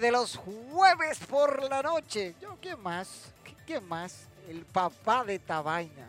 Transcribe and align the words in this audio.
de 0.00 0.10
los 0.10 0.36
jueves 0.36 1.18
por 1.28 1.62
la 1.68 1.82
noche. 1.82 2.34
Yo, 2.40 2.56
¿quién 2.60 2.80
más? 2.82 3.32
¿Qui- 3.44 3.56
¿Quién 3.66 3.86
más? 3.86 4.26
El 4.48 4.64
papá 4.64 5.24
de 5.24 5.36
esta 5.36 5.60
vaina. 5.62 6.08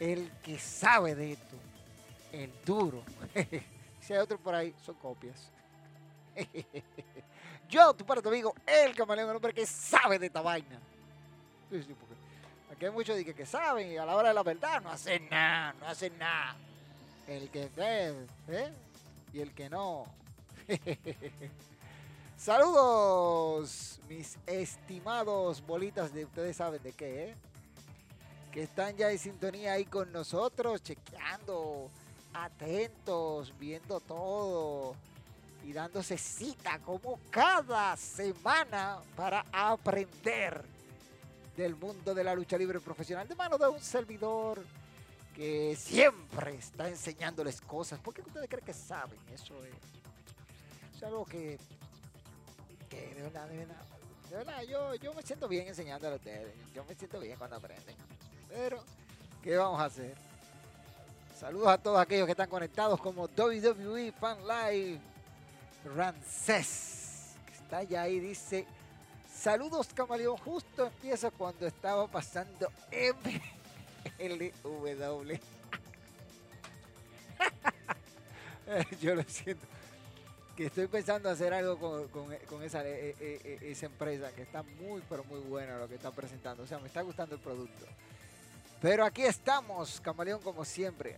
El 0.00 0.30
que 0.42 0.58
sabe 0.58 1.14
de 1.14 1.32
esto. 1.32 1.56
El 2.32 2.52
duro. 2.64 3.02
si 4.00 4.12
hay 4.12 4.18
otro 4.18 4.38
por 4.38 4.54
ahí, 4.54 4.74
son 4.84 4.94
copias. 4.96 5.36
Yo, 7.68 7.92
tu 7.94 8.04
para 8.06 8.22
tu 8.22 8.28
amigo, 8.30 8.54
el 8.66 8.94
camaleón, 8.94 9.28
el 9.30 9.36
hombre 9.36 9.52
que 9.52 9.66
sabe 9.66 10.18
de 10.18 10.26
esta 10.26 10.40
vaina. 10.40 10.78
Aquí 12.72 12.84
hay 12.86 12.90
muchos 12.90 13.16
que, 13.22 13.34
que 13.34 13.44
saben 13.46 13.92
y 13.92 13.96
a 13.98 14.06
la 14.06 14.16
hora 14.16 14.28
de 14.28 14.34
la 14.34 14.42
verdad 14.42 14.80
no 14.80 14.90
hacen 14.90 15.28
nada, 15.28 15.74
no 15.80 15.86
hacen 15.86 16.16
nada. 16.18 16.56
El 17.26 17.50
que 17.50 17.68
ve, 17.76 18.14
¿eh? 18.48 18.72
Y 19.34 19.40
el 19.40 19.52
que 19.52 19.68
no. 19.68 20.06
Saludos, 22.38 23.98
mis 24.08 24.38
estimados 24.46 25.60
bolitas 25.66 26.14
de 26.14 26.24
ustedes 26.24 26.56
saben 26.56 26.80
de 26.84 26.92
qué, 26.92 27.24
¿eh? 27.24 27.34
Que 28.52 28.62
están 28.62 28.96
ya 28.96 29.10
en 29.10 29.18
sintonía 29.18 29.72
ahí 29.72 29.84
con 29.84 30.12
nosotros, 30.12 30.80
chequeando, 30.84 31.90
atentos, 32.32 33.52
viendo 33.58 33.98
todo 33.98 34.94
y 35.64 35.72
dándose 35.72 36.16
cita 36.16 36.78
como 36.78 37.18
cada 37.28 37.96
semana 37.96 39.00
para 39.16 39.44
aprender 39.50 40.62
del 41.56 41.74
mundo 41.74 42.14
de 42.14 42.22
la 42.22 42.36
lucha 42.36 42.56
libre 42.56 42.78
profesional 42.78 43.26
de 43.26 43.34
mano 43.34 43.58
de 43.58 43.66
un 43.66 43.80
servidor 43.80 44.62
que 45.34 45.74
siempre 45.74 46.54
está 46.54 46.88
enseñándoles 46.88 47.60
cosas. 47.60 47.98
¿Por 47.98 48.14
qué 48.14 48.20
ustedes 48.20 48.48
creen 48.48 48.64
que 48.64 48.74
saben? 48.74 49.18
Eso 49.34 49.54
es, 49.64 50.96
es 50.96 51.02
algo 51.02 51.24
que, 51.24 51.58
de 52.96 53.22
verdad, 53.22 53.48
de 53.48 54.36
verdad, 54.36 54.62
yo, 54.62 54.94
yo 54.96 55.14
me 55.14 55.22
siento 55.22 55.48
bien 55.48 55.66
enseñándole 55.68 56.14
a 56.14 56.16
ustedes. 56.16 56.54
Yo 56.74 56.84
me 56.84 56.94
siento 56.94 57.18
bien 57.20 57.36
cuando 57.38 57.56
aprenden. 57.56 57.96
Pero, 58.48 58.82
¿qué 59.42 59.56
vamos 59.56 59.80
a 59.80 59.86
hacer? 59.86 60.14
Saludos 61.38 61.68
a 61.68 61.78
todos 61.78 62.00
aquellos 62.00 62.26
que 62.26 62.32
están 62.32 62.50
conectados 62.50 63.00
como 63.00 63.24
WWE 63.24 64.12
Fan 64.12 64.38
Live. 64.46 65.00
Rancés, 65.96 67.34
que 67.46 67.54
está 67.54 67.78
allá 67.78 68.02
ahí, 68.02 68.18
dice, 68.18 68.66
saludos 69.32 69.88
camaleón, 69.94 70.36
justo 70.38 70.86
empieza 70.86 71.30
cuando 71.30 71.66
estaba 71.66 72.06
pasando 72.06 72.70
MLW. 74.20 75.34
Yo 79.00 79.14
lo 79.14 79.22
siento. 79.22 79.66
Que 80.58 80.66
estoy 80.66 80.88
pensando 80.88 81.30
hacer 81.30 81.54
algo 81.54 81.78
con, 82.10 82.32
eh, 82.32 82.40
eh, 82.40 83.14
eh, 83.20 83.58
esa 83.62 83.86
empresa 83.86 84.32
que 84.32 84.42
está 84.42 84.64
muy, 84.64 85.00
pero 85.08 85.22
muy 85.22 85.38
buena 85.38 85.78
lo 85.78 85.86
que 85.88 85.94
está 85.94 86.10
presentando. 86.10 86.64
O 86.64 86.66
sea, 86.66 86.80
me 86.80 86.88
está 86.88 87.00
gustando 87.02 87.36
el 87.36 87.40
producto. 87.40 87.86
Pero 88.82 89.04
aquí 89.04 89.22
estamos, 89.22 90.00
camaleón, 90.00 90.40
como 90.42 90.64
siempre. 90.64 91.16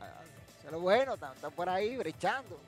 Ah, 0.00 0.22
Eso 0.58 0.68
es 0.68 0.72
lo 0.72 0.80
bueno, 0.80 1.12
están, 1.14 1.34
están 1.34 1.52
por 1.52 1.68
ahí 1.68 1.98
brechando. 1.98 2.58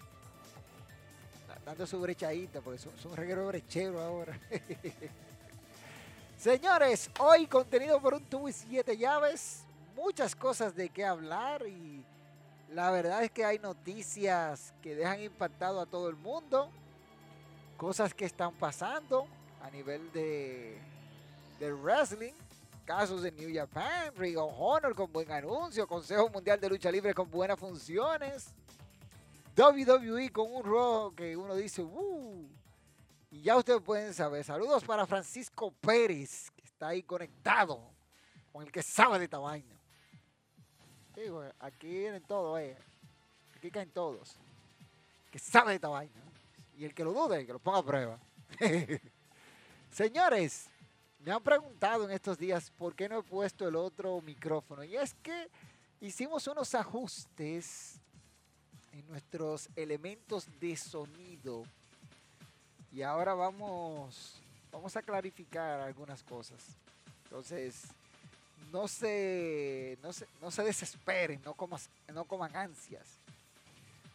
Da- 1.48 1.58
Dando 1.64 1.86
su 1.86 1.98
brechadita, 1.98 2.60
porque 2.60 2.80
son, 2.80 2.92
son 2.98 3.16
regueros 3.16 3.46
brecheros 3.48 4.02
ahora. 4.02 4.38
Señores, 6.38 7.08
hoy 7.18 7.46
contenido 7.46 7.98
por 7.98 8.12
un 8.12 8.24
tubo 8.26 8.46
y 8.46 8.52
siete 8.52 8.94
llaves. 8.94 9.62
Muchas 9.96 10.36
cosas 10.36 10.74
de 10.76 10.90
qué 10.90 11.02
hablar 11.06 11.66
y 11.66 12.04
la 12.72 12.90
verdad 12.90 13.24
es 13.24 13.30
que 13.30 13.44
hay 13.44 13.58
noticias 13.58 14.72
que 14.80 14.94
dejan 14.94 15.20
impactado 15.20 15.80
a 15.80 15.86
todo 15.86 16.08
el 16.08 16.16
mundo. 16.16 16.70
Cosas 17.76 18.14
que 18.14 18.24
están 18.24 18.54
pasando 18.54 19.26
a 19.62 19.70
nivel 19.70 20.12
de, 20.12 20.78
de 21.58 21.72
wrestling. 21.72 22.34
Casos 22.84 23.22
de 23.22 23.30
New 23.30 23.54
Japan, 23.54 24.12
Ring 24.16 24.36
of 24.36 24.52
Honor 24.58 24.94
con 24.96 25.12
buen 25.12 25.30
anuncio, 25.30 25.86
Consejo 25.86 26.28
Mundial 26.28 26.58
de 26.58 26.68
Lucha 26.68 26.90
Libre 26.90 27.14
con 27.14 27.30
buenas 27.30 27.58
funciones. 27.58 28.52
WWE 29.56 30.30
con 30.30 30.52
un 30.52 30.64
rojo 30.64 31.12
que 31.12 31.36
uno 31.36 31.54
dice, 31.54 31.82
¡uh! 31.82 32.48
Y 33.30 33.42
ya 33.42 33.56
ustedes 33.56 33.80
pueden 33.80 34.12
saber. 34.12 34.44
Saludos 34.44 34.82
para 34.82 35.06
Francisco 35.06 35.72
Pérez, 35.80 36.50
que 36.50 36.64
está 36.64 36.88
ahí 36.88 37.02
conectado 37.02 37.80
con 38.52 38.64
el 38.64 38.72
que 38.72 38.82
sabe 38.82 39.18
de 39.18 39.24
esta 39.26 39.38
vaina. 39.38 39.79
Aquí 41.58 41.86
vienen 41.86 42.22
todos, 42.22 42.58
eh. 42.60 42.76
Aquí 43.56 43.70
caen 43.70 43.90
todos. 43.90 44.36
Que 45.30 45.38
sabe 45.38 45.70
de 45.70 45.74
esta 45.76 45.88
vaina. 45.88 46.12
Y 46.78 46.84
el 46.84 46.94
que 46.94 47.04
lo 47.04 47.12
dude, 47.12 47.46
que 47.46 47.52
lo 47.52 47.58
ponga 47.58 47.78
a 47.78 47.82
prueba. 47.82 48.18
Señores, 49.90 50.66
me 51.18 51.30
han 51.32 51.42
preguntado 51.42 52.04
en 52.04 52.12
estos 52.12 52.38
días 52.38 52.70
por 52.70 52.94
qué 52.94 53.08
no 53.08 53.18
he 53.18 53.22
puesto 53.22 53.68
el 53.68 53.76
otro 53.76 54.20
micrófono. 54.22 54.82
Y 54.82 54.96
es 54.96 55.14
que 55.22 55.48
hicimos 56.00 56.46
unos 56.46 56.74
ajustes 56.74 58.00
en 58.92 59.06
nuestros 59.08 59.68
elementos 59.76 60.48
de 60.58 60.74
sonido. 60.76 61.64
Y 62.92 63.02
ahora 63.02 63.34
vamos, 63.34 64.40
vamos 64.72 64.96
a 64.96 65.02
clarificar 65.02 65.80
algunas 65.80 66.22
cosas. 66.22 66.64
Entonces, 67.24 67.84
no 68.72 68.86
se, 68.88 69.98
no 70.02 70.12
se, 70.12 70.26
no 70.40 70.50
se 70.50 70.62
desesperen, 70.62 71.40
no, 71.44 71.54
comas, 71.54 71.88
no 72.12 72.24
coman 72.24 72.54
ansias. 72.54 73.06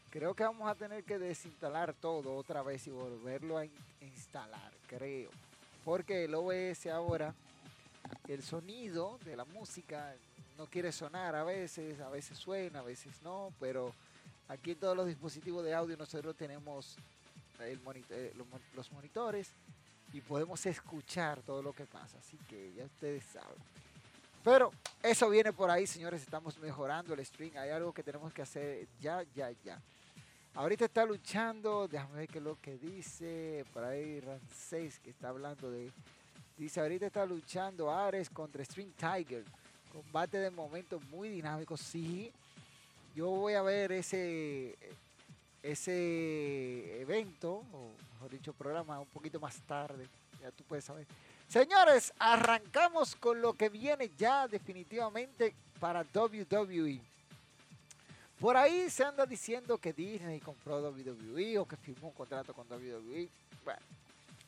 Creo 0.09 0.33
que 0.33 0.43
vamos 0.43 0.69
a 0.69 0.75
tener 0.75 1.03
que 1.03 1.17
desinstalar 1.19 1.93
todo 1.93 2.35
otra 2.35 2.61
vez 2.63 2.87
y 2.87 2.89
volverlo 2.91 3.57
a 3.57 3.65
in- 3.65 3.71
instalar, 4.01 4.71
creo. 4.87 5.29
Porque 5.83 6.23
el 6.25 6.33
OBS 6.35 6.87
ahora, 6.87 7.33
el 8.27 8.41
sonido 8.41 9.19
de 9.25 9.35
la 9.35 9.43
música 9.45 10.15
no 10.57 10.67
quiere 10.67 10.91
sonar 10.93 11.35
a 11.35 11.43
veces, 11.43 11.99
a 11.99 12.09
veces 12.09 12.37
suena, 12.37 12.79
a 12.79 12.83
veces 12.83 13.11
no, 13.23 13.51
pero 13.59 13.93
aquí 14.47 14.71
en 14.71 14.79
todos 14.79 14.95
los 14.95 15.07
dispositivos 15.07 15.65
de 15.65 15.73
audio 15.73 15.97
nosotros 15.97 16.35
tenemos 16.37 16.95
el 17.59 17.79
eh, 18.09 18.33
los 18.73 18.91
monitores 18.91 19.49
y 20.13 20.21
podemos 20.21 20.65
escuchar 20.65 21.41
todo 21.41 21.61
lo 21.61 21.73
que 21.73 21.85
pasa, 21.85 22.17
así 22.19 22.37
que 22.49 22.73
ya 22.73 22.85
ustedes 22.85 23.23
saben. 23.25 23.57
Pero 24.45 24.71
eso 25.01 25.27
viene 25.27 25.51
por 25.51 25.71
ahí, 25.71 25.87
señores, 25.87 26.21
estamos 26.21 26.55
mejorando 26.59 27.15
el 27.15 27.25
stream, 27.25 27.57
hay 27.57 27.71
algo 27.71 27.91
que 27.91 28.03
tenemos 28.03 28.31
que 28.31 28.43
hacer 28.43 28.87
ya, 29.01 29.23
ya, 29.35 29.49
ya. 29.63 29.81
Ahorita 30.53 30.85
está 30.85 31.03
luchando, 31.03 31.87
déjame 31.87 32.19
ver 32.19 32.27
qué 32.27 32.37
es 32.37 32.43
lo 32.43 32.61
que 32.61 32.77
dice, 32.77 33.65
por 33.73 33.83
ahí 33.83 34.19
Rancés 34.19 34.99
que 34.99 35.09
está 35.09 35.29
hablando 35.29 35.71
de... 35.71 35.91
Dice, 36.55 36.79
ahorita 36.79 37.07
está 37.07 37.25
luchando 37.25 37.89
Ares 37.89 38.29
contra 38.29 38.63
String 38.63 38.91
Tiger. 38.91 39.43
Combate 39.91 40.37
de 40.37 40.51
momento 40.51 40.99
muy 41.09 41.27
dinámico, 41.27 41.75
sí. 41.75 42.31
Yo 43.15 43.31
voy 43.31 43.55
a 43.55 43.63
ver 43.63 43.93
ese, 43.93 44.75
ese 45.63 47.01
evento, 47.01 47.63
o 47.73 47.89
mejor 48.13 48.29
dicho, 48.29 48.53
programa 48.53 48.99
un 48.99 49.07
poquito 49.07 49.39
más 49.39 49.59
tarde. 49.61 50.07
Ya 50.39 50.51
tú 50.51 50.63
puedes 50.65 50.85
saber. 50.85 51.07
Señores, 51.47 52.13
arrancamos 52.19 53.15
con 53.15 53.41
lo 53.41 53.53
que 53.53 53.69
viene 53.69 54.11
ya 54.17 54.47
definitivamente 54.47 55.55
para 55.79 56.03
WWE. 56.13 56.99
Por 58.39 58.57
ahí 58.57 58.89
se 58.89 59.03
anda 59.03 59.25
diciendo 59.25 59.77
que 59.77 59.93
Disney 59.93 60.39
compró 60.39 60.81
WWE 60.89 61.57
o 61.59 61.65
que 61.65 61.77
firmó 61.77 62.09
un 62.09 62.13
contrato 62.13 62.53
con 62.53 62.67
WWE. 62.69 63.29
Bueno, 63.63 63.81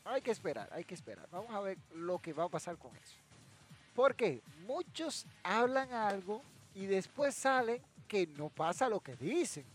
hay 0.05 0.21
que 0.21 0.31
esperar, 0.31 0.69
hay 0.73 0.83
que 0.83 0.95
esperar. 0.95 1.27
Vamos 1.31 1.51
a 1.51 1.61
ver 1.61 1.77
lo 1.95 2.19
que 2.19 2.33
va 2.33 2.45
a 2.45 2.49
pasar 2.49 2.77
con 2.77 2.95
eso. 2.97 3.15
Porque 3.95 4.41
muchos 4.65 5.25
hablan 5.43 5.91
algo 5.93 6.41
y 6.75 6.85
después 6.85 7.33
salen 7.33 7.81
que 8.07 8.27
no 8.27 8.49
pasa 8.49 8.89
lo 8.89 8.99
que 8.99 9.15
dicen. 9.15 9.65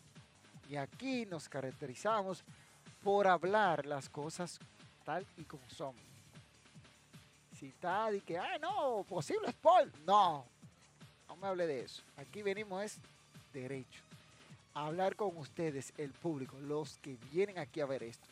Y 0.69 0.77
aquí 0.77 1.27
nos 1.27 1.49
caracterizamos 1.49 2.45
por 3.03 3.27
hablar 3.27 3.87
las 3.87 4.09
cosas 4.09 4.61
tal 5.05 5.27
y 5.37 5.45
como 5.45 5.69
son. 5.69 5.95
Está 7.62 8.12
y 8.12 8.20
que, 8.20 8.37
ah, 8.37 8.59
no, 8.61 9.05
posible 9.09 9.50
spoil. 9.50 9.91
No, 10.05 10.44
no 11.29 11.37
me 11.37 11.47
hable 11.47 11.67
de 11.67 11.82
eso. 11.82 12.03
Aquí 12.17 12.43
venimos 12.43 12.82
es 12.82 12.99
derecho. 13.53 14.03
hablar 14.75 15.14
con 15.14 15.37
ustedes, 15.37 15.93
el 15.97 16.11
público, 16.11 16.56
los 16.61 16.99
que 16.99 17.17
vienen 17.31 17.59
aquí 17.59 17.81
a 17.81 17.87
ver 17.87 18.03
esto. 18.03 18.26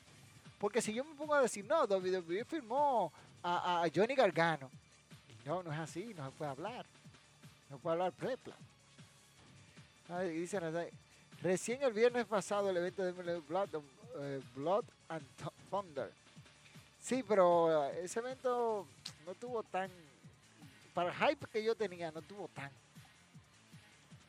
Porque 0.58 0.82
si 0.82 0.92
yo 0.92 1.04
me 1.04 1.14
pongo 1.14 1.34
a 1.34 1.42
decir, 1.42 1.64
no, 1.64 1.84
WWE 1.84 2.44
firmó 2.44 3.12
a, 3.42 3.86
Johnny 3.94 4.14
Gargano. 4.14 4.70
No, 5.44 5.62
no 5.62 5.72
es 5.72 5.78
así, 5.78 6.12
no 6.14 6.24
se 6.26 6.32
puede 6.32 6.50
hablar. 6.50 6.86
No 7.70 7.78
puede 7.78 7.94
hablar 7.94 8.12
prepla. 8.12 8.54
Dice 10.28 10.60
recién 11.40 11.82
el 11.82 11.92
viernes 11.92 12.26
pasado 12.26 12.68
el 12.68 12.76
evento 12.76 13.04
de 13.04 13.38
Blood, 13.40 13.68
eh, 14.18 14.42
Blood 14.56 14.84
and 15.08 15.24
Thunder. 15.70 16.12
Sí, 17.00 17.24
pero 17.26 17.88
eh, 17.90 18.04
ese 18.04 18.20
evento 18.20 18.86
no 19.26 19.34
tuvo 19.34 19.62
tan, 19.62 19.90
para 20.94 21.10
el 21.10 21.16
hype 21.16 21.46
que 21.46 21.64
yo 21.64 21.74
tenía, 21.74 22.10
no 22.12 22.22
tuvo 22.22 22.48
tan. 22.48 22.70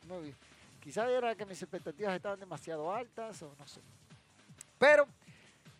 Muy 0.08 0.34
Quizás 0.82 1.08
era 1.08 1.34
que 1.36 1.46
mis 1.46 1.62
expectativas 1.62 2.16
estaban 2.16 2.40
demasiado 2.40 2.92
altas 2.92 3.40
o 3.42 3.54
no 3.56 3.68
sé. 3.68 3.80
Pero, 4.78 5.06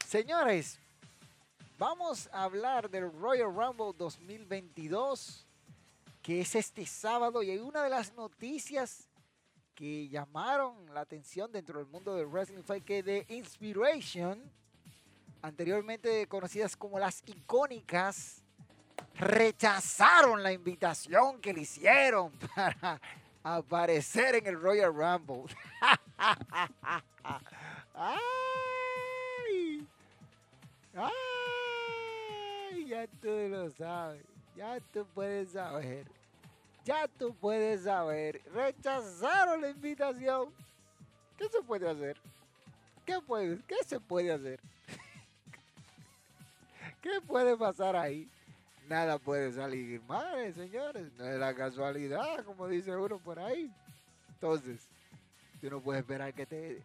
señores, 0.06 0.78
vamos 1.76 2.28
a 2.32 2.44
hablar 2.44 2.88
del 2.88 3.12
Royal 3.12 3.52
Rumble 3.52 3.92
2022, 3.98 5.44
que 6.22 6.40
es 6.42 6.54
este 6.54 6.86
sábado 6.86 7.42
y 7.42 7.50
hay 7.50 7.58
una 7.58 7.82
de 7.82 7.90
las 7.90 8.14
noticias 8.14 9.08
que 9.74 10.08
llamaron 10.08 10.94
la 10.94 11.00
atención 11.00 11.50
dentro 11.50 11.80
del 11.80 11.88
mundo 11.88 12.14
del 12.14 12.26
wrestling 12.26 12.62
fue 12.62 12.80
que 12.80 13.02
de 13.02 13.26
Inspiration, 13.28 14.40
anteriormente 15.42 16.26
conocidas 16.28 16.76
como 16.76 16.98
las 16.98 17.22
icónicas, 17.26 18.42
rechazaron 19.14 20.42
la 20.42 20.52
invitación 20.52 21.40
que 21.40 21.52
le 21.52 21.62
hicieron 21.62 22.32
para 22.54 23.00
aparecer 23.42 24.36
en 24.36 24.46
el 24.46 24.60
Royal 24.60 24.94
Rumble. 24.94 25.52
¡Ay! 27.94 29.86
¡Ay! 30.94 32.86
Ya 32.86 33.06
tú 33.20 33.48
lo 33.50 33.70
sabes. 33.70 34.24
Ya 34.56 34.78
tú 34.92 35.06
puedes 35.14 35.50
saber. 35.50 36.06
Ya 36.84 37.08
tú 37.08 37.34
puedes 37.34 37.84
saber. 37.84 38.42
Rechazaron 38.52 39.60
la 39.60 39.70
invitación. 39.70 40.52
¿Qué 41.36 41.48
se 41.48 41.62
puede 41.62 41.88
hacer? 41.88 42.16
¿Qué, 43.04 43.20
puede, 43.20 43.58
qué 43.66 43.76
se 43.84 43.98
puede 43.98 44.32
hacer? 44.32 44.60
¿Qué 47.02 47.20
puede 47.26 47.56
pasar 47.56 47.96
ahí? 47.96 48.31
nada 48.88 49.19
puede 49.19 49.52
salir 49.52 50.02
mal, 50.02 50.52
señores. 50.54 51.12
No 51.16 51.25
es 51.25 51.38
la 51.38 51.54
casualidad, 51.54 52.44
como 52.44 52.69
dice 52.69 52.94
uno 52.94 53.19
por 53.19 53.38
ahí. 53.38 53.72
Entonces, 54.28 54.88
tú 55.60 55.70
no 55.70 55.81
puedes 55.81 56.02
esperar 56.02 56.34
que, 56.34 56.46
te, 56.46 56.82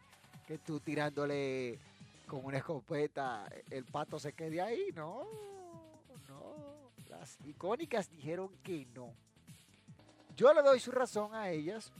que 0.48 0.58
tú 0.58 0.80
tirándole 0.80 1.80
con 2.28 2.46
una 2.46 2.58
escopeta 2.58 3.48
el 3.70 3.84
pato 3.86 4.20
se 4.20 4.34
quede 4.34 4.62
ahí. 4.62 4.90
No, 4.96 5.28
no. 6.30 6.92
Las 7.10 7.38
icónicas 7.46 8.10
dijeron 8.10 8.50
que 8.64 8.86
no. 8.94 9.14
Yo 10.36 10.54
le 10.54 10.62
doy 10.62 10.80
su 10.80 10.92
razón 10.92 11.34
a 11.34 11.50
ellas. 11.50 11.92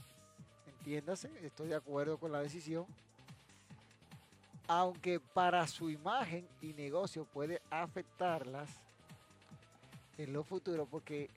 Entiéndase, 0.66 1.30
estoy 1.42 1.68
de 1.68 1.74
acuerdo 1.74 2.18
con 2.18 2.32
la 2.32 2.40
decisión. 2.40 2.86
Aunque 4.68 5.18
para 5.18 5.66
su 5.66 5.90
imagen 5.90 6.46
y 6.60 6.72
negocio 6.74 7.24
puede 7.24 7.60
afectarlas 7.70 8.68
en 10.18 10.32
lo 10.32 10.44
futuro, 10.44 10.86
porque 10.86 11.30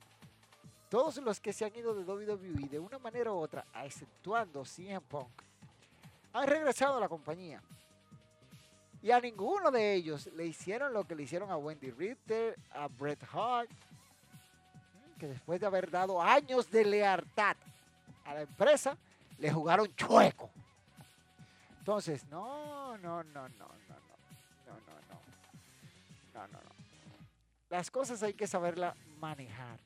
todos 0.89 1.18
los 1.18 1.39
que 1.39 1.54
se 1.54 1.63
han 1.63 1.74
ido 1.75 1.95
de 1.95 2.04
WWE 2.04 2.68
de 2.68 2.80
una 2.80 3.00
manera 3.00 3.31
u 3.31 3.38
otra, 3.38 3.66
exceptuando 3.83 4.66
CM 4.66 5.00
Punk, 5.00 5.31
han 6.33 6.48
regresado 6.48 6.98
a 6.98 7.00
la 7.00 7.07
compañía. 7.07 7.62
Y 9.01 9.12
a 9.12 9.19
ninguno 9.19 9.72
de 9.72 9.94
ellos 9.94 10.27
le 10.36 10.45
hicieron 10.45 10.94
lo 10.94 11.06
que 11.06 11.16
le 11.16 11.24
hicieron 11.24 11.50
a 11.50 11.57
Wendy 11.57 11.89
Ritter, 11.92 12.60
a 12.72 12.88
Bret 12.88 13.24
Hart, 13.31 13.69
que 15.18 15.27
después 15.27 15.60
de 15.60 15.68
haber 15.68 15.89
dado 15.89 16.22
años 16.22 16.69
de 16.69 16.84
lealtad 16.84 17.56
a 18.25 18.34
la 18.34 18.42
empresa, 18.42 18.98
le 19.39 19.51
jugaron 19.51 19.95
chueco. 19.95 20.50
Entonces, 21.81 22.23
no, 22.29 22.95
no, 23.00 23.23
no, 23.23 23.50
no, 23.50 23.50
no, 23.50 23.67
no, 23.89 23.95
no, 24.67 24.75
no, 24.77 24.91
no, 25.09 25.17
no, 26.35 26.47
no, 26.47 26.47
no. 26.47 26.71
Las 27.71 27.89
cosas 27.89 28.21
hay 28.21 28.35
que 28.35 28.45
saberla 28.45 28.95
manejar. 29.19 29.79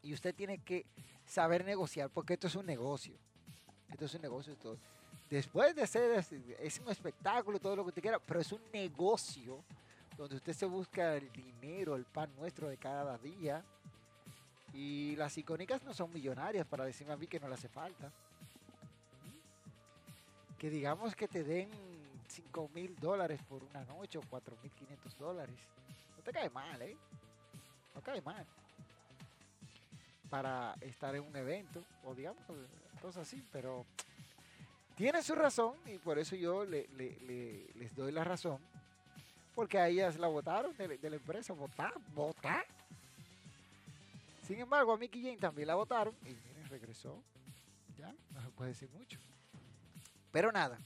Y 0.00 0.14
usted 0.14 0.32
tiene 0.32 0.58
que 0.58 0.86
saber 1.26 1.64
negociar, 1.64 2.08
porque 2.08 2.34
esto 2.34 2.46
es 2.46 2.54
un 2.54 2.66
negocio. 2.66 3.16
Esto 3.90 4.04
es 4.04 4.14
un 4.14 4.22
negocio. 4.22 4.54
Todo. 4.54 4.78
Después 5.28 5.74
de 5.74 5.88
ser, 5.88 6.24
es 6.60 6.78
un 6.78 6.88
espectáculo, 6.88 7.58
todo 7.58 7.74
lo 7.74 7.82
que 7.82 7.88
usted 7.88 8.02
quiera, 8.02 8.20
pero 8.20 8.38
es 8.38 8.52
un 8.52 8.62
negocio 8.72 9.64
donde 10.16 10.36
usted 10.36 10.52
se 10.52 10.66
busca 10.66 11.16
el 11.16 11.32
dinero, 11.32 11.96
el 11.96 12.04
pan 12.04 12.32
nuestro 12.36 12.68
de 12.68 12.76
cada 12.76 13.18
día. 13.18 13.64
Y 14.72 15.16
las 15.16 15.36
icónicas 15.36 15.82
no 15.82 15.92
son 15.92 16.12
millonarias 16.12 16.64
para 16.64 16.84
decirme 16.84 17.12
a 17.12 17.16
mí 17.16 17.26
que 17.26 17.40
no 17.40 17.48
le 17.48 17.54
hace 17.54 17.68
falta. 17.68 18.12
Que 20.62 20.70
digamos 20.70 21.16
que 21.16 21.26
te 21.26 21.42
den 21.42 21.68
5 22.28 22.70
mil 22.72 22.94
dólares 23.00 23.40
por 23.48 23.64
una 23.64 23.84
noche 23.84 24.18
o 24.18 24.22
4 24.30 24.56
mil 24.62 24.70
500 24.70 25.18
dólares 25.18 25.56
no 26.16 26.22
te 26.22 26.32
cae 26.32 26.48
mal, 26.50 26.80
¿eh? 26.80 26.96
No 27.96 28.00
cae 28.00 28.22
mal. 28.22 28.46
Para 30.30 30.76
estar 30.80 31.16
en 31.16 31.24
un 31.24 31.34
evento, 31.34 31.82
o 32.04 32.14
digamos, 32.14 32.44
cosas 33.00 33.26
así, 33.26 33.44
pero 33.50 33.84
tiene 34.94 35.20
su 35.20 35.34
razón 35.34 35.74
y 35.84 35.98
por 35.98 36.20
eso 36.20 36.36
yo 36.36 36.64
le, 36.64 36.86
les 37.74 37.96
doy 37.96 38.12
la 38.12 38.22
razón. 38.22 38.60
Porque 39.56 39.80
a 39.80 39.88
ellas 39.88 40.16
la 40.16 40.28
votaron 40.28 40.76
de, 40.76 40.96
la 41.10 41.16
empresa. 41.16 41.54
Votar, 41.54 41.92
votar. 42.14 42.64
Sin 44.46 44.60
embargo, 44.60 44.92
a 44.92 44.96
Mickey 44.96 45.24
Jane 45.24 45.38
también 45.38 45.66
la 45.66 45.74
votaron 45.74 46.14
y 46.22 46.28
miren, 46.28 46.68
regresó. 46.70 47.20
Ya, 47.98 48.14
no 48.30 48.40
se 48.40 48.48
puede 48.50 48.70
decir 48.70 48.88
mucho. 48.90 49.18
Pero 50.32 50.50
nada, 50.50 50.78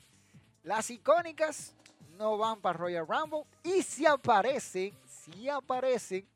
las 0.65 0.91
icónicas 0.91 1.75
no 2.19 2.37
van 2.37 2.61
para 2.61 2.79
Royal 2.79 3.07
Rumble 3.07 3.45
y 3.63 3.83
si 3.83 4.05
aparecen, 4.05 4.93
si 5.07 5.49
aparecen, 5.49 6.27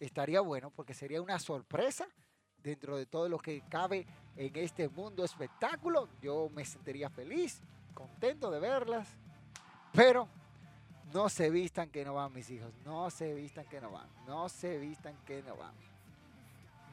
estaría 0.00 0.40
bueno 0.40 0.70
porque 0.70 0.92
sería 0.92 1.22
una 1.22 1.38
sorpresa 1.38 2.06
dentro 2.62 2.96
de 2.96 3.06
todo 3.06 3.28
lo 3.28 3.38
que 3.38 3.62
cabe 3.68 4.06
en 4.36 4.56
este 4.56 4.88
mundo 4.88 5.24
espectáculo. 5.24 6.08
Yo 6.20 6.50
me 6.52 6.64
sentiría 6.64 7.08
feliz, 7.08 7.60
contento 7.94 8.50
de 8.50 8.58
verlas, 8.58 9.08
pero 9.92 10.28
no 11.12 11.28
se 11.28 11.48
vistan 11.48 11.88
que 11.90 12.04
no 12.04 12.14
van 12.14 12.32
mis 12.32 12.50
hijos, 12.50 12.72
no 12.84 13.08
se 13.10 13.32
vistan 13.34 13.66
que 13.66 13.80
no 13.80 13.90
van, 13.90 14.08
no 14.26 14.48
se 14.48 14.78
vistan 14.78 15.16
que 15.24 15.42
no 15.42 15.56
van. 15.56 15.74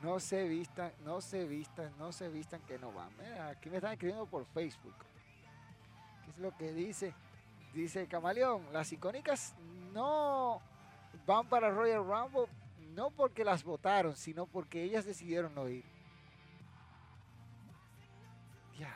No 0.03 0.19
se 0.19 0.47
vistan, 0.47 0.91
no 1.03 1.19
se 1.19 1.47
vistan, 1.47 1.91
no 1.97 2.11
se 2.11 2.29
vistan 2.29 2.61
que 2.61 2.77
no 2.77 2.91
van. 2.91 3.09
Mira, 3.17 3.47
aquí 3.47 3.69
me 3.69 3.77
están 3.77 3.93
escribiendo 3.93 4.27
por 4.27 4.45
Facebook. 4.45 4.93
¿Qué 6.25 6.31
es 6.31 6.37
lo 6.39 6.55
que 6.57 6.73
dice? 6.73 7.13
Dice 7.73 8.07
Camaleón, 8.07 8.73
las 8.73 8.91
icónicas 8.91 9.53
no 9.93 10.61
van 11.25 11.47
para 11.47 11.69
Royal 11.69 12.05
Rumble 12.05 12.47
no 12.95 13.11
porque 13.11 13.43
las 13.43 13.63
votaron, 13.63 14.15
sino 14.15 14.45
porque 14.45 14.83
ellas 14.83 15.05
decidieron 15.05 15.53
no 15.53 15.67
ir. 15.67 15.83
Dios, 18.77 18.89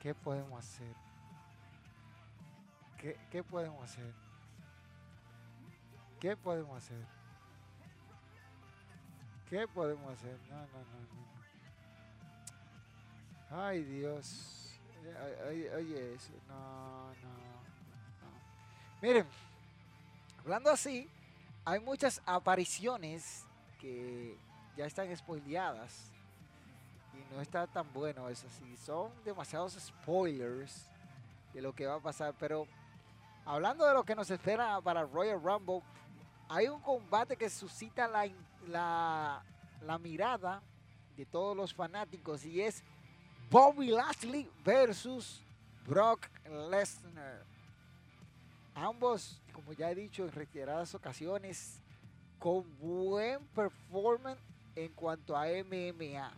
¿qué 0.00 0.14
podemos 0.14 0.58
hacer? 0.58 0.94
¿Qué, 2.98 3.18
qué 3.30 3.42
podemos 3.42 3.82
hacer? 3.82 4.12
¿Qué 6.20 6.36
podemos 6.36 6.76
hacer? 6.76 7.06
¿Qué 9.48 9.66
podemos 9.66 10.12
hacer? 10.12 10.38
No, 10.50 10.56
no, 10.56 10.66
no, 10.66 11.00
no. 13.50 13.64
Ay, 13.64 13.82
Dios. 13.82 14.59
Oye, 15.76 16.14
eso. 16.14 16.32
No, 16.48 17.08
no, 17.08 17.12
no. 17.12 18.30
Miren, 19.00 19.26
hablando 20.40 20.70
así, 20.70 21.08
hay 21.64 21.80
muchas 21.80 22.20
apariciones 22.26 23.44
que 23.80 24.36
ya 24.76 24.86
están 24.86 25.14
spoileadas. 25.16 26.12
Y 27.14 27.34
no 27.34 27.40
está 27.40 27.66
tan 27.66 27.90
bueno 27.92 28.28
eso. 28.28 28.46
Sí, 28.50 28.76
son 28.76 29.10
demasiados 29.24 29.72
spoilers 29.74 30.86
de 31.52 31.62
lo 31.62 31.74
que 31.74 31.86
va 31.86 31.94
a 31.96 32.00
pasar. 32.00 32.34
Pero 32.38 32.66
hablando 33.44 33.86
de 33.86 33.94
lo 33.94 34.04
que 34.04 34.14
nos 34.14 34.30
espera 34.30 34.80
para 34.80 35.04
Royal 35.04 35.42
Rumble, 35.42 35.82
hay 36.48 36.68
un 36.68 36.80
combate 36.80 37.36
que 37.36 37.48
suscita 37.48 38.08
la, 38.08 38.28
la, 38.66 39.42
la 39.82 39.98
mirada 39.98 40.62
de 41.16 41.24
todos 41.26 41.56
los 41.56 41.74
fanáticos 41.74 42.44
y 42.44 42.60
es 42.60 42.82
Bobby 43.50 43.88
Lashley 43.88 44.48
versus 44.64 45.40
Brock 45.84 46.28
Lesnar. 46.70 47.42
Ambos, 48.76 49.40
como 49.52 49.72
ya 49.72 49.90
he 49.90 49.94
dicho 49.96 50.22
en 50.22 50.30
reiteradas 50.30 50.94
ocasiones, 50.94 51.80
con 52.38 52.64
buen 52.78 53.44
performance 53.48 54.40
en 54.76 54.92
cuanto 54.92 55.36
a 55.36 55.46
MMA. 55.46 56.32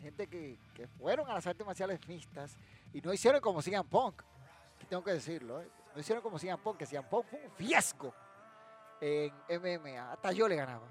Gente 0.00 0.26
que, 0.26 0.56
fueron 0.98 1.28
a 1.28 1.34
las 1.34 1.46
artes 1.46 1.66
marciales 1.66 2.00
mixtas 2.08 2.56
y 2.94 3.02
no 3.02 3.12
hicieron 3.12 3.42
como 3.42 3.60
CM 3.60 3.84
Punk. 3.84 4.22
Tengo 4.88 5.04
que 5.04 5.12
decirlo, 5.12 5.60
¿eh? 5.60 5.68
no 5.94 6.00
hicieron 6.00 6.22
como 6.22 6.38
CM 6.38 6.56
Punk, 6.56 6.78
que 6.78 6.86
CM 6.86 7.06
Punk 7.06 7.26
fue 7.26 7.44
un 7.44 7.50
fiasco 7.50 8.14
en 8.98 9.30
MMA. 9.46 10.12
Hasta 10.12 10.32
yo 10.32 10.48
le 10.48 10.56
ganaba. 10.56 10.86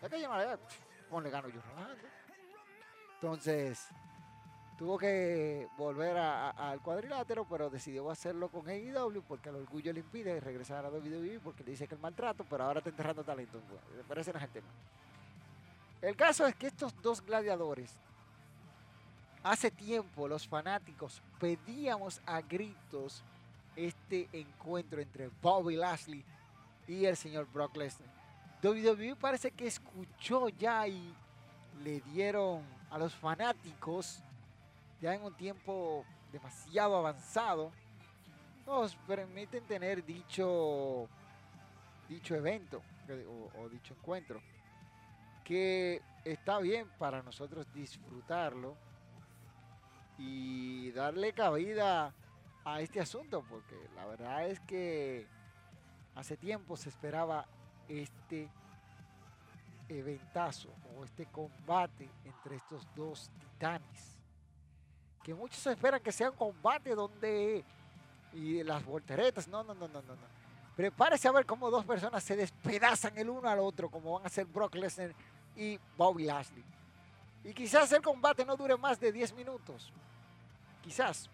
Que 0.00 0.08
le, 0.10 0.18
le 0.18 1.30
gano 1.30 1.48
yo. 1.48 1.60
Entonces, 3.20 3.88
tuvo 4.76 4.98
que 4.98 5.68
volver 5.78 6.16
al 6.16 6.80
cuadrilátero, 6.80 7.46
pero 7.48 7.70
decidió 7.70 8.10
hacerlo 8.10 8.48
con 8.48 8.68
AEW 8.68 9.22
porque 9.26 9.48
el 9.48 9.56
orgullo 9.56 9.92
le 9.92 10.00
impide 10.00 10.38
regresar 10.38 10.84
a 10.84 10.90
WWE 10.90 11.40
porque 11.42 11.64
le 11.64 11.70
dice 11.70 11.88
que 11.88 11.94
el 11.94 12.00
maltrato, 12.00 12.44
pero 12.48 12.64
ahora 12.64 12.78
está 12.78 12.90
enterrando 12.90 13.24
talento. 13.24 13.60
Pero 14.06 14.20
ese 14.20 14.32
no 14.32 14.38
es 14.38 14.44
el 14.44 14.50
tema. 14.50 14.68
El 16.02 16.14
caso 16.14 16.46
es 16.46 16.54
que 16.54 16.66
estos 16.66 16.94
dos 17.00 17.24
gladiadores, 17.24 17.96
hace 19.42 19.70
tiempo 19.70 20.28
los 20.28 20.46
fanáticos 20.46 21.22
pedíamos 21.40 22.20
a 22.26 22.42
gritos 22.42 23.22
este 23.76 24.28
encuentro 24.32 25.00
entre 25.00 25.30
Bobby 25.40 25.76
Lashley 25.76 26.22
y 26.86 27.06
el 27.06 27.16
señor 27.16 27.46
Brock 27.52 27.76
Lesnar. 27.76 28.08
WWE 28.62 29.16
parece 29.16 29.50
que 29.50 29.66
escuchó 29.66 30.48
ya 30.50 30.86
y 30.86 31.14
le 31.82 32.00
dieron 32.00 32.75
a 32.96 32.98
los 32.98 33.14
fanáticos 33.14 34.22
ya 35.02 35.14
en 35.14 35.22
un 35.22 35.34
tiempo 35.34 36.02
demasiado 36.32 36.96
avanzado, 36.96 37.70
nos 38.66 38.96
permiten 38.96 39.62
tener 39.64 40.02
dicho, 40.02 41.06
dicho 42.08 42.34
evento 42.34 42.80
o, 43.58 43.68
dicho 43.68 43.92
encuentro, 43.92 44.40
que 45.44 46.00
está 46.24 46.58
bien 46.58 46.88
para 46.98 47.22
nosotros 47.22 47.66
disfrutarlo 47.74 48.74
y 50.16 50.90
darle 50.92 51.34
cabida 51.34 52.14
a 52.64 52.80
este 52.80 52.98
asunto, 52.98 53.44
porque 53.46 53.76
la 53.94 54.06
verdad 54.06 54.48
es 54.48 54.58
que 54.60 55.26
hace 56.14 56.38
tiempo 56.38 56.78
se 56.78 56.88
esperaba 56.88 57.46
este 57.90 58.48
eventazo 59.88 60.68
o 60.96 61.04
este 61.04 61.26
combate 61.26 62.08
entre 62.24 62.56
estos 62.56 62.86
dos 62.94 63.30
titanes 63.38 64.16
que 65.26 65.34
muchos 65.34 65.66
esperan 65.66 66.00
que 66.00 66.12
sea 66.12 66.30
un 66.30 66.36
combate 66.36 66.94
donde 66.94 67.64
y 68.32 68.62
las 68.62 68.84
volteretas, 68.84 69.48
no, 69.48 69.64
no, 69.64 69.74
no, 69.74 69.88
no, 69.88 70.00
no, 70.02 70.14
no. 70.14 70.36
Prepárese 70.76 71.26
a 71.26 71.32
ver 71.32 71.44
cómo 71.44 71.68
dos 71.68 71.84
personas 71.84 72.22
se 72.22 72.36
despedazan 72.36 73.18
el 73.18 73.30
uno 73.30 73.48
al 73.48 73.58
otro, 73.58 73.90
como 73.90 74.12
van 74.12 74.26
a 74.26 74.28
ser 74.28 74.44
Brock 74.46 74.76
Lesnar 74.76 75.12
y 75.56 75.80
Bobby 75.96 76.26
Lashley. 76.26 76.62
Y 77.42 77.52
quizás 77.52 77.90
el 77.90 78.02
combate 78.02 78.44
no 78.44 78.56
dure 78.56 78.76
más 78.76 79.00
de 79.00 79.10
10 79.10 79.32
minutos. 79.34 79.92
Quizás. 80.80 81.28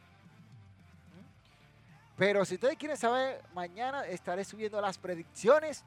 Pero 2.17 2.47
si 2.47 2.55
ustedes 2.55 2.79
quieren 2.79 2.97
saber, 2.97 3.43
mañana 3.53 4.07
estaré 4.07 4.45
subiendo 4.45 4.81
las 4.81 4.97
predicciones 4.97 5.85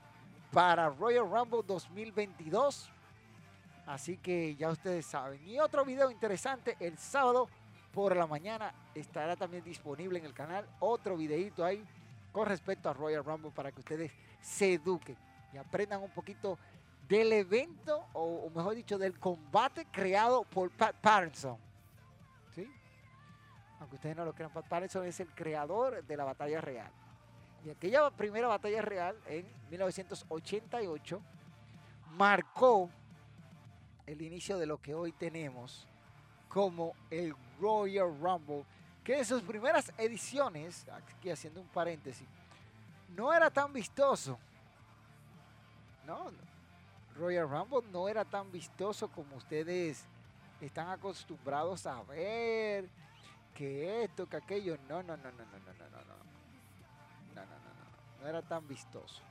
para 0.55 0.89
Royal 0.89 1.29
Rumble 1.29 1.63
2022. 1.67 2.89
Así 3.85 4.15
que 4.15 4.55
ya 4.55 4.69
ustedes 4.69 5.05
saben. 5.05 5.45
Y 5.45 5.59
otro 5.59 5.83
video 5.83 6.09
interesante 6.09 6.77
el 6.79 6.97
sábado 6.97 7.49
por 7.93 8.15
la 8.15 8.25
mañana 8.25 8.73
estará 8.95 9.35
también 9.35 9.65
disponible 9.65 10.17
en 10.17 10.23
el 10.23 10.33
canal 10.33 10.65
otro 10.79 11.17
videito 11.17 11.65
ahí 11.65 11.83
con 12.31 12.47
respecto 12.47 12.89
a 12.89 12.93
Royal 12.93 13.25
Rumble 13.25 13.51
para 13.51 13.69
que 13.73 13.81
ustedes 13.81 14.13
se 14.39 14.75
eduquen 14.75 15.17
y 15.53 15.57
aprendan 15.57 16.01
un 16.01 16.11
poquito 16.11 16.57
del 17.05 17.33
evento 17.33 18.05
o, 18.13 18.49
mejor 18.55 18.75
dicho 18.75 18.97
del 18.97 19.19
combate 19.19 19.85
creado 19.91 20.45
por 20.45 20.71
Pat 20.71 20.95
Patterson. 21.01 21.57
Aunque 23.81 23.95
ustedes 23.97 24.15
no 24.15 24.23
lo 24.23 24.33
crean, 24.33 24.51
Pat 24.51 24.67
Patterson 24.69 25.05
es 25.05 25.19
el 25.19 25.27
creador 25.35 26.01
de 26.01 26.15
la 26.15 26.23
batalla 26.23 26.61
real 26.61 26.89
y 27.65 27.71
aquella 27.71 28.11
primera 28.11 28.47
batalla 28.47 28.81
real 28.81 29.17
en 29.25 29.45
1988 29.71 31.19
marcó 32.11 32.91
el 34.05 34.21
inicio 34.21 34.59
de 34.59 34.67
lo 34.67 34.79
que 34.79 34.93
hoy 34.93 35.11
tenemos 35.11 35.87
como 36.47 36.93
el 37.09 37.35
Royal 37.59 38.15
Rumble, 38.21 38.63
que 39.03 39.17
en 39.17 39.25
sus 39.25 39.41
primeras 39.41 39.91
ediciones, 39.97 40.85
aquí 40.89 41.31
haciendo 41.31 41.59
un 41.59 41.67
paréntesis, 41.67 42.27
no 43.15 43.33
era 43.33 43.49
tan 43.49 43.73
vistoso. 43.73 44.37
No, 46.05 46.31
Royal 47.15 47.49
Rumble 47.49 47.81
no 47.91 48.07
era 48.07 48.23
tan 48.23 48.51
vistoso 48.51 49.07
como 49.07 49.37
ustedes 49.37 50.05
están 50.61 50.89
acostumbrados 50.89 51.87
a 51.87 52.03
ver, 52.03 52.87
que 53.55 54.03
esto, 54.03 54.29
que 54.29 54.37
aquello. 54.37 54.77
No, 54.87 55.01
no, 55.01 55.17
no, 55.17 55.31
no, 55.31 55.45
no, 55.45 55.59
no, 55.59 55.73
no, 55.73 56.05
no 56.05 56.14
era 58.27 58.41
tan 58.41 58.67
vistoso. 58.67 59.21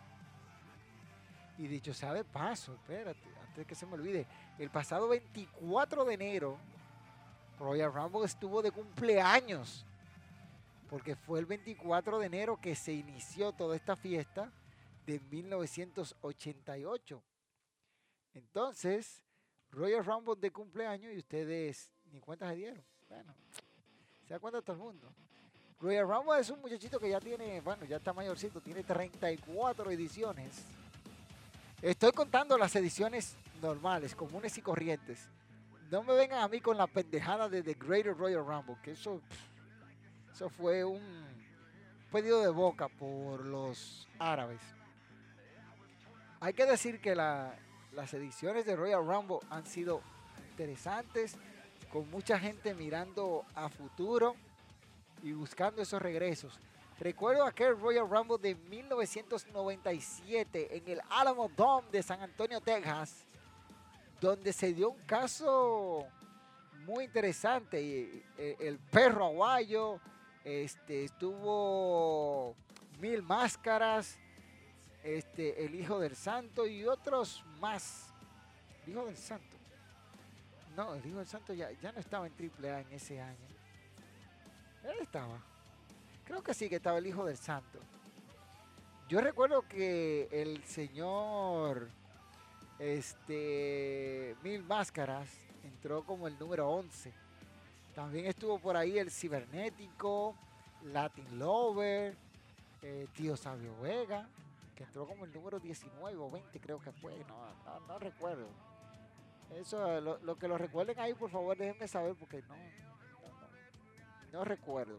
Y 1.59 1.67
dicho 1.67 1.95
sea 1.95 2.13
de 2.13 2.25
paso, 2.25 2.75
espérate, 2.75 3.29
antes 3.47 3.67
que 3.67 3.75
se 3.75 3.87
me 3.87 3.95
olvide, 3.95 4.27
el 4.59 4.71
pasado 4.71 5.09
24 5.09 6.05
de 6.05 6.15
enero 6.15 6.59
Royal 7.59 7.93
Rumble 7.93 8.25
estuvo 8.25 8.63
de 8.63 8.71
cumpleaños, 8.73 9.85
porque 10.89 11.15
fue 11.15 11.39
el 11.39 11.47
24 11.47 12.19
de 12.19 12.27
enero 12.27 12.61
que 12.61 12.75
se 12.75 12.93
inició 12.93 13.53
toda 13.53 13.77
esta 13.77 13.95
fiesta 13.97 14.51
de 15.07 15.21
1988. 15.21 17.23
Entonces, 18.35 19.23
Royal 19.71 20.05
Rumble 20.05 20.35
de 20.37 20.51
cumpleaños 20.51 21.13
y 21.13 21.19
ustedes 21.19 21.91
ni 22.11 22.21
cuenta 22.21 22.49
se 22.49 22.57
dieron. 22.57 22.85
Bueno, 23.09 23.35
se 24.27 24.35
da 24.35 24.41
cuenta 24.41 24.61
todo 24.63 24.77
el 24.77 24.83
mundo. 24.83 25.15
Royal 25.81 26.09
Rumble 26.09 26.41
es 26.41 26.51
un 26.51 26.61
muchachito 26.61 26.99
que 26.99 27.11
ya 27.11 27.21
tiene, 27.21 27.61
bueno, 27.61 27.85
ya 27.85 27.97
está 27.97 28.13
mayorcito, 28.13 28.61
tiene 28.61 28.83
34 28.83 29.91
ediciones. 29.91 30.65
Estoy 31.83 32.13
contando 32.13 32.57
las 32.57 32.75
ediciones 32.77 33.37
normales, 33.61 34.15
comunes 34.15 34.57
y 34.57 34.63
corrientes 34.63 35.29
no 35.91 36.03
me 36.03 36.15
vengan 36.15 36.41
a 36.41 36.49
mí 36.49 36.61
con 36.61 36.77
la 36.77 36.87
pendejada 36.87 37.49
de 37.49 37.63
The 37.63 37.75
Greater 37.75 38.17
Royal 38.17 38.45
Rumble, 38.45 38.77
que 38.83 38.93
eso, 38.93 39.21
eso 40.33 40.49
fue 40.49 40.85
un 40.85 41.01
pedido 42.11 42.41
de 42.41 42.49
boca 42.49 42.89
por 42.89 43.45
los 43.45 44.09
árabes. 44.19 44.61
Hay 46.41 46.53
que 46.53 46.67
decir 46.67 47.01
que 47.01 47.15
las 47.15 48.13
ediciones 48.13 48.67
de 48.67 48.77
Royal 48.77 49.07
Rumble 49.07 49.39
han 49.51 49.67
sido 49.67 50.03
interesantes, 50.51 51.37
con 51.93 52.11
mucha 52.11 52.39
gente 52.39 52.75
mirando 52.75 53.45
a 53.55 53.69
futuro 53.69 54.35
y 55.25 55.33
buscando 55.33 55.83
esos 55.83 56.01
regresos. 56.01 56.61
Recuerdo 57.01 57.45
aquel 57.45 57.81
Royal 57.81 58.09
Rumble 58.09 58.39
de 58.39 58.55
1997 58.55 60.77
en 60.77 60.89
el 60.89 61.01
Alamo 61.09 61.51
Dome 61.57 61.89
de 61.91 62.01
San 62.03 62.21
Antonio, 62.21 62.61
Texas, 62.61 63.25
donde 64.21 64.53
se 64.53 64.75
dio 64.75 64.91
un 64.91 65.01
caso 65.07 66.07
muy 66.85 67.05
interesante. 67.05 68.23
Eh, 68.39 68.57
el 68.61 68.79
perro 68.79 69.25
aguayo, 69.25 69.99
este, 70.45 71.05
estuvo 71.05 72.55
Mil 73.01 73.23
Máscaras, 73.23 74.19
este, 75.03 75.65
el 75.65 75.75
Hijo 75.75 75.99
del 75.99 76.15
Santo 76.15 76.67
y 76.67 76.85
otros 76.85 77.43
más. 77.61 78.13
El 78.87 78.93
Hijo 78.93 79.07
del 79.07 79.17
Santo. 79.17 79.57
No, 80.77 80.95
el 80.95 81.07
Hijo 81.07 81.19
del 81.19 81.27
Santo 81.27 81.55
ya, 81.55 81.71
ya 81.73 81.91
no 81.93 81.99
estaba 81.99 82.27
en 82.27 82.35
AAA 82.35 82.83
en 82.83 82.93
ese 82.93 83.21
año. 83.21 83.54
Él 84.85 84.99
estaba. 85.01 85.39
Creo 86.25 86.43
que 86.43 86.55
sí, 86.55 86.69
que 86.69 86.77
estaba 86.77 86.99
el 86.99 87.07
Hijo 87.07 87.25
del 87.25 87.37
Santo. 87.37 87.79
Yo 89.09 89.21
recuerdo 89.21 89.63
que 89.69 90.29
el 90.31 90.65
señor 90.65 91.89
este, 92.79 94.35
Mil 94.43 94.63
Máscaras 94.63 95.29
entró 95.63 96.05
como 96.05 96.27
el 96.27 96.39
número 96.39 96.69
11. 96.71 97.13
También 97.95 98.27
estuvo 98.27 98.59
por 98.59 98.77
ahí 98.77 98.99
el 98.99 99.11
Cibernético, 99.11 100.35
Latin 100.85 101.39
Lover, 101.39 102.17
eh, 102.83 103.07
Tío 103.15 103.37
Sabio 103.37 103.79
Vega, 103.81 104.29
que 104.75 104.85
entró 104.85 105.07
como 105.07 105.25
el 105.25 105.33
número 105.33 105.61
19 105.61 106.17
o 106.19 106.31
20 106.31 106.61
creo 106.61 106.81
que 106.81 106.93
fue, 106.93 107.15
no, 107.89 107.99
recuerdo. 107.99 108.49
Eso, 109.55 110.01
lo, 110.01 110.37
que 110.37 110.49
lo 110.49 110.59
recuerden 110.59 110.99
ahí, 110.99 111.15
por 111.15 111.31
favor, 111.31 111.57
déjenme 111.57 111.87
saber 111.87 112.15
porque 112.17 112.43
no, 112.49 112.57
no, 114.35 114.45
recuerdo. 114.45 114.99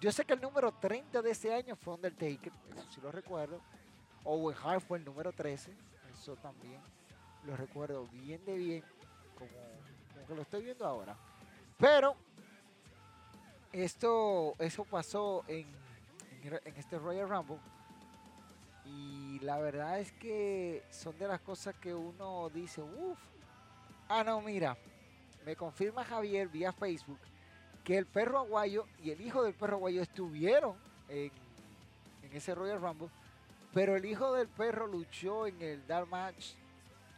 Yo 0.00 0.10
sé 0.10 0.24
que 0.24 0.32
el 0.32 0.40
número 0.40 0.72
30 0.72 1.22
de 1.22 1.30
ese 1.30 1.54
año 1.54 1.76
fue 1.76 1.94
Undertaker, 1.94 2.52
eso 2.72 2.86
sí 2.90 3.00
lo 3.00 3.12
recuerdo. 3.12 3.60
Owen 4.24 4.56
Hart 4.64 4.82
fue 4.82 4.98
el 4.98 5.04
número 5.04 5.32
13, 5.32 5.72
eso 6.12 6.34
también 6.36 6.80
lo 7.44 7.56
recuerdo 7.56 8.06
bien 8.08 8.44
de 8.44 8.56
bien, 8.56 8.84
como, 9.36 10.26
que 10.26 10.34
lo 10.34 10.42
estoy 10.42 10.64
viendo 10.64 10.84
ahora. 10.84 11.16
Pero 11.78 12.16
esto, 13.72 14.54
eso 14.58 14.84
pasó 14.84 15.44
en, 15.46 15.68
en, 16.42 16.76
este 16.76 16.98
Royal 16.98 17.28
Rumble. 17.28 17.60
Y 18.84 19.38
la 19.40 19.58
verdad 19.58 20.00
es 20.00 20.10
que 20.14 20.82
son 20.90 21.16
de 21.16 21.28
las 21.28 21.40
cosas 21.42 21.76
que 21.76 21.94
uno 21.94 22.50
dice, 22.50 22.82
uff. 22.82 23.20
Ah, 24.08 24.24
no, 24.24 24.40
mira, 24.40 24.76
me 25.44 25.54
confirma 25.54 26.02
Javier 26.02 26.48
vía 26.48 26.72
Facebook 26.72 27.20
que 27.88 27.96
el 27.96 28.04
perro 28.04 28.40
aguayo 28.40 28.84
y 29.02 29.12
el 29.12 29.20
hijo 29.22 29.42
del 29.42 29.54
perro 29.54 29.76
aguayo 29.76 30.02
estuvieron 30.02 30.76
en, 31.08 31.32
en 32.22 32.36
ese 32.36 32.54
Royal 32.54 32.82
Rumble, 32.82 33.08
pero 33.72 33.96
el 33.96 34.04
hijo 34.04 34.34
del 34.34 34.46
perro 34.46 34.86
luchó 34.86 35.46
en 35.46 35.62
el 35.62 35.86
Dark 35.86 36.06
Match 36.06 36.52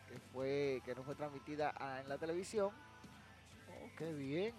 que 0.08 0.20
fue 0.32 0.80
que 0.84 0.94
no 0.94 1.02
fue 1.02 1.16
transmitida 1.16 1.74
en 2.00 2.08
la 2.08 2.18
televisión. 2.18 2.70
Oh, 3.68 3.90
qué 3.98 4.12
bien. 4.12 4.54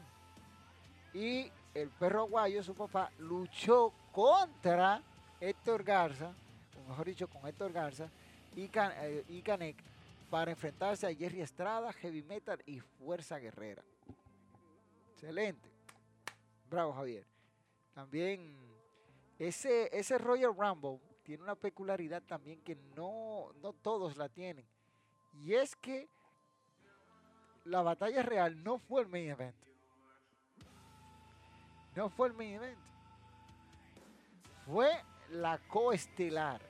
Y 1.13 1.49
el 1.73 1.89
perro 1.91 2.23
aguayo, 2.23 2.61
su 2.61 2.75
papá, 2.75 3.09
luchó 3.17 3.93
contra 4.11 5.01
Héctor 5.39 5.81
Garza, 5.81 6.33
o 6.77 6.89
mejor 6.89 7.05
dicho, 7.05 7.29
con 7.29 7.47
Héctor 7.47 7.71
Garza 7.71 8.09
y, 8.53 8.69
eh, 8.73 9.23
y 9.29 9.41
Canek 9.41 9.81
para 10.29 10.51
enfrentarse 10.51 11.07
a 11.07 11.15
Jerry 11.15 11.39
Estrada, 11.39 11.93
Heavy 11.93 12.21
Metal 12.23 12.61
y 12.65 12.81
Fuerza 12.81 13.39
Guerrera. 13.39 13.81
Excelente. 15.13 15.70
Bravo, 16.71 16.93
Javier. 16.93 17.25
También 17.93 18.57
ese, 19.37 19.89
ese 19.91 20.17
Royal 20.17 20.55
Rumble 20.55 21.01
tiene 21.21 21.43
una 21.43 21.55
peculiaridad 21.55 22.23
también 22.23 22.61
que 22.61 22.77
no, 22.95 23.51
no 23.61 23.73
todos 23.73 24.15
la 24.15 24.29
tienen. 24.29 24.65
Y 25.43 25.53
es 25.53 25.75
que 25.75 26.07
la 27.65 27.81
batalla 27.81 28.23
real 28.23 28.63
no 28.63 28.77
fue 28.77 29.01
el 29.01 29.09
main 29.09 29.31
event. 29.31 29.55
No 31.93 32.09
fue 32.09 32.29
el 32.29 32.33
main 32.35 32.53
event. 32.53 32.79
Fue 34.65 34.89
la 35.29 35.57
coestelar. 35.67 36.61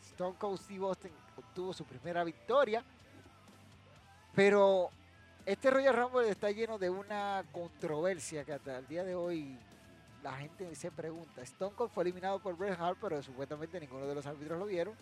Stone 0.00 0.38
Cold 0.38 0.60
Steve 0.60 0.86
Austin 0.86 1.12
obtuvo 1.36 1.72
su 1.72 1.84
primera 1.84 2.22
victoria. 2.22 2.84
Pero 4.32 4.90
este 5.46 5.70
Royal 5.70 5.94
Rumble 5.94 6.28
está 6.28 6.50
lleno 6.50 6.78
de 6.78 6.88
una 6.88 7.44
controversia 7.52 8.44
que 8.44 8.52
hasta 8.52 8.78
el 8.78 8.86
día 8.86 9.04
de 9.04 9.14
hoy 9.14 9.58
la 10.22 10.32
gente 10.38 10.74
se 10.74 10.90
pregunta. 10.90 11.42
Stone 11.42 11.74
Cold 11.76 11.90
fue 11.90 12.04
eliminado 12.04 12.38
por 12.38 12.56
Bret 12.56 12.80
Hart, 12.80 12.96
pero 13.00 13.22
supuestamente 13.22 13.78
ninguno 13.78 14.06
de 14.06 14.14
los 14.14 14.24
árbitros 14.24 14.58
lo 14.58 14.66
vieron. 14.66 14.94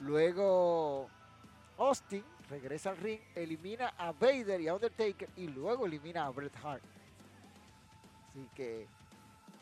Luego 0.00 1.08
Austin 1.78 2.22
regresa 2.50 2.90
al 2.90 2.98
ring, 2.98 3.20
elimina 3.34 3.94
a 3.96 4.12
Vader 4.12 4.60
y 4.60 4.68
a 4.68 4.74
Undertaker 4.74 5.30
y 5.36 5.48
luego 5.48 5.86
elimina 5.86 6.26
a 6.26 6.30
Bret 6.30 6.52
Hart. 6.62 6.82
Así 8.30 8.48
que 8.54 8.86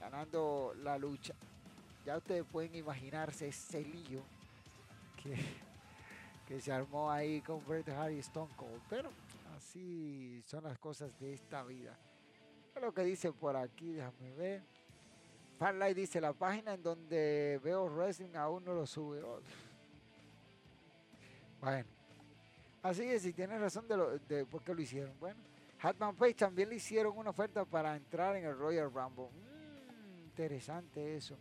ganando 0.00 0.74
la 0.82 0.98
lucha. 0.98 1.34
Ya 2.04 2.16
ustedes 2.16 2.44
pueden 2.44 2.74
imaginarse 2.74 3.48
ese 3.48 3.82
lío 3.82 4.22
que, 5.22 6.60
se 6.60 6.72
armó 6.72 7.10
ahí 7.10 7.40
con 7.40 7.64
Bret 7.64 7.88
Hart 7.88 8.12
y 8.12 8.18
Stone 8.18 8.52
Cold. 8.56 8.82
Pero 8.90 9.10
así 9.64 10.42
son 10.42 10.64
las 10.64 10.78
cosas 10.78 11.18
de 11.18 11.32
esta 11.32 11.64
vida. 11.64 11.98
Lo 12.80 12.92
que 12.92 13.02
dice 13.02 13.32
por 13.32 13.56
aquí, 13.56 13.92
déjame 13.92 14.32
ver. 14.34 14.62
Fanlight 15.58 15.96
dice, 15.96 16.20
la 16.20 16.34
página 16.34 16.74
en 16.74 16.82
donde 16.82 17.58
veo 17.64 17.86
wrestling 17.86 18.34
aún 18.34 18.62
no 18.64 18.74
lo 18.74 18.86
sube. 18.86 19.22
Oh. 19.22 19.40
Bueno, 21.60 21.86
Así 22.82 23.04
es, 23.04 23.22
si 23.22 23.32
tienes 23.32 23.58
razón 23.58 23.88
de, 23.88 23.96
lo, 23.96 24.18
de 24.18 24.44
por 24.44 24.62
qué 24.62 24.74
lo 24.74 24.82
hicieron. 24.82 25.18
Bueno, 25.18 25.40
Hatman 25.80 26.14
Page 26.14 26.34
también 26.34 26.68
le 26.68 26.74
hicieron 26.74 27.16
una 27.16 27.30
oferta 27.30 27.64
para 27.64 27.96
entrar 27.96 28.36
en 28.36 28.44
el 28.44 28.58
Royal 28.58 28.92
Rumble. 28.92 29.30
Mm, 29.30 30.24
interesante 30.24 31.16
eso. 31.16 31.38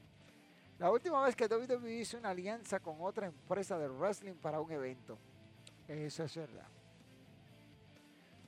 La 0.80 0.90
última 0.90 1.22
vez 1.26 1.36
que 1.36 1.48
WWE 1.48 2.00
hizo 2.00 2.18
una 2.18 2.30
alianza 2.30 2.80
con 2.80 2.96
otra 3.02 3.26
empresa 3.28 3.78
de 3.78 3.90
wrestling 3.90 4.36
para 4.36 4.62
un 4.62 4.72
evento. 4.72 5.18
Eso 5.90 6.24
es 6.24 6.38
verdad. 6.38 6.68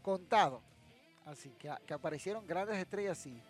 Contado. 0.05 0.61
Así 1.25 1.49
que, 1.57 1.73
que 1.87 1.93
aparecieron 1.95 2.45
grandes 2.45 2.77
estrellas, 2.77 3.17
sí. 3.17 3.41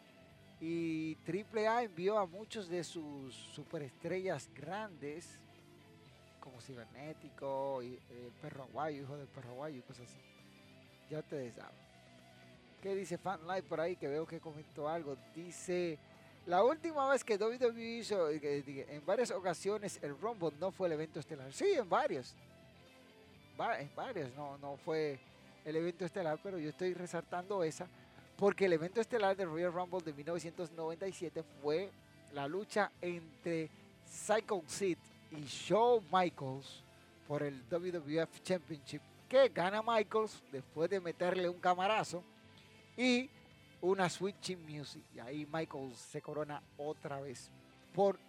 Y 0.62 1.18
AAA 1.28 1.84
envió 1.84 2.18
a 2.18 2.26
muchos 2.26 2.70
de 2.70 2.82
sus 2.86 3.36
superestrellas 3.36 4.50
grandes 4.56 5.38
como 6.40 6.62
cibernético, 6.62 7.84
y 7.84 8.00
el 8.10 8.32
perro 8.42 8.64
aguayo, 8.64 9.02
hijo 9.02 9.18
del 9.18 9.28
perro 9.28 9.50
aguayo 9.50 9.80
y 9.80 9.82
cosas 9.82 10.08
así. 10.08 10.20
Ya 11.10 11.20
ustedes 11.20 11.56
saben. 11.56 11.76
¿Qué 12.82 12.96
dice 12.96 13.18
Fan 13.18 13.42
Live 13.46 13.64
por 13.64 13.82
ahí? 13.82 13.98
Que 13.98 14.08
veo 14.08 14.26
que 14.26 14.40
comentó 14.40 14.88
algo. 14.88 15.18
Dice, 15.36 16.00
la 16.46 16.64
última 16.64 17.10
vez 17.10 17.24
que 17.26 17.36
WWE 17.36 17.98
hizo, 17.98 18.30
eh, 18.30 18.86
en 18.88 19.06
varias 19.06 19.32
ocasiones 19.32 20.00
el 20.02 20.18
Rumble 20.20 20.52
no 20.58 20.72
fue 20.72 20.88
el 20.88 20.94
evento 20.94 21.20
estelar. 21.20 21.52
Sí, 21.52 21.74
en 21.74 21.90
varios. 21.90 22.34
En 23.80 23.90
varios, 23.94 24.34
no, 24.36 24.58
no 24.60 24.78
fue 24.78 25.20
el 25.66 25.76
evento 25.76 26.06
estelar, 26.06 26.40
pero 26.42 26.58
yo 26.60 26.70
estoy 26.70 26.94
resaltando 26.94 27.64
esa 27.64 27.88
porque 28.38 28.66
el 28.66 28.74
evento 28.74 29.02
estelar 29.02 29.36
del 29.36 29.50
Royal 29.50 29.74
Rumble 29.74 30.02
de 30.02 30.14
1997 30.14 31.44
fue 31.62 31.90
la 32.34 32.48
lucha 32.48 32.92
entre 33.02 33.70
Psycho 34.06 34.62
Sid 34.68 34.98
y 35.32 35.42
Shawn 35.46 36.04
Michaels 36.12 36.84
por 37.28 37.44
el 37.44 37.64
WWF 37.70 38.42
Championship 38.44 39.02
que 39.30 39.50
gana 39.50 39.82
Michaels 39.82 40.44
después 40.52 40.90
de 40.90 41.00
meterle 41.00 41.50
un 41.50 41.60
camarazo 41.60 42.24
y 42.98 43.30
una 43.82 44.10
switching 44.10 44.64
music. 44.66 45.04
Y 45.16 45.20
ahí 45.20 45.48
Michaels 45.52 45.98
se 45.98 46.22
corona 46.22 46.62
otra 46.78 47.22
vez 47.22 47.50
por 47.94 48.20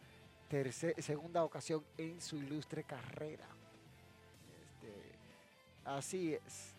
segunda 1.01 1.43
ocasión 1.43 1.85
en 1.99 2.21
su 2.21 2.37
ilustre 2.37 2.85
carrera. 2.85 3.47
Este, 4.63 5.19
así 5.85 6.35
es. 6.35 6.76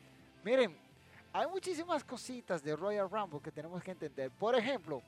Miren, 0.47 0.73
hay 1.33 1.45
muchísimas 1.47 2.05
cositas 2.05 2.63
de 2.63 2.73
Royal 2.73 3.09
Rumble 3.09 3.41
que 3.41 3.51
tenemos 3.51 3.83
que 3.83 3.91
entender. 3.91 4.31
Por 4.31 4.55
ejemplo, 4.55 5.01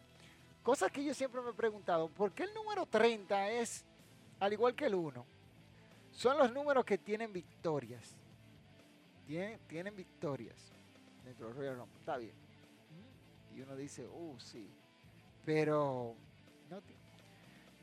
cosas 0.62 0.92
que 0.92 1.02
yo 1.02 1.14
siempre 1.14 1.40
me 1.40 1.52
he 1.52 1.54
preguntado, 1.54 2.10
¿por 2.10 2.34
qué 2.34 2.44
el 2.44 2.54
número 2.54 2.86
30 2.86 3.50
es 3.52 3.86
al 4.38 4.52
igual 4.52 4.76
que 4.76 4.88
el 4.88 4.96
1, 4.96 5.26
son 6.12 6.38
los 6.38 6.52
números 6.52 6.84
que 6.84 6.98
tienen 6.98 7.32
victorias. 7.32 8.18
Tienen, 9.26 9.96
victorias 9.96 10.74
dentro 11.24 11.48
del 11.48 11.56
Royal 11.56 11.78
Rumble. 11.78 12.00
Está 12.00 12.18
bien. 12.18 12.34
Y 13.56 13.62
uno 13.62 13.78
dice, 13.78 14.06
uh, 14.06 14.38
sí. 14.40 14.70
Pero 15.46 16.16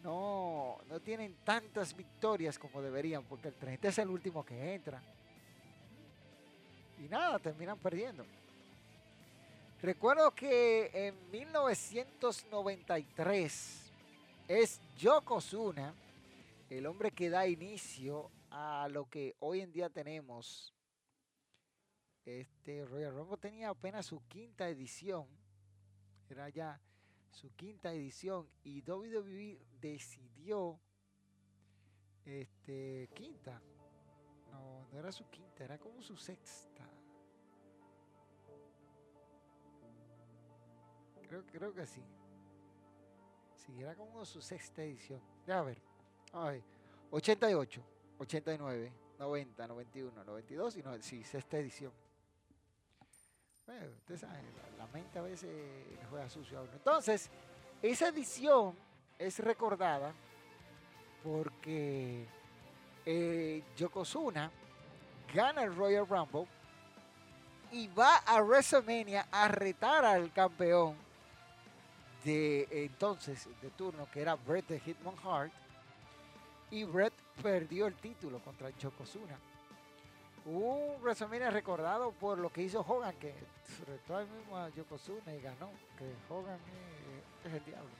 no, 0.02 0.76
no 0.90 1.00
tienen 1.00 1.36
tantas 1.42 1.96
victorias 1.96 2.58
como 2.58 2.82
deberían, 2.82 3.24
porque 3.24 3.48
el 3.48 3.54
30 3.54 3.88
es 3.88 3.98
el 3.98 4.10
último 4.10 4.44
que 4.44 4.74
entra. 4.74 5.00
Y 6.98 7.08
nada, 7.08 7.38
terminan 7.38 7.78
perdiendo. 7.78 8.26
Recuerdo 9.82 10.34
que 10.34 10.90
en 10.92 11.30
1993 11.30 13.92
es 14.48 14.80
Yokozuna, 14.96 15.94
el 16.70 16.86
hombre 16.86 17.10
que 17.10 17.28
da 17.28 17.46
inicio 17.46 18.30
a 18.50 18.88
lo 18.90 19.08
que 19.08 19.36
hoy 19.40 19.60
en 19.60 19.72
día 19.72 19.90
tenemos. 19.90 20.72
Este 22.24 22.84
Royal 22.86 23.14
Rumble 23.14 23.36
tenía 23.36 23.68
apenas 23.68 24.06
su 24.06 24.26
quinta 24.26 24.68
edición. 24.68 25.26
Era 26.28 26.48
ya 26.48 26.80
su 27.30 27.54
quinta 27.54 27.92
edición. 27.92 28.48
Y 28.64 28.82
WWE 28.82 29.60
decidió. 29.80 30.80
Este. 32.24 33.08
Quinta. 33.14 33.62
No, 34.92 34.98
era 34.98 35.12
su 35.12 35.28
quinta, 35.28 35.64
era 35.64 35.78
como 35.78 36.02
su 36.02 36.16
sexta. 36.16 36.84
Creo, 41.28 41.44
creo 41.46 41.74
que 41.74 41.86
sí. 41.86 42.02
Sí, 43.54 43.82
era 43.82 43.94
como 43.94 44.24
su 44.24 44.40
sexta 44.40 44.82
edición. 44.82 45.20
Ya 45.46 45.58
a 45.58 45.62
ver. 45.62 45.78
A 46.32 46.50
ver. 46.50 46.62
88, 47.10 47.82
89, 48.18 48.92
90, 49.18 49.66
91, 49.66 50.24
92 50.24 50.76
y 50.76 50.82
sí, 51.02 51.24
sexta 51.24 51.58
edición. 51.58 51.92
Bueno, 53.66 53.86
ustedes 53.98 54.20
saben, 54.20 54.44
la, 54.78 54.86
mente 54.86 55.18
a 55.18 55.22
veces 55.22 55.50
juega 56.08 56.28
sucio 56.28 56.58
a 56.58 56.62
uno. 56.62 56.72
Entonces, 56.72 57.28
esa 57.82 58.08
edición 58.08 58.76
es 59.18 59.38
recordada 59.40 60.12
porque 61.24 62.26
eh, 63.04 63.64
Yokozuna 63.76 64.50
gana 65.32 65.62
el 65.62 65.74
Royal 65.74 66.06
Rumble 66.06 66.46
y 67.72 67.88
va 67.88 68.16
a 68.18 68.40
WrestleMania 68.42 69.26
a 69.30 69.48
retar 69.48 70.04
al 70.04 70.32
campeón 70.32 70.96
de 72.24 72.66
entonces, 72.70 73.48
de 73.62 73.70
turno, 73.70 74.08
que 74.12 74.20
era 74.20 74.34
Bret 74.34 74.66
de 74.66 74.80
Hitman 74.80 75.14
Hart. 75.24 75.52
Y 76.70 76.84
Bret 76.84 77.12
perdió 77.42 77.86
el 77.86 77.94
título 77.94 78.40
contra 78.40 78.70
Yokozuna. 78.70 79.38
Un 80.44 81.00
WrestleMania 81.02 81.50
recordado 81.50 82.12
por 82.12 82.38
lo 82.38 82.50
que 82.50 82.62
hizo 82.62 82.80
Hogan, 82.80 83.16
que 83.18 83.34
retó 83.86 84.16
al 84.16 84.28
mismo 84.28 84.56
a 84.56 84.68
Yokozuna 84.70 85.34
y 85.34 85.40
ganó. 85.40 85.70
Que 85.98 86.12
Hogan 86.28 86.58
es, 87.44 87.52
el 87.52 87.64
diablo. 87.64 87.90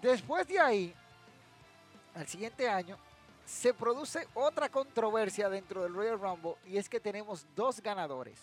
Después 0.00 0.46
de 0.46 0.60
ahí, 0.60 0.94
al 2.14 2.26
siguiente 2.26 2.68
año, 2.68 2.96
se 3.50 3.74
produce 3.74 4.28
otra 4.34 4.68
controversia 4.68 5.48
dentro 5.48 5.82
del 5.82 5.92
Royal 5.92 6.20
Rumble 6.20 6.54
y 6.66 6.78
es 6.78 6.88
que 6.88 7.00
tenemos 7.00 7.44
dos 7.56 7.80
ganadores 7.82 8.38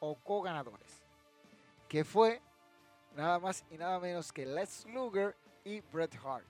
o 0.00 0.14
co-ganadores, 0.16 1.02
que 1.88 2.04
fue 2.04 2.42
nada 3.16 3.38
más 3.38 3.64
y 3.70 3.78
nada 3.78 3.98
menos 3.98 4.30
que 4.30 4.44
Les 4.44 4.84
Luger 4.84 5.34
y 5.64 5.80
Bret 5.80 6.14
Hart. 6.22 6.44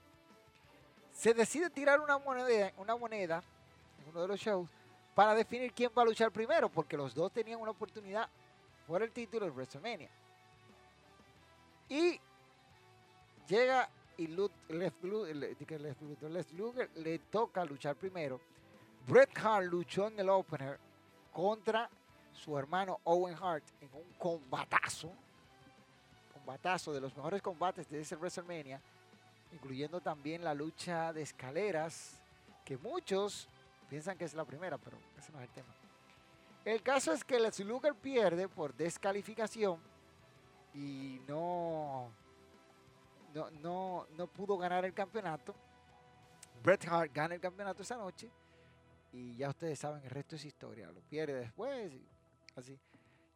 Se 1.13 1.33
decide 1.33 1.71
tirar 1.71 2.01
una 2.01 2.19
moneda, 2.19 2.73
una 2.79 2.97
moneda 2.97 3.45
en 4.03 4.11
uno 4.11 4.23
de 4.23 4.29
los 4.29 4.41
shows 4.41 4.69
para 5.15 5.37
definir 5.37 5.73
quién 5.73 5.93
va 5.97 6.03
a 6.03 6.07
luchar 6.07 6.33
primero, 6.33 6.69
porque 6.69 6.97
los 6.97 7.15
dos 7.15 7.31
tenían 7.31 7.61
una 7.61 7.71
oportunidad 7.71 8.29
por 8.89 9.05
el 9.05 9.13
título 9.13 9.47
de 9.47 9.53
WrestleMania. 9.53 10.11
Y 11.89 12.21
llega 13.47 13.89
y 14.19 14.27
Les, 14.69 14.93
Luger 16.53 16.91
le 16.97 17.19
toca 17.19 17.65
luchar 17.65 17.97
primero. 17.97 18.41
Bret 19.07 19.31
Hart 19.39 19.67
luchó 19.67 20.09
en 20.09 20.19
el 20.21 20.29
opener 20.29 20.79
contra 21.33 21.89
su 22.33 22.59
hermano 22.59 23.01
Owen 23.05 23.37
Hart 23.41 23.65
en 23.81 23.89
un 23.95 24.13
combatazo 24.19 25.11
combatazo, 26.49 26.95
de 26.95 27.01
los 27.01 27.15
mejores 27.15 27.43
combates 27.43 27.91
de 27.91 28.01
ese 28.01 28.17
WrestleMania, 28.17 28.81
incluyendo 29.53 30.01
también 30.01 30.43
la 30.43 30.55
lucha 30.55 31.13
de 31.13 31.21
escaleras, 31.21 32.19
que 32.65 32.79
muchos 32.79 33.47
piensan 33.91 34.17
que 34.17 34.25
es 34.25 34.33
la 34.33 34.47
primera, 34.47 34.79
pero 34.79 34.97
ese 35.19 35.31
no 35.31 35.39
es 35.41 35.45
el 35.45 35.51
tema. 35.51 35.69
El 36.65 36.83
caso 36.83 37.13
es 37.13 37.23
que 37.23 37.39
Les 37.39 37.61
Luger 37.61 37.95
pierde 37.95 38.49
por 38.49 38.75
descalificación 38.75 39.79
y 40.73 41.21
no, 41.29 42.11
no, 43.61 44.07
no, 44.17 44.27
pudo 44.27 44.57
ganar 44.59 44.85
el 44.85 44.95
campeonato. 44.95 45.55
Bret 46.63 46.87
Hart 46.89 47.13
gana 47.13 47.35
el 47.35 47.41
campeonato 47.41 47.83
esa 47.83 47.97
noche 47.97 48.31
y 49.13 49.37
ya 49.37 49.49
ustedes 49.49 49.79
saben, 49.79 50.03
el 50.03 50.11
resto 50.11 50.37
es 50.37 50.45
historia. 50.45 50.91
Lo 50.91 51.01
pierde 51.01 51.35
después, 51.35 51.93
así. 52.57 52.79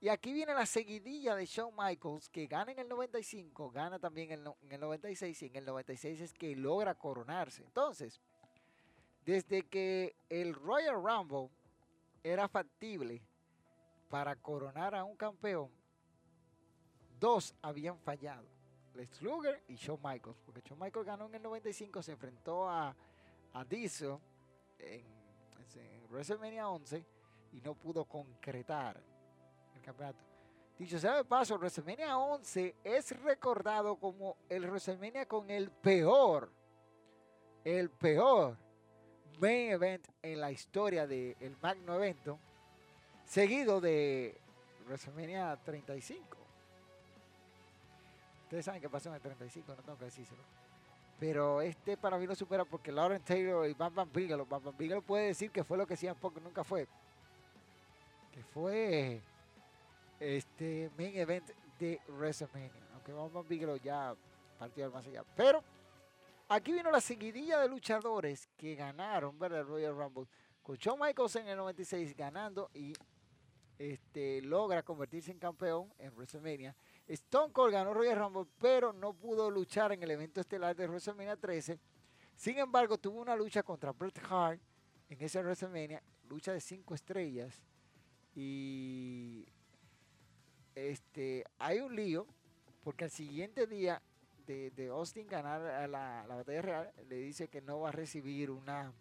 Y 0.00 0.08
aquí 0.08 0.32
viene 0.32 0.52
la 0.52 0.66
seguidilla 0.66 1.36
de 1.36 1.46
Shawn 1.46 1.74
Michaels, 1.76 2.28
que 2.28 2.46
gana 2.46 2.72
en 2.72 2.80
el 2.80 2.88
95, 2.88 3.70
gana 3.70 4.00
también 4.00 4.32
en 4.32 4.72
el 4.72 4.80
96 4.80 5.42
y 5.42 5.46
en 5.46 5.56
el 5.56 5.64
96 5.64 6.20
es 6.20 6.34
que 6.34 6.56
logra 6.56 6.96
coronarse. 6.96 7.62
Entonces, 7.62 8.20
desde 9.24 9.62
que 9.62 10.16
el 10.28 10.54
Royal 10.54 10.96
Rumble 10.96 11.50
era 12.24 12.48
factible 12.48 13.22
para 14.08 14.34
coronar 14.34 14.94
a 14.96 15.04
un 15.04 15.16
campeón, 15.16 15.70
dos 17.20 17.54
habían 17.62 17.96
fallado. 18.00 18.48
Les 18.94 19.22
Luger 19.22 19.62
y 19.68 19.76
Shawn 19.76 20.00
Michaels, 20.02 20.38
porque 20.44 20.60
Shawn 20.60 20.78
Michaels 20.78 21.06
ganó 21.06 21.26
en 21.26 21.36
el 21.36 21.42
95, 21.42 22.02
se 22.02 22.12
enfrentó 22.12 22.68
a, 22.68 22.94
a 23.54 23.64
Diesel 23.64 24.18
en, 24.78 25.22
WrestleMania 26.10 26.68
11 26.68 27.06
y 27.52 27.60
no 27.62 27.74
pudo 27.74 28.04
concretar 28.04 29.00
campeonato. 29.82 30.24
Dicho 30.78 30.98
sea 30.98 31.16
de 31.16 31.24
paso, 31.24 31.58
WrestleMania 31.58 32.16
11 32.16 32.76
es 32.82 33.20
recordado 33.22 33.96
como 33.96 34.36
el 34.48 34.64
WrestleMania 34.66 35.26
con 35.26 35.50
el 35.50 35.70
peor, 35.70 36.50
el 37.64 37.90
peor 37.90 38.56
main 39.38 39.72
event 39.72 40.06
en 40.22 40.40
la 40.40 40.50
historia 40.50 41.06
del 41.06 41.56
magno 41.60 41.94
evento, 41.94 42.38
seguido 43.24 43.80
de 43.80 44.40
WrestleMania 44.86 45.58
35. 45.62 46.41
Ustedes 48.52 48.66
saben 48.66 48.82
qué 48.82 48.90
pasó 48.90 49.08
en 49.08 49.14
el 49.14 49.22
35, 49.22 49.74
no 49.74 49.82
tengo 49.82 49.98
que 49.98 50.04
decírselo. 50.04 50.42
Pero 51.18 51.62
este 51.62 51.96
para 51.96 52.18
mí 52.18 52.26
no 52.26 52.34
supera 52.34 52.66
porque 52.66 52.92
Lauren 52.92 53.22
Taylor 53.22 53.66
y 53.66 53.72
Bam 53.72 53.94
Bam 53.94 54.12
Bigelow, 54.12 54.44
Bam 54.44 54.62
Bam 54.62 54.76
Bigelow 54.76 55.00
puede 55.00 55.28
decir 55.28 55.50
que 55.50 55.64
fue 55.64 55.78
lo 55.78 55.86
que 55.86 55.94
hacían 55.94 56.16
poco 56.16 56.38
nunca 56.38 56.62
fue. 56.62 56.86
Que 58.30 58.44
fue 58.44 59.22
este 60.20 60.90
main 60.98 61.16
event 61.16 61.48
de 61.78 61.98
WrestleMania. 62.08 62.88
Aunque 62.92 63.12
vamos 63.12 63.48
Bigelow 63.48 63.78
ya 63.78 64.14
partió 64.58 64.90
más 64.90 65.06
allá. 65.06 65.24
Pero 65.34 65.64
aquí 66.46 66.72
vino 66.72 66.90
la 66.90 67.00
seguidilla 67.00 67.58
de 67.58 67.68
luchadores 67.68 68.50
que 68.58 68.74
ganaron 68.74 69.38
¿verdad? 69.38 69.64
Royal 69.64 69.96
Rumble. 69.96 70.26
Con 70.62 70.76
Shawn 70.76 71.00
Michaels 71.00 71.36
en 71.36 71.48
el 71.48 71.56
96 71.56 72.14
ganando 72.14 72.70
y 72.74 72.92
este, 73.78 74.42
logra 74.42 74.82
convertirse 74.82 75.30
en 75.30 75.38
campeón 75.38 75.90
en 75.98 76.14
WrestleMania. 76.14 76.76
Stone 77.14 77.52
Cold 77.52 77.72
ganó 77.72 77.92
Royal 77.92 78.18
Rumble, 78.18 78.50
pero 78.58 78.92
no 78.92 79.12
pudo 79.12 79.50
luchar 79.50 79.92
en 79.92 80.02
el 80.02 80.10
evento 80.10 80.40
estelar 80.40 80.74
de 80.74 80.86
WrestleMania 80.86 81.36
13. 81.36 81.78
Sin 82.34 82.58
embargo, 82.58 82.96
tuvo 82.98 83.20
una 83.20 83.36
lucha 83.36 83.62
contra 83.62 83.92
Bret 83.92 84.18
Hart 84.30 84.60
en 85.08 85.20
ese 85.20 85.42
WrestleMania, 85.42 86.02
lucha 86.28 86.52
de 86.52 86.60
cinco 86.60 86.94
estrellas. 86.94 87.62
Y 88.34 89.46
este, 90.74 91.44
hay 91.58 91.80
un 91.80 91.94
lío 91.94 92.26
porque 92.82 93.04
al 93.04 93.10
siguiente 93.10 93.66
día 93.66 94.00
de, 94.46 94.88
Austin 94.90 95.26
ganar 95.26 95.88
la, 95.88 96.24
batalla 96.26 96.62
real, 96.62 96.92
le 97.08 97.16
dice 97.16 97.48
que 97.48 97.60
no 97.60 97.80
va 97.80 97.90
a 97.90 97.92
recibir 97.92 98.50
una, 98.50 98.92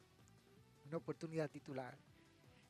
una 0.86 0.98
oportunidad 0.98 1.50
titular. 1.50 1.98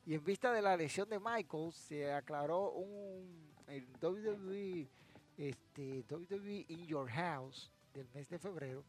Y 0.06 0.14
en 0.14 0.24
vista 0.24 0.52
de 0.52 0.62
la 0.62 0.76
lesión 0.76 1.08
de 1.08 1.20
Michael, 1.20 1.72
se 1.72 2.12
aclaró 2.12 2.72
un 2.72 3.52
el 3.68 3.86
WWE, 4.00 4.88
este, 5.36 6.04
WWE 6.10 6.66
In 6.68 6.86
Your 6.86 7.08
House 7.10 7.70
del 7.92 8.08
mes 8.14 8.28
de 8.28 8.38
febrero. 8.38 8.84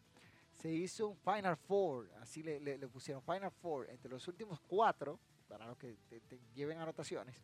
Se 0.51 0.69
hizo 0.71 1.09
un 1.09 1.17
Final 1.17 1.57
Four, 1.57 2.11
así 2.21 2.43
le, 2.43 2.77
pusieron 2.87 3.23
Final 3.23 3.51
Four 3.51 3.89
entre 3.89 4.09
los 4.09 4.27
últimos 4.27 4.59
cuatro, 4.61 5.19
para 5.47 5.67
los 5.67 5.77
que 5.77 5.97
te 6.07 6.39
lleven 6.53 6.79
anotaciones 6.79 7.35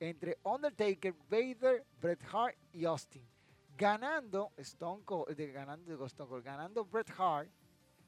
entre 0.00 0.38
Undertaker, 0.42 1.14
Vader, 1.28 1.84
Bret 2.00 2.22
Hart 2.32 2.56
y 2.72 2.84
Austin. 2.84 3.26
Ganando 3.76 4.52
Stone 4.56 5.04
Cold, 5.04 5.36
ganando, 5.52 6.06
Stone 6.06 6.28
Cold, 6.28 6.44
ganando 6.44 6.84
Bret 6.84 7.10
Hart, 7.18 7.50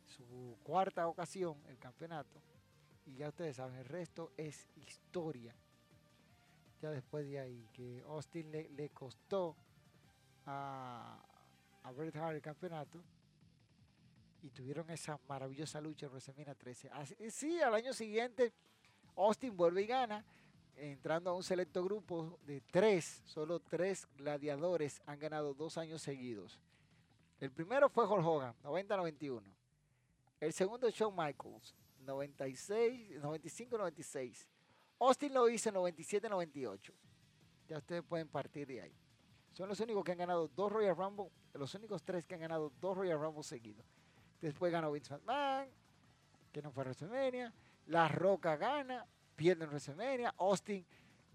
su 0.04 0.56
cuarta 0.62 1.06
ocasión, 1.06 1.62
el 1.68 1.78
campeonato. 1.78 2.40
Y 3.04 3.16
ya 3.16 3.28
ustedes 3.28 3.56
saben, 3.56 3.76
el 3.76 3.84
resto 3.84 4.32
es 4.36 4.66
historia. 4.76 5.54
Ya 6.80 6.90
después 6.90 7.28
de 7.28 7.40
ahí, 7.40 7.68
que 7.72 8.02
Austin 8.06 8.50
le, 8.50 8.90
costó 8.90 9.56
a, 10.48 11.20
a 11.82 11.92
Bret 11.92 12.16
Hart 12.16 12.36
el 12.36 12.42
campeonato 12.42 13.02
y 14.42 14.50
tuvieron 14.50 14.88
esa 14.90 15.18
maravillosa 15.28 15.80
lucha 15.80 16.06
en 16.06 16.12
WrestleMania 16.12 16.54
13. 16.54 16.90
Así, 16.90 17.30
sí, 17.30 17.60
al 17.60 17.74
año 17.74 17.92
siguiente 17.92 18.52
Austin 19.16 19.56
vuelve 19.56 19.82
y 19.82 19.86
gana 19.86 20.24
entrando 20.76 21.30
a 21.30 21.34
un 21.34 21.42
selecto 21.42 21.82
grupo 21.82 22.38
de 22.46 22.60
tres, 22.60 23.22
solo 23.26 23.60
tres 23.60 24.06
gladiadores 24.16 25.02
han 25.06 25.18
ganado 25.18 25.52
dos 25.52 25.76
años 25.76 26.00
seguidos. 26.00 26.60
El 27.40 27.50
primero 27.50 27.88
fue 27.88 28.06
Hulk 28.06 28.24
Hogan, 28.24 28.54
90-91. 28.62 29.42
El 30.40 30.52
segundo, 30.52 30.88
Shawn 30.88 31.14
Michaels, 31.14 31.74
96, 32.00 33.20
95-96. 33.20 34.46
Austin 35.00 35.34
lo 35.34 35.48
hizo 35.48 35.68
en 35.68 35.74
97-98. 35.74 36.92
Ya 37.68 37.78
ustedes 37.78 38.02
pueden 38.02 38.28
partir 38.28 38.66
de 38.66 38.82
ahí. 38.82 38.94
Son 39.58 39.68
los 39.68 39.80
únicos 39.80 40.04
que 40.04 40.12
han 40.12 40.18
ganado 40.18 40.46
dos 40.54 40.70
Royal 40.70 40.96
Rumble, 40.96 41.32
los 41.54 41.74
únicos 41.74 42.04
tres 42.04 42.24
que 42.24 42.36
han 42.36 42.42
ganado 42.42 42.70
dos 42.80 42.96
Royal 42.96 43.18
Rumble 43.18 43.42
seguidos. 43.42 43.84
Después 44.40 44.70
ganó 44.70 44.92
Vince 44.92 45.12
McMahon, 45.12 45.66
que 46.52 46.62
no 46.62 46.70
fue 46.70 46.84
a 46.84 46.86
WrestleMania. 46.86 47.52
La 47.88 48.06
Roca 48.06 48.56
gana, 48.56 49.04
pierde 49.34 49.64
en 49.64 49.70
WrestleMania. 49.70 50.32
Austin 50.38 50.86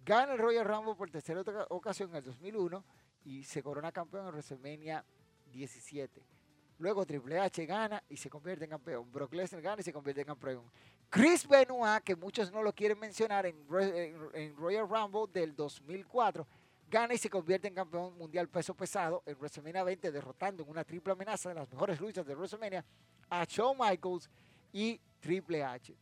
gana 0.05 0.31
el 0.31 0.39
Royal 0.39 0.63
Rumble 0.63 0.95
por 0.95 1.11
tercera 1.11 1.43
ocasión 1.67 2.11
en 2.11 2.15
el 2.15 2.23
2001 2.23 2.85
y 3.25 3.43
se 3.43 3.61
corona 3.61 3.91
campeón 3.91 4.27
en 4.27 4.31
WrestleMania 4.31 5.03
17. 5.51 6.25
Luego 6.77 7.05
Triple 7.05 7.39
H 7.39 7.65
gana 7.65 8.01
y 8.07 8.15
se 8.15 8.29
convierte 8.29 8.63
en 8.63 8.69
campeón. 8.69 9.11
Brock 9.11 9.33
Lesnar 9.33 9.61
gana 9.61 9.81
y 9.81 9.83
se 9.83 9.91
convierte 9.91 10.21
en 10.21 10.27
campeón. 10.27 10.63
Chris 11.09 11.45
Benoit, 11.45 12.01
que 12.01 12.15
muchos 12.15 12.53
no 12.53 12.63
lo 12.63 12.73
quieren 12.73 12.97
mencionar 12.97 13.45
en, 13.45 13.67
Royal 14.55 14.87
Rumble 14.87 15.27
del 15.33 15.53
2004, 15.57 16.47
gana 16.93 17.15
y 17.15 17.17
se 17.17 17.27
convierte 17.27 17.67
en 17.67 17.73
campeón 17.73 18.15
mundial 18.15 18.47
peso 18.47 18.75
pesado 18.75 19.23
en 19.25 19.35
WrestleMania 19.35 19.83
20, 19.83 20.11
derrotando 20.11 20.61
en 20.61 20.69
una 20.69 20.83
triple 20.83 21.13
amenaza 21.13 21.49
de 21.49 21.55
las 21.55 21.67
mejores 21.67 21.99
luchas 21.99 22.23
de 22.23 22.35
WrestleMania 22.35 22.85
a 23.31 23.45
Shawn 23.45 23.75
Michaels 23.79 24.29
y 24.71 25.01
Triple 25.19 25.63
H. 25.63 25.95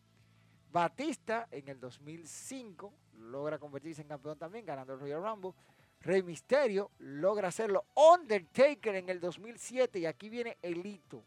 Batista 0.69 1.47
en 1.49 1.69
el 1.69 1.79
2005 1.79 2.93
logra 3.19 3.57
convertirse 3.57 4.01
en 4.01 4.09
campeón 4.09 4.37
también, 4.37 4.65
ganando 4.65 4.93
el 4.93 4.99
Royal 4.99 5.23
Rumble. 5.23 5.53
Rey 6.01 6.23
Misterio 6.23 6.91
logra 6.99 7.47
hacerlo. 7.47 7.85
Undertaker 7.95 8.95
en 8.95 9.07
el 9.07 9.21
2007 9.21 9.99
y 9.99 10.05
aquí 10.05 10.29
viene 10.29 10.57
el 10.61 10.85
hito. 10.85 11.23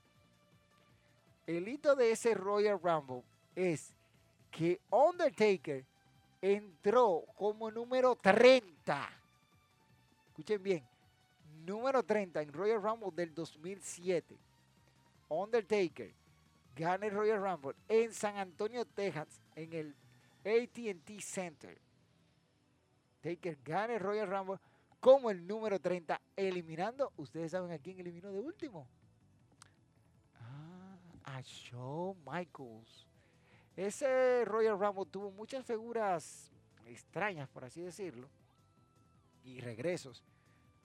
El 1.47 1.67
hito 1.69 1.97
de 1.97 2.11
ese 2.11 2.35
Royal 2.35 2.79
Rumble 2.83 3.23
es 3.57 3.95
que 4.51 4.79
Undertaker 4.91 5.87
entró 6.43 7.25
como 7.35 7.71
número 7.71 8.15
30. 8.17 9.24
Escuchen 10.35 10.65
bien, 10.65 10.83
número 11.65 12.03
30 12.03 12.43
en 12.43 12.53
Royal 12.53 12.83
Rumble 12.83 13.13
del 13.15 13.33
2007. 13.33 14.37
Undertaker 15.29 16.13
gana 16.75 17.07
el 17.07 17.13
Royal 17.13 17.41
Rumble 17.41 17.77
en 17.89 18.13
San 18.13 18.37
Antonio, 18.39 18.85
Texas, 18.85 19.29
en 19.55 19.73
el 19.73 19.95
ATT 20.41 21.21
Center. 21.21 21.79
Taker 23.21 23.57
gana 23.65 23.95
el 23.95 24.01
Royal 24.01 24.29
Rumble 24.29 24.59
como 24.99 25.31
el 25.31 25.47
número 25.47 25.79
30, 25.79 26.21
eliminando, 26.35 27.13
ustedes 27.17 27.53
saben 27.53 27.71
a 27.71 27.79
quién 27.79 28.01
eliminó 28.01 28.33
de 28.33 28.41
último. 28.41 28.89
Ah, 30.41 30.97
a 31.23 31.41
Shawn 31.43 32.17
Michaels. 32.27 33.07
Ese 33.77 34.45
Royal 34.45 34.81
Rumble 34.81 35.07
tuvo 35.09 35.31
muchas 35.31 35.65
figuras 35.65 36.51
extrañas, 36.87 37.49
por 37.49 37.65
así 37.65 37.83
decirlo, 37.83 38.29
y 39.45 39.61
regresos. 39.61 40.25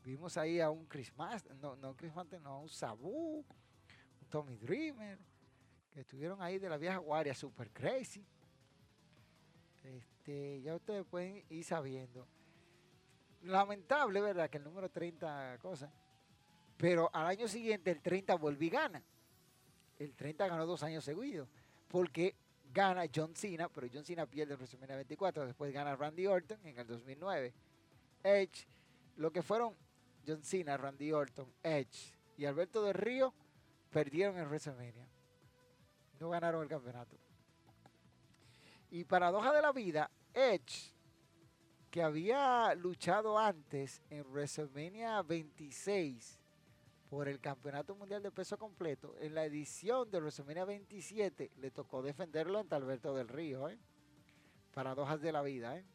Vimos 0.04 0.38
ahí 0.38 0.60
a 0.60 0.70
un 0.70 0.86
Chris 0.86 1.16
Master, 1.16 1.56
no, 1.56 1.76
no 1.76 1.96
Chris 1.96 2.14
Master, 2.14 2.42
no, 2.42 2.62
un 2.62 2.70
Sabu, 2.70 3.46
un 4.22 4.28
Tommy 4.30 4.56
Dreamer, 4.58 5.18
que 5.92 6.02
estuvieron 6.02 6.42
ahí 6.42 6.60
de 6.60 6.70
la 6.70 6.78
vieja 6.78 6.98
guardia, 6.98 7.34
super 7.34 7.72
crazy. 7.72 8.26
Este, 9.84 10.62
ya 10.62 10.76
ustedes 10.76 11.06
pueden 11.06 11.44
ir 11.50 11.64
sabiendo. 11.64 12.28
Lamentable, 13.44 14.22
¿verdad? 14.22 14.50
Que 14.50 14.58
el 14.58 14.64
número 14.64 14.90
30 14.90 15.58
cosa. 15.62 15.92
Pero 16.78 17.10
al 17.14 17.28
año 17.28 17.48
siguiente 17.48 17.92
el 17.92 18.02
30 18.02 18.36
vuelve 18.36 18.66
y 18.66 18.70
gana. 18.70 19.04
El 19.98 20.14
30 20.16 20.48
ganó 20.48 20.66
dos 20.66 20.84
años 20.84 21.04
seguidos. 21.04 21.50
Porque 21.88 22.36
gana 22.72 23.04
John 23.14 23.36
Cena, 23.36 23.70
pero 23.70 23.88
John 23.92 24.06
Cena 24.06 24.26
pierde 24.26 24.54
en 24.54 24.60
WrestleMania 24.60 24.96
24. 24.96 25.46
Después 25.46 25.74
gana 25.74 25.96
Randy 25.96 26.28
Orton 26.28 26.66
en 26.66 26.78
el 26.78 26.88
2009. 26.88 27.54
Edge, 28.24 28.68
lo 29.16 29.32
que 29.32 29.42
fueron 29.42 29.76
John 30.26 30.44
Cena, 30.44 30.78
Randy 30.78 31.12
Orton, 31.12 31.54
Edge 31.64 32.14
y 32.38 32.46
Alberto 32.46 32.84
del 32.84 32.94
Río 32.94 33.34
perdieron 33.90 34.38
en 34.38 34.46
WrestleMania. 34.46 35.08
No 36.20 36.30
ganaron 36.30 36.64
el 36.64 36.70
campeonato. 36.70 37.18
Y 38.92 39.04
paradoja 39.04 39.54
de 39.54 39.62
la 39.62 39.72
vida, 39.72 40.10
Edge, 40.34 40.94
que 41.90 42.04
había 42.04 42.74
luchado 42.76 43.38
antes 43.38 44.02
en 44.10 44.24
WrestleMania 44.32 45.22
26 45.24 46.40
por 47.10 47.28
el 47.28 47.40
Campeonato 47.40 47.96
Mundial 47.96 48.22
de 48.22 48.32
Peso 48.32 48.58
Completo, 48.58 49.16
en 49.20 49.34
la 49.34 49.44
edición 49.44 50.12
de 50.12 50.20
WrestleMania 50.20 50.66
27 50.66 51.52
le 51.58 51.72
tocó 51.72 52.04
defenderlo 52.04 52.60
ante 52.60 52.76
Alberto 52.76 53.16
del 53.16 53.28
Río. 53.28 53.68
¿eh? 53.68 53.80
Paradojas 54.74 55.20
de 55.20 55.32
la 55.32 55.42
vida. 55.42 55.78
¿eh? 55.78 55.86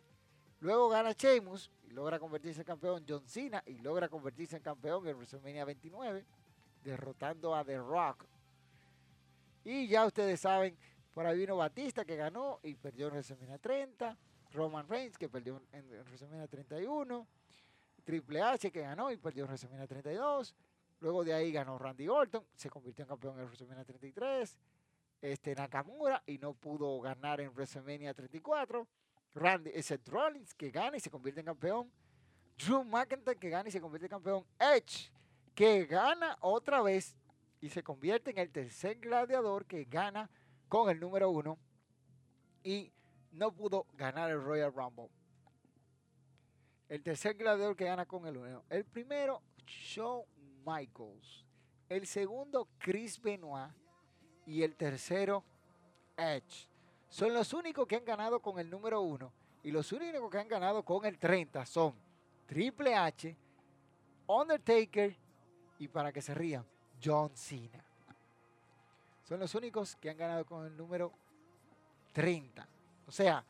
Luego 0.64 0.88
gana 0.88 1.12
Sheamus 1.12 1.70
y 1.82 1.90
logra 1.90 2.18
convertirse 2.18 2.62
en 2.62 2.64
campeón 2.64 3.04
John 3.06 3.28
Cena 3.28 3.62
y 3.66 3.76
logra 3.80 4.08
convertirse 4.08 4.56
en 4.56 4.62
campeón 4.62 5.06
en 5.06 5.14
WrestleMania 5.14 5.62
29, 5.66 6.24
derrotando 6.82 7.54
a 7.54 7.62
The 7.62 7.76
Rock. 7.76 8.24
Y 9.62 9.86
ya 9.88 10.06
ustedes 10.06 10.40
saben 10.40 10.74
por 11.12 11.26
ahí 11.26 11.36
vino 11.36 11.58
Batista 11.58 12.06
que 12.06 12.16
ganó 12.16 12.60
y 12.62 12.76
perdió 12.76 13.08
en 13.08 13.12
WrestleMania 13.12 13.58
30. 13.58 14.16
Roman 14.52 14.88
Reigns 14.88 15.18
que 15.18 15.28
perdió 15.28 15.60
en 15.70 15.86
WrestleMania 16.06 16.48
31. 16.48 17.26
Triple 18.02 18.40
H 18.40 18.70
que 18.70 18.80
ganó 18.80 19.12
y 19.12 19.18
perdió 19.18 19.44
en 19.44 19.48
WrestleMania 19.48 19.86
32. 19.86 20.54
Luego 21.00 21.24
de 21.24 21.34
ahí 21.34 21.52
ganó 21.52 21.76
Randy 21.76 22.08
Orton, 22.08 22.42
se 22.54 22.70
convirtió 22.70 23.02
en 23.02 23.10
campeón 23.10 23.38
en 23.38 23.44
WrestleMania 23.44 23.84
33. 23.84 24.58
Este 25.20 25.54
Nakamura 25.54 26.22
y 26.24 26.38
no 26.38 26.54
pudo 26.54 26.98
ganar 27.02 27.42
en 27.42 27.50
WrestleMania 27.50 28.14
34. 28.14 28.88
Randy 29.34 29.70
Seth 29.82 30.08
Rollins 30.08 30.54
que 30.54 30.70
gana 30.70 30.96
y 30.96 31.00
se 31.00 31.10
convierte 31.10 31.40
en 31.40 31.46
campeón. 31.46 31.90
Drew 32.56 32.84
McIntyre 32.84 33.36
que 33.36 33.50
gana 33.50 33.68
y 33.68 33.72
se 33.72 33.80
convierte 33.80 34.06
en 34.06 34.10
campeón. 34.10 34.44
Edge 34.58 35.10
que 35.54 35.86
gana 35.86 36.36
otra 36.40 36.82
vez 36.82 37.16
y 37.60 37.68
se 37.68 37.82
convierte 37.82 38.30
en 38.30 38.38
el 38.38 38.50
tercer 38.50 38.98
gladiador 38.98 39.66
que 39.66 39.84
gana 39.84 40.30
con 40.68 40.90
el 40.90 41.00
número 41.00 41.30
uno 41.30 41.58
y 42.62 42.92
no 43.32 43.52
pudo 43.52 43.86
ganar 43.96 44.30
el 44.30 44.42
Royal 44.42 44.72
Rumble. 44.72 45.08
El 46.88 47.02
tercer 47.02 47.34
gladiador 47.34 47.76
que 47.76 47.84
gana 47.84 48.06
con 48.06 48.26
el 48.26 48.36
uno. 48.36 48.64
El 48.68 48.84
primero, 48.84 49.42
Shawn 49.66 50.24
Michaels. 50.64 51.44
El 51.88 52.06
segundo, 52.06 52.68
Chris 52.78 53.20
Benoit. 53.20 53.72
Y 54.46 54.62
el 54.62 54.76
tercero, 54.76 55.44
Edge. 56.16 56.68
Son 57.14 57.32
los 57.32 57.52
únicos 57.52 57.86
que 57.86 57.94
han 57.94 58.04
ganado 58.04 58.40
con 58.40 58.58
el 58.58 58.68
número 58.68 59.00
uno. 59.00 59.32
Y 59.62 59.70
los 59.70 59.92
únicos 59.92 60.28
que 60.28 60.38
han 60.38 60.48
ganado 60.48 60.84
con 60.84 61.06
el 61.06 61.16
30 61.16 61.64
son 61.64 61.94
Triple 62.44 62.96
H, 62.96 63.36
Undertaker 64.26 65.16
y 65.78 65.86
para 65.86 66.12
que 66.12 66.20
se 66.20 66.34
rían, 66.34 66.66
John 67.00 67.30
Cena. 67.36 67.84
Son 69.22 69.38
los 69.38 69.54
únicos 69.54 69.94
que 69.94 70.10
han 70.10 70.16
ganado 70.16 70.44
con 70.44 70.66
el 70.66 70.76
número 70.76 71.12
30. 72.14 72.68
O 73.06 73.12
sea, 73.12 73.44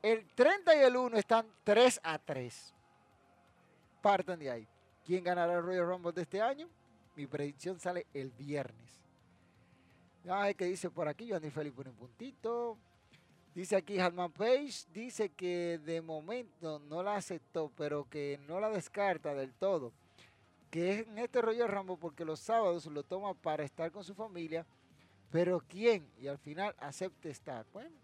el 0.00 0.26
30 0.34 0.76
y 0.76 0.78
el 0.78 0.96
1 0.96 1.18
están 1.18 1.46
3 1.62 2.00
a 2.02 2.18
3. 2.18 2.74
Partan 4.00 4.38
de 4.38 4.50
ahí. 4.50 4.68
¿Quién 5.04 5.24
ganará 5.24 5.58
el 5.58 5.62
Royal 5.62 5.86
Rumble 5.86 6.12
de 6.12 6.22
este 6.22 6.40
año? 6.40 6.70
Mi 7.16 7.26
predicción 7.26 7.78
sale 7.78 8.06
el 8.14 8.30
viernes. 8.30 8.98
Ay, 10.26 10.54
que 10.54 10.64
dice 10.64 10.88
por 10.88 11.06
aquí, 11.06 11.30
Johnny 11.30 11.50
Felipe 11.50 11.76
pone 11.76 11.90
un 11.90 11.96
puntito. 11.96 12.78
Dice 13.54 13.76
aquí 13.76 13.98
Harman 13.98 14.32
Page, 14.32 14.86
dice 14.92 15.30
que 15.30 15.80
de 15.84 16.00
momento 16.00 16.78
no 16.78 17.02
la 17.02 17.16
aceptó, 17.16 17.70
pero 17.76 18.08
que 18.08 18.38
no 18.46 18.60
la 18.60 18.70
descarta 18.70 19.34
del 19.34 19.52
todo. 19.54 19.92
Que 20.70 20.92
es 20.92 21.06
en 21.08 21.18
este 21.18 21.42
Royal 21.42 21.68
Rumble 21.68 21.96
porque 22.00 22.24
los 22.24 22.40
sábados 22.40 22.86
lo 22.86 23.02
toma 23.02 23.34
para 23.34 23.64
estar 23.64 23.90
con 23.90 24.04
su 24.04 24.14
familia 24.14 24.64
pero 25.30 25.62
¿quién? 25.68 26.10
Y 26.18 26.26
al 26.26 26.38
final 26.38 26.74
acepte 26.78 27.30
estar. 27.30 27.64
Bueno, 27.72 27.96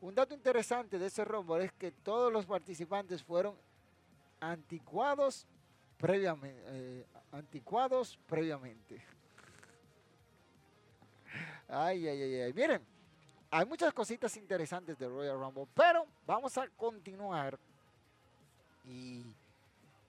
un 0.00 0.14
dato 0.14 0.34
interesante 0.34 0.98
de 0.98 1.06
ese 1.06 1.24
rombo 1.24 1.56
es 1.58 1.72
que 1.72 1.92
todos 1.92 2.32
los 2.32 2.44
participantes 2.44 3.22
fueron 3.22 3.56
anticuados 4.40 5.46
previamente. 5.96 6.62
Eh, 6.66 7.06
anticuados 7.30 8.18
previamente. 8.26 9.00
Ay, 11.68 12.06
ay, 12.06 12.22
ay, 12.22 12.34
ay. 12.42 12.52
Miren, 12.52 12.82
hay 13.50 13.64
muchas 13.66 13.92
cositas 13.92 14.36
interesantes 14.36 14.98
de 14.98 15.08
Royal 15.08 15.38
Rumble, 15.38 15.66
pero 15.74 16.06
vamos 16.26 16.56
a 16.58 16.68
continuar 16.68 17.58
y 18.84 19.24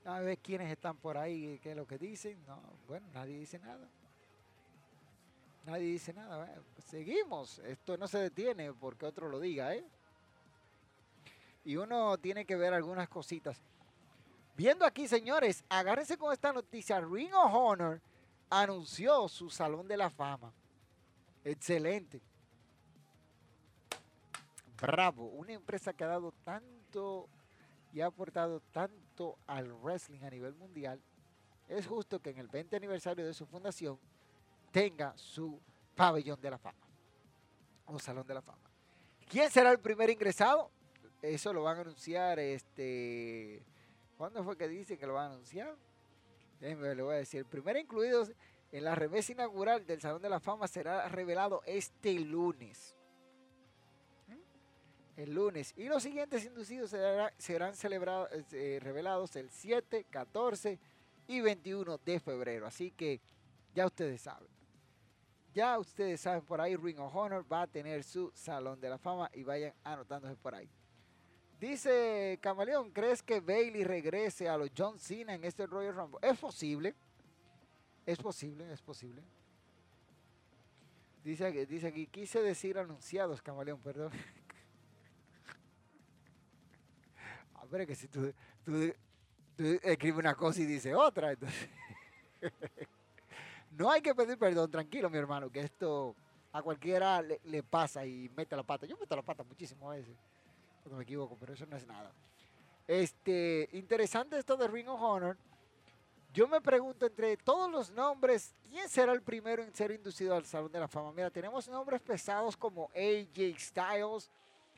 a 0.06 0.20
ver 0.20 0.38
quiénes 0.38 0.72
están 0.72 0.96
por 0.98 1.18
ahí, 1.18 1.60
qué 1.60 1.72
es 1.72 1.78
lo 1.78 1.86
que 1.86 1.98
dicen. 1.98 2.38
No, 2.46 2.62
bueno, 2.88 3.06
nadie 3.14 3.38
dice 3.40 3.60
nada. 3.60 3.88
Nadie 5.66 5.86
dice 5.86 6.14
nada. 6.14 6.50
Seguimos. 6.86 7.60
Esto 7.60 7.98
no 7.98 8.08
se 8.08 8.20
detiene 8.20 8.72
porque 8.74 9.06
otro 9.06 9.28
lo 9.28 9.40
diga, 9.40 9.76
¿eh? 9.76 9.84
Y 11.66 11.76
uno 11.76 12.18
tiene 12.18 12.46
que 12.46 12.56
ver 12.56 12.74
algunas 12.74 13.10
cositas. 13.10 13.62
Viendo 14.56 14.86
aquí, 14.86 15.08
señores, 15.08 15.66
agárrense 15.68 16.18
con 16.18 16.32
esta 16.32 16.54
noticia. 16.54 17.02
Ring 17.02 17.34
of 17.34 17.54
Honor 17.54 18.02
anunció 18.50 19.28
su 19.28 19.50
Salón 19.50 19.88
de 19.88 19.98
la 19.98 20.10
Fama. 20.10 20.54
Excelente. 21.44 22.22
Bravo, 24.82 25.26
una 25.28 25.54
empresa 25.54 25.94
que 25.94 26.04
ha 26.04 26.08
dado 26.08 26.32
tanto 26.44 27.30
y 27.94 28.02
ha 28.02 28.08
aportado 28.08 28.60
tanto 28.72 29.38
al 29.48 29.74
wrestling 29.74 30.24
a 30.24 30.30
nivel 30.30 30.54
mundial. 30.54 31.02
Es 31.68 31.88
justo 31.88 32.22
que 32.22 32.30
en 32.30 32.38
el 32.38 32.48
20 32.48 32.76
aniversario 32.76 33.26
de 33.26 33.34
su 33.34 33.46
fundación 33.46 34.00
tenga 34.72 35.18
su 35.18 35.60
pabellón 35.96 36.40
de 36.40 36.52
la 36.52 36.58
fama 36.58 36.88
o 37.86 37.98
salón 38.00 38.28
de 38.28 38.34
la 38.34 38.42
fama. 38.42 38.70
¿Quién 39.28 39.50
será 39.50 39.72
el 39.72 39.80
primer 39.80 40.10
ingresado? 40.10 40.70
Eso 41.22 41.52
lo 41.52 41.64
van 41.64 41.78
a 41.78 41.82
anunciar 41.82 42.40
este 42.40 43.66
¿Cuándo 44.18 44.44
fue 44.44 44.58
que 44.58 44.68
dicen 44.68 44.98
que 44.98 45.06
lo 45.06 45.14
van 45.14 45.32
a 45.32 45.34
anunciar? 45.36 45.76
Déjenme, 46.60 46.96
le 46.96 47.04
voy 47.04 47.14
a 47.14 47.18
decir. 47.18 47.40
El 47.40 47.46
primer 47.46 47.78
incluido 47.78 48.28
en 48.72 48.84
la 48.84 48.96
remesa 48.96 49.32
inaugural 49.32 49.86
del 49.86 50.02
Salón 50.02 50.22
de 50.24 50.30
la 50.30 50.40
Fama 50.40 50.68
será 50.68 51.08
revelado 51.08 51.62
este 51.68 52.14
lunes. 52.14 52.97
El 55.18 55.34
lunes. 55.34 55.74
Y 55.76 55.90
los 55.90 56.04
siguientes 56.04 56.46
inducidos 56.46 56.96
serán, 57.38 57.76
celebrados, 57.76 58.30
eh, 58.54 58.80
revelados 58.82 59.36
el 59.36 59.50
7, 59.50 60.06
14 60.10 60.80
y 61.28 61.42
21 61.42 61.98
de 61.98 62.20
febrero. 62.20 62.68
Así 62.68 62.92
que 62.92 63.20
ya 63.74 63.88
ustedes 63.88 64.22
saben. 64.22 64.48
Ya 65.56 65.80
ustedes 65.80 66.22
saben 66.22 66.44
por 66.44 66.62
ahí, 66.62 66.76
Ring 66.76 67.00
of 67.00 67.16
Honor 67.16 67.44
va 67.52 67.64
a 67.64 67.68
tener 67.68 68.04
su 68.04 68.32
Salón 68.36 68.80
de 68.80 68.90
la 68.90 69.00
Fama 69.00 69.28
y 69.34 69.44
vayan 69.44 69.74
anotándose 69.84 70.36
por 70.36 70.54
ahí. 70.54 70.70
Dice 71.60 72.38
Camaleón, 72.40 72.92
¿crees 72.92 73.24
que 73.24 73.40
Bailey 73.40 73.84
regrese 73.84 74.48
a 74.48 74.56
los 74.56 74.70
John 74.78 75.00
Cena 75.00 75.34
en 75.34 75.44
este 75.44 75.66
Royal 75.66 75.96
Rumble? 75.96 76.20
Es 76.22 76.38
posible. 76.38 76.94
Es 78.06 78.20
posible, 78.20 78.72
es 78.72 78.82
posible. 78.84 79.24
Dice, 81.24 81.66
dice 81.66 81.88
aquí, 81.88 82.06
quise 82.06 82.42
decir 82.44 82.78
anunciados, 82.78 83.42
Camaleón, 83.42 83.82
perdón. 83.82 84.12
Ver, 87.70 87.88
que 87.88 87.96
si 87.96 88.08
tú, 88.08 88.32
escribes 89.58 90.20
una 90.20 90.36
cosa 90.36 90.62
y 90.62 90.66
dices 90.66 90.94
otra, 90.96 91.32
entonces... 91.32 91.70
no 93.72 93.92
hay 93.92 94.02
que 94.02 94.16
pedir 94.16 94.38
perdón, 94.38 94.70
tranquilo, 94.72 95.10
mi 95.10 95.18
hermano, 95.18 95.50
que 95.50 95.62
esto 95.62 96.16
a 96.52 96.62
cualquiera 96.62 97.22
le, 97.22 97.64
pasa 97.64 98.06
y 98.06 98.30
mete 98.36 98.56
la 98.56 98.64
pata. 98.64 98.86
Yo 98.86 98.98
meto 98.98 99.16
la 99.16 99.22
pata 99.22 99.44
muchísimas 99.44 99.98
veces 99.98 100.16
no 100.90 100.98
me 100.98 101.04
equivoco, 101.04 101.36
pero 101.40 101.54
eso 101.54 101.66
no 101.66 101.78
es 101.78 101.86
nada. 101.86 102.12
Este, 102.88 103.70
interesante 103.74 104.38
esto 104.38 104.56
de 104.56 104.68
Ring 104.68 104.88
of 104.88 105.02
Honor. 105.02 105.38
Yo 106.34 106.48
me 106.48 106.62
pregunto 106.62 107.06
entre 107.06 107.36
todos 107.38 107.70
los 107.72 107.92
nombres, 107.92 108.54
¿quién 108.70 108.88
será 108.90 109.12
el 109.14 109.22
primero 109.22 109.64
en 109.64 109.74
ser 109.74 109.92
inducido 109.92 110.36
al 110.36 110.46
Salón 110.46 110.72
de 110.72 110.80
la 110.80 110.88
Fama? 110.88 111.12
Mira, 111.12 111.30
tenemos 111.30 111.68
nombres 111.68 112.02
pesados 112.02 112.56
como 112.56 112.90
AJ 112.96 113.58
Styles, 113.58 114.30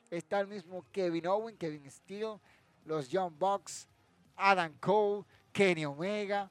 está 0.10 0.40
el 0.40 0.48
mismo 0.48 0.86
Kevin 0.92 1.28
Owen, 1.28 1.58
Kevin 1.58 1.90
Steele, 1.92 2.40
los 2.86 3.08
John 3.12 3.36
Bucks, 3.38 3.88
Adam 4.36 4.74
Cole, 4.80 5.26
Kenny 5.52 5.86
Omega, 5.86 6.50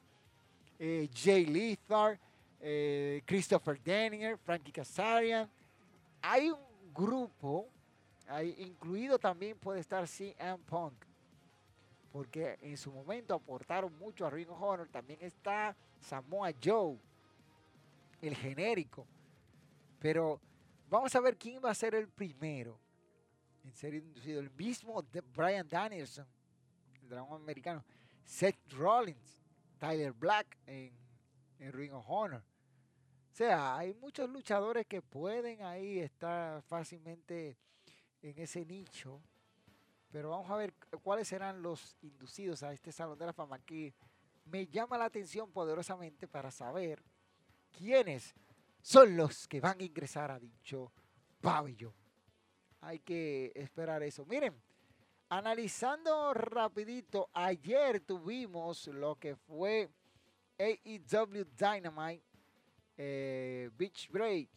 eh, 0.77 1.09
Jay 1.13 1.45
Lethar, 1.45 2.19
eh, 2.59 3.21
Christopher 3.25 3.81
Daniel, 3.83 4.37
Frankie 4.37 4.71
Kazarian. 4.71 5.49
Hay 6.21 6.49
un 6.49 6.93
grupo 6.93 7.67
incluido 8.57 9.17
también 9.17 9.57
puede 9.57 9.79
estar 9.79 10.07
CM 10.07 10.59
Punk. 10.65 10.93
Porque 12.11 12.57
en 12.61 12.77
su 12.77 12.91
momento 12.91 13.35
aportaron 13.35 13.95
mucho 13.97 14.25
a 14.25 14.29
Ring 14.29 14.49
of 14.49 14.61
Honor. 14.61 14.87
También 14.87 15.19
está 15.21 15.75
Samoa 16.01 16.51
Joe, 16.63 16.97
el 18.21 18.35
genérico. 18.35 19.05
Pero 19.99 20.39
vamos 20.89 21.15
a 21.15 21.19
ver 21.19 21.37
quién 21.37 21.61
va 21.63 21.71
a 21.71 21.75
ser 21.75 21.93
el 21.95 22.07
primero 22.07 22.79
en 23.69 23.75
ser 23.75 23.93
inducido. 23.93 24.39
El 24.39 24.51
mismo 24.51 25.03
Brian 25.33 25.67
Danielson, 25.67 26.27
el 27.01 27.09
dragón 27.09 27.41
americano. 27.41 27.83
Seth 28.25 28.71
Rollins, 28.73 29.43
Tyler 29.77 30.11
Black 30.11 30.57
en, 30.65 30.93
en 31.59 31.73
Ring 31.73 31.93
of 31.93 32.05
Honor. 32.07 32.41
O 32.41 33.35
sea, 33.35 33.77
hay 33.77 33.93
muchos 33.93 34.29
luchadores 34.29 34.85
que 34.85 35.01
pueden 35.01 35.61
ahí 35.63 35.99
estar 35.99 36.61
fácilmente 36.63 37.57
en 38.21 38.37
ese 38.37 38.65
nicho. 38.65 39.21
Pero 40.11 40.31
vamos 40.31 40.49
a 40.49 40.55
ver 40.55 40.73
cuáles 41.03 41.27
serán 41.27 41.61
los 41.61 41.95
inducidos 42.01 42.63
a 42.63 42.73
este 42.73 42.91
Salón 42.91 43.17
de 43.17 43.27
la 43.27 43.33
Fama 43.33 43.59
que 43.59 43.93
me 44.45 44.65
llama 44.65 44.97
la 44.97 45.05
atención 45.05 45.51
poderosamente 45.51 46.27
para 46.27 46.49
saber 46.49 47.03
quiénes 47.71 48.33
son 48.81 49.15
los 49.15 49.47
que 49.47 49.61
van 49.61 49.79
a 49.79 49.83
ingresar 49.83 50.31
a 50.31 50.39
dicho 50.39 50.91
pabellón. 51.39 51.98
Hay 52.81 52.99
que 52.99 53.51
esperar 53.55 54.03
eso. 54.03 54.25
Miren, 54.25 54.55
analizando 55.29 56.33
rapidito, 56.33 57.29
ayer 57.33 57.99
tuvimos 58.01 58.87
lo 58.87 59.15
que 59.15 59.35
fue 59.35 59.89
AEW 60.57 61.45
Dynamite 61.57 62.23
eh, 62.97 63.69
Beach 63.77 64.09
Break. 64.09 64.49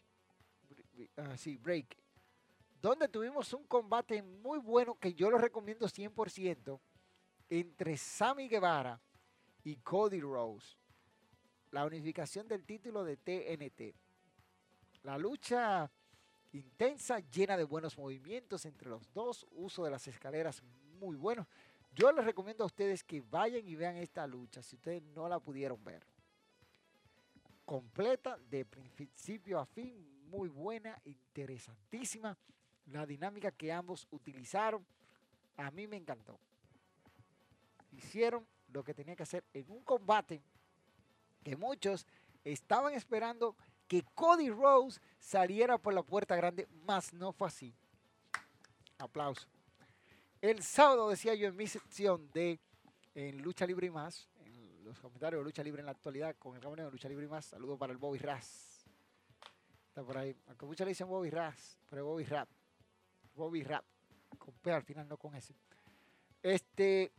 Uh, 1.17 1.37
sí, 1.37 1.57
Break 1.57 2.03
donde 2.83 3.07
tuvimos 3.09 3.53
un 3.55 3.65
combate 3.65 4.21
muy 4.23 4.59
bueno 4.59 4.97
que 4.97 5.15
yo 5.15 5.31
lo 5.31 5.39
recomiendo 5.39 5.87
100% 5.87 6.81
entre 7.49 7.97
Sammy 7.97 8.49
Guevara 8.49 9.01
y 9.63 9.77
Cody 9.77 10.21
Rose. 10.21 10.77
La 11.71 11.87
unificación 11.87 12.49
del 12.49 12.65
título 12.65 13.05
de 13.05 13.17
TNT. 13.17 13.95
La 15.05 15.17
lucha 15.17 15.89
intensa, 16.53 17.21
llena 17.21 17.57
de 17.57 17.65
buenos 17.65 17.97
movimientos 17.97 18.67
entre 18.67 18.89
los 18.89 19.13
dos, 19.13 19.47
uso 19.53 19.85
de 19.85 19.91
las 19.91 20.07
escaleras 20.07 20.63
muy 21.01 21.17
bueno. 21.17 21.47
Yo 21.95 22.11
les 22.13 22.25
recomiendo 22.25 22.65
a 22.65 22.67
ustedes 22.67 23.05
que 23.05 23.21
vayan 23.21 23.67
y 23.67 23.75
vean 23.75 23.97
esta 23.97 24.27
lucha 24.27 24.63
si 24.63 24.77
ustedes 24.77 25.03
no 25.03 25.29
la 25.29 25.39
pudieron 25.41 25.83
ver. 25.85 26.07
Completa 27.65 28.39
de 28.51 28.65
principio 28.65 29.59
a 29.59 29.67
fin, 29.67 29.95
muy 30.31 30.49
buena, 30.49 31.01
interesantísima. 31.05 32.37
La 32.87 33.07
dinámica 33.07 33.51
que 33.51 33.73
ambos 33.73 34.07
utilizaron, 34.11 34.85
a 35.57 35.71
mí 35.71 35.87
me 35.87 35.97
encantó. 35.97 36.39
Hicieron 37.93 38.47
lo 38.73 38.83
que 38.83 38.95
tenía 38.95 39.15
que 39.15 39.23
hacer 39.23 39.45
en 39.53 39.71
un 39.71 39.83
combate 39.83 40.43
que 41.45 41.57
muchos 41.57 42.07
estaban 42.45 42.95
esperando 42.95 43.57
que 43.93 44.03
Cody 44.15 44.49
Rose 44.49 44.99
saliera 45.21 45.77
por 45.77 45.93
la 45.93 46.03
puerta 46.03 46.35
grande, 46.35 46.67
mas 46.87 47.13
no 47.13 47.31
fue 47.31 47.49
así. 47.49 47.75
Aplauso. 48.97 49.47
El 50.41 50.63
sábado 50.63 51.11
decía 51.11 51.35
yo 51.35 51.49
en 51.49 51.55
mi 51.55 51.67
sección 51.67 52.31
de 52.33 52.59
en 53.15 53.43
Lucha 53.43 53.67
Libre 53.67 53.89
y 53.89 53.91
más, 53.91 54.31
en 54.47 54.83
los 54.83 54.99
comentarios 54.99 55.41
de 55.41 55.45
Lucha 55.45 55.63
Libre 55.63 55.81
en 55.81 55.85
la 55.85 55.93
actualidad, 55.93 56.35
con 56.39 56.57
el 56.57 56.63
campeón 56.63 56.87
de 56.87 56.91
Lucha 56.91 57.07
Libre 57.07 57.27
y 57.27 57.29
más, 57.29 57.45
saludo 57.45 57.77
para 57.77 57.93
el 57.93 57.99
Bobby 57.99 58.19
Ras. 58.19 58.87
Está 59.89 60.03
por 60.03 60.17
ahí. 60.17 60.35
Aunque 60.47 60.65
muchos 60.65 60.87
le 60.87 60.93
dicen 60.93 61.07
Bobby 61.07 61.29
Ras, 61.29 61.77
pero 61.91 62.07
Bobby 62.07 62.25
Rap. 62.25 62.49
Bobby 63.35 63.63
Rap, 63.63 63.85
con 64.39 64.55
P 64.55 64.73
al 64.73 64.85
final, 64.85 65.07
no 65.07 65.19
con 65.19 65.35
S. 65.35 65.55
Este, 66.43 67.13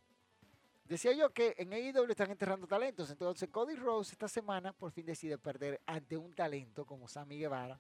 decía 0.86 1.13
yo 1.13 1.32
que 1.32 1.56
en 1.58 1.74
AEW 1.74 2.10
están 2.10 2.32
enterrando 2.32 2.67
talentos, 2.67 3.10
entonces 3.10 3.50
Cody 3.50 3.76
Rose 3.76 4.12
esta 4.12 4.28
semana 4.28 4.74
por 4.74 4.91
fin 4.91 5.06
decide 5.06 5.38
perder 5.38 5.82
ante 5.86 6.17
un 6.17 6.34
talento 6.34 6.86
como 6.86 7.08
Sammy 7.08 7.38
Guevara, 7.38 7.80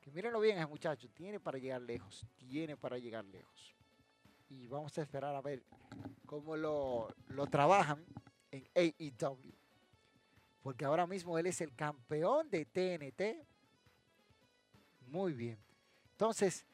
que 0.00 0.10
mírenlo 0.10 0.40
bien 0.40 0.58
ese 0.58 0.66
muchacho, 0.66 1.08
tiene 1.10 1.38
para 1.38 1.58
llegar 1.58 1.80
lejos, 1.80 2.26
tiene 2.36 2.76
para 2.76 2.98
llegar 2.98 3.24
lejos. 3.24 3.74
Y 4.48 4.66
vamos 4.66 4.96
a 4.98 5.02
esperar 5.02 5.34
a 5.34 5.40
ver 5.40 5.62
cómo 6.26 6.56
lo, 6.56 7.08
lo 7.28 7.46
trabajan 7.46 8.04
en 8.50 8.68
AEW. 8.74 9.54
Porque 10.62 10.84
ahora 10.84 11.06
mismo 11.06 11.38
él 11.38 11.46
es 11.46 11.60
el 11.60 11.74
campeón 11.74 12.50
de 12.50 12.64
TNT. 12.64 13.46
Muy 15.08 15.32
bien. 15.32 15.58
Entonces, 16.12 16.66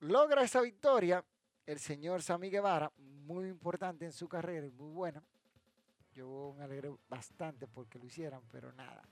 logra 0.00 0.42
esa 0.42 0.60
victoria 0.60 1.24
el 1.66 1.78
señor 1.78 2.22
Sammy 2.22 2.50
Guevara, 2.50 2.92
muy 2.96 3.48
importante 3.48 4.04
en 4.04 4.12
su 4.12 4.28
carrera 4.28 4.66
y 4.66 4.70
muy 4.70 4.90
buena. 4.90 5.22
Yo 6.12 6.54
me 6.56 6.64
alegré 6.64 6.94
bastante 7.08 7.66
porque 7.66 7.98
lo 7.98 8.06
hicieran, 8.06 8.42
pero 8.50 8.72
nada. 8.72 9.02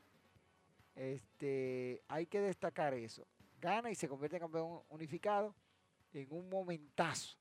Este, 0.95 2.03
hay 2.09 2.27
que 2.27 2.41
destacar 2.41 2.95
eso. 2.95 3.27
Gana 3.61 3.91
y 3.91 3.95
se 3.95 4.09
convierte 4.09 4.37
en 4.37 4.43
campeón 4.43 4.83
unificado 4.89 5.55
en 6.13 6.29
un 6.31 6.49
momentazo. 6.49 7.37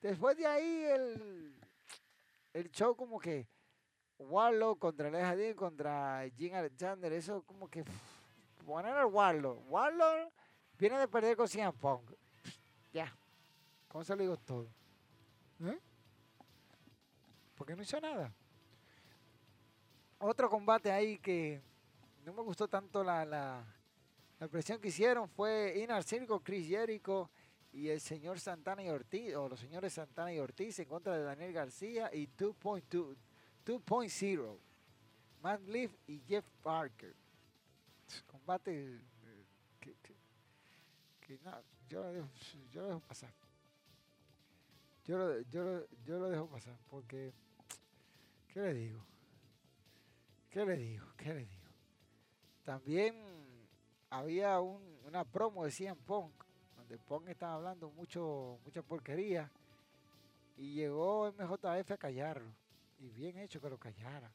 Después 0.00 0.36
de 0.36 0.46
ahí 0.46 0.84
el, 0.84 1.54
el 2.54 2.70
show 2.70 2.96
como 2.96 3.18
que 3.18 3.46
Warlock 4.18 4.78
contra 4.78 5.30
Alex 5.30 5.56
contra 5.56 6.24
Jim 6.36 6.54
Alexander, 6.54 7.12
eso 7.12 7.42
como 7.42 7.68
que 7.68 7.84
poner 8.64 8.94
al 8.94 9.06
Warlock. 9.06 9.70
Warlock 9.70 10.32
viene 10.78 10.98
de 10.98 11.08
perder 11.08 11.36
con 11.36 11.48
CM. 11.48 11.72
Ya. 12.92 13.14
¿Cómo 13.90 14.04
se 14.04 14.14
lo 14.14 14.22
digo 14.22 14.36
todo? 14.36 14.68
¿Eh? 15.64 15.80
Porque 17.56 17.74
no 17.74 17.82
hizo 17.82 18.00
nada. 18.00 18.32
Otro 20.20 20.48
combate 20.48 20.92
ahí 20.92 21.18
que 21.18 21.60
no 22.24 22.32
me 22.32 22.42
gustó 22.42 22.68
tanto 22.68 23.02
la, 23.02 23.24
la, 23.24 23.64
la 24.38 24.48
presión 24.48 24.80
que 24.80 24.86
hicieron 24.88 25.28
fue 25.28 25.80
Inner 25.82 26.04
Circle, 26.04 26.38
Chris 26.40 26.68
Jericho 26.68 27.30
y 27.72 27.88
el 27.88 28.00
señor 28.00 28.38
Santana 28.38 28.84
y 28.84 28.90
Ortiz, 28.90 29.34
o 29.34 29.48
los 29.48 29.58
señores 29.58 29.92
Santana 29.92 30.32
y 30.32 30.38
Ortiz 30.38 30.78
en 30.78 30.88
contra 30.88 31.16
de 31.16 31.24
Daniel 31.24 31.52
García 31.52 32.10
y 32.12 32.28
2.0, 32.28 34.58
Matt 35.42 35.62
Leaf 35.62 35.92
y 36.06 36.20
Jeff 36.20 36.48
Parker. 36.62 37.16
Combate 38.28 38.72
eh, 38.72 39.00
que, 39.80 39.96
yo, 41.88 42.02
lo 42.02 42.12
dejo, 42.12 42.28
yo 42.70 42.82
lo 42.82 42.88
dejo 42.88 43.00
pasar. 43.00 43.32
Yo 45.10 45.18
lo, 45.18 45.40
yo, 45.40 45.86
yo 46.04 46.18
lo 46.20 46.28
dejo 46.28 46.46
pasar 46.46 46.78
porque, 46.88 47.32
¿qué 48.46 48.60
le 48.60 48.74
digo? 48.74 49.04
¿Qué 50.48 50.64
le 50.64 50.76
digo? 50.76 51.04
¿Qué 51.16 51.34
le 51.34 51.46
digo? 51.46 51.68
También 52.64 53.16
había 54.08 54.60
una 54.60 55.24
promo 55.24 55.64
de 55.64 55.72
CM 55.72 56.00
Punk, 56.06 56.32
donde 56.76 56.96
Punk 56.96 57.26
estaba 57.26 57.54
hablando 57.54 57.90
mucho, 57.90 58.60
mucha 58.64 58.82
porquería, 58.82 59.50
y 60.56 60.74
llegó 60.74 61.32
MJF 61.32 61.90
a 61.90 61.96
callarlo. 61.98 62.54
Y 63.00 63.10
bien 63.10 63.36
hecho 63.38 63.60
que 63.60 63.68
lo 63.68 63.78
callara. 63.78 64.30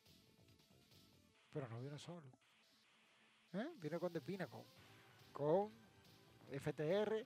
Pero 1.53 1.69
no 1.69 1.80
vino 1.80 1.97
solo. 1.97 2.28
¿Eh? 3.53 3.69
Vino 3.82 3.97
con 3.97 4.11
Depina, 4.11 4.45
con, 4.47 4.65
con 5.32 5.71
FTR 6.51 7.26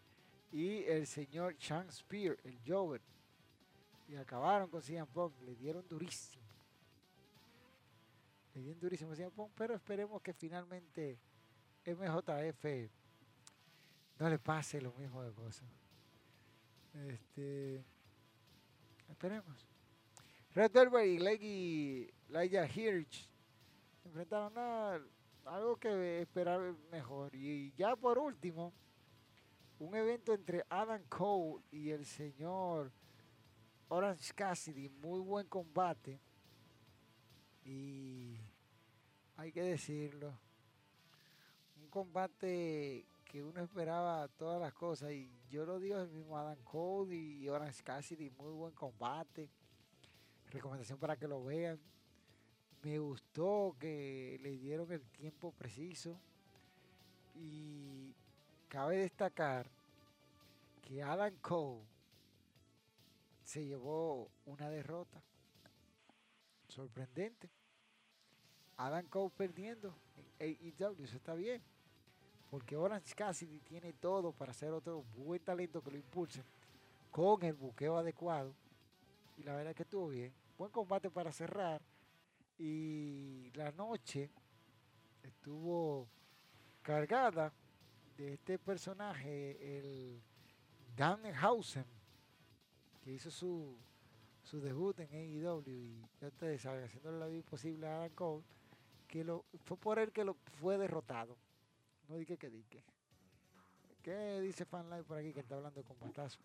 y 0.51 0.83
el 0.83 1.07
señor 1.07 1.55
Sean 1.57 1.91
Spear, 1.91 2.37
el 2.43 2.59
Jover. 2.63 3.01
Y 4.09 4.15
acabaron 4.17 4.69
con 4.69 4.81
CM 4.81 5.07
Punk, 5.07 5.33
le 5.43 5.55
dieron 5.55 5.87
durísimo 5.87 6.49
bien 8.61 8.79
durísimo 8.79 9.13
pero 9.55 9.75
esperemos 9.75 10.21
que 10.21 10.33
finalmente 10.33 11.19
MJF 11.85 12.65
no 14.19 14.29
le 14.29 14.39
pase 14.39 14.81
lo 14.81 14.91
mismo 14.93 15.23
de 15.23 15.31
cosas. 15.31 15.67
Este, 16.93 17.83
esperemos. 19.07 19.65
Red 20.53 20.71
Velvet 20.71 21.05
y 21.05 21.19
Leggy 21.19 22.13
Laia 22.27 22.65
Hirsch 22.65 23.29
enfrentaron 24.03 24.57
a 24.57 24.99
algo 25.45 25.77
que 25.77 26.21
esperar 26.21 26.59
mejor. 26.91 27.33
Y 27.33 27.71
ya 27.73 27.95
por 27.95 28.17
último, 28.17 28.73
un 29.79 29.95
evento 29.95 30.33
entre 30.33 30.65
Adam 30.69 31.01
Cole 31.07 31.63
y 31.71 31.91
el 31.91 32.05
señor 32.05 32.91
Orange 33.89 34.33
Cassidy. 34.33 34.87
Muy 34.87 35.19
buen 35.19 35.47
combate. 35.47 36.19
Y 37.65 38.37
hay 39.35 39.51
que 39.51 39.63
decirlo. 39.63 40.33
Un 41.81 41.89
combate 41.89 43.05
que 43.25 43.43
uno 43.43 43.61
esperaba 43.61 44.27
todas 44.27 44.61
las 44.61 44.73
cosas. 44.73 45.11
Y 45.11 45.29
yo 45.49 45.65
lo 45.65 45.79
digo 45.79 45.99
el 45.99 46.09
mismo 46.09 46.37
Adam 46.37 46.57
Cody 46.63 47.43
y 47.43 47.49
Orange 47.49 47.83
Cassidy. 47.83 48.29
Muy 48.29 48.53
buen 48.53 48.73
combate. 48.73 49.49
Recomendación 50.51 50.99
para 50.99 51.17
que 51.17 51.27
lo 51.27 51.43
vean. 51.43 51.79
Me 52.83 52.97
gustó 52.99 53.75
que 53.79 54.39
le 54.41 54.57
dieron 54.57 54.91
el 54.91 55.01
tiempo 55.09 55.51
preciso. 55.51 56.19
Y 57.35 58.13
cabe 58.67 58.97
destacar 58.97 59.67
que 60.81 61.01
Adam 61.01 61.35
Cole 61.41 61.81
se 63.49 63.65
llevó 63.65 64.29
una 64.45 64.69
derrota 64.69 65.23
sorprendente. 66.67 67.49
Adam 68.77 69.07
Cole 69.07 69.31
perdiendo 69.35 69.91
en 70.15 70.55
AEW, 70.79 71.03
eso 71.03 71.17
está 71.17 71.33
bien. 71.33 71.59
Porque 72.51 72.77
Orange 72.77 73.15
Cassidy 73.15 73.59
tiene 73.61 73.91
todo 73.93 74.33
para 74.33 74.53
ser 74.53 74.71
otro 74.71 75.01
buen 75.17 75.43
talento 75.43 75.81
que 75.81 75.89
lo 75.89 75.97
impulse 75.97 76.43
con 77.09 77.41
el 77.41 77.55
buqueo 77.55 77.97
adecuado. 77.97 78.53
Y 79.35 79.41
la 79.41 79.55
verdad 79.55 79.71
es 79.71 79.77
que 79.77 79.83
estuvo 79.83 80.09
bien. 80.09 80.31
Buen 80.55 80.71
combate 80.71 81.09
para 81.09 81.31
cerrar. 81.31 81.81
Y 82.59 83.49
la 83.55 83.71
noche 83.71 84.29
estuvo 85.23 86.07
cargada 86.83 87.51
de 88.15 88.33
este 88.33 88.59
personaje, 88.59 89.79
el 89.79 90.21
Danhausen, 90.95 91.98
hizo 93.13 93.31
su, 93.31 93.77
su 94.43 94.59
debut 94.61 94.99
en 94.99 95.09
AEW 95.11 95.63
y 95.67 96.01
ya 96.19 96.27
ustedes 96.27 96.61
saben, 96.61 96.83
haciéndole 96.83 97.19
la 97.19 97.27
vida 97.27 97.37
imposible 97.37 97.87
a 97.87 97.97
Adam 97.97 98.09
Cole 98.11 98.43
que 99.07 99.23
lo, 99.23 99.45
fue 99.65 99.77
por 99.77 99.99
él 99.99 100.11
que 100.11 100.23
lo 100.23 100.35
fue 100.61 100.77
derrotado. 100.77 101.35
No 102.07 102.15
dije 102.15 102.37
que 102.37 102.49
dije. 102.49 102.83
¿Qué 104.01 104.39
dice 104.41 104.65
Fanlife 104.65 105.03
por 105.03 105.17
aquí 105.17 105.33
que 105.33 105.41
está 105.41 105.55
hablando 105.55 105.83
con 105.83 105.97
combatazo? 105.97 106.39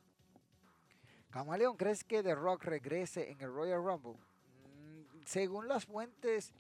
Camaleón, 1.31 1.77
¿crees 1.77 2.05
que 2.05 2.23
The 2.23 2.35
Rock 2.35 2.65
regrese 2.65 3.31
en 3.31 3.41
el 3.41 3.53
Royal 3.53 3.83
Rumble? 3.83 4.13
Mm, 4.13 5.23
según 5.25 5.69
las 5.69 5.85
fuentes 5.85 6.53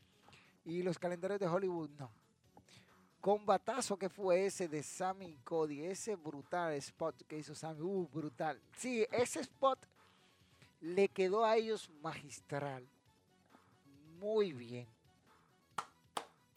y 0.64 0.82
los 0.82 0.98
calendarios 0.98 1.40
de 1.40 1.46
Hollywood, 1.46 1.90
no. 1.98 2.10
Combatazo 3.20 3.96
que 3.96 4.08
fue 4.08 4.46
ese 4.46 4.68
de 4.68 4.82
Sammy 4.82 5.38
Cody, 5.44 5.84
ese 5.84 6.16
brutal 6.16 6.74
spot 6.74 7.22
que 7.26 7.38
hizo 7.38 7.54
Sammy, 7.54 7.80
uh, 7.80 8.08
brutal. 8.08 8.60
Sí, 8.76 9.06
ese 9.10 9.40
spot 9.40 9.86
le 10.84 11.08
quedó 11.08 11.44
a 11.44 11.56
ellos 11.56 11.90
magistral. 12.02 12.86
Muy 14.18 14.52
bien 14.52 14.86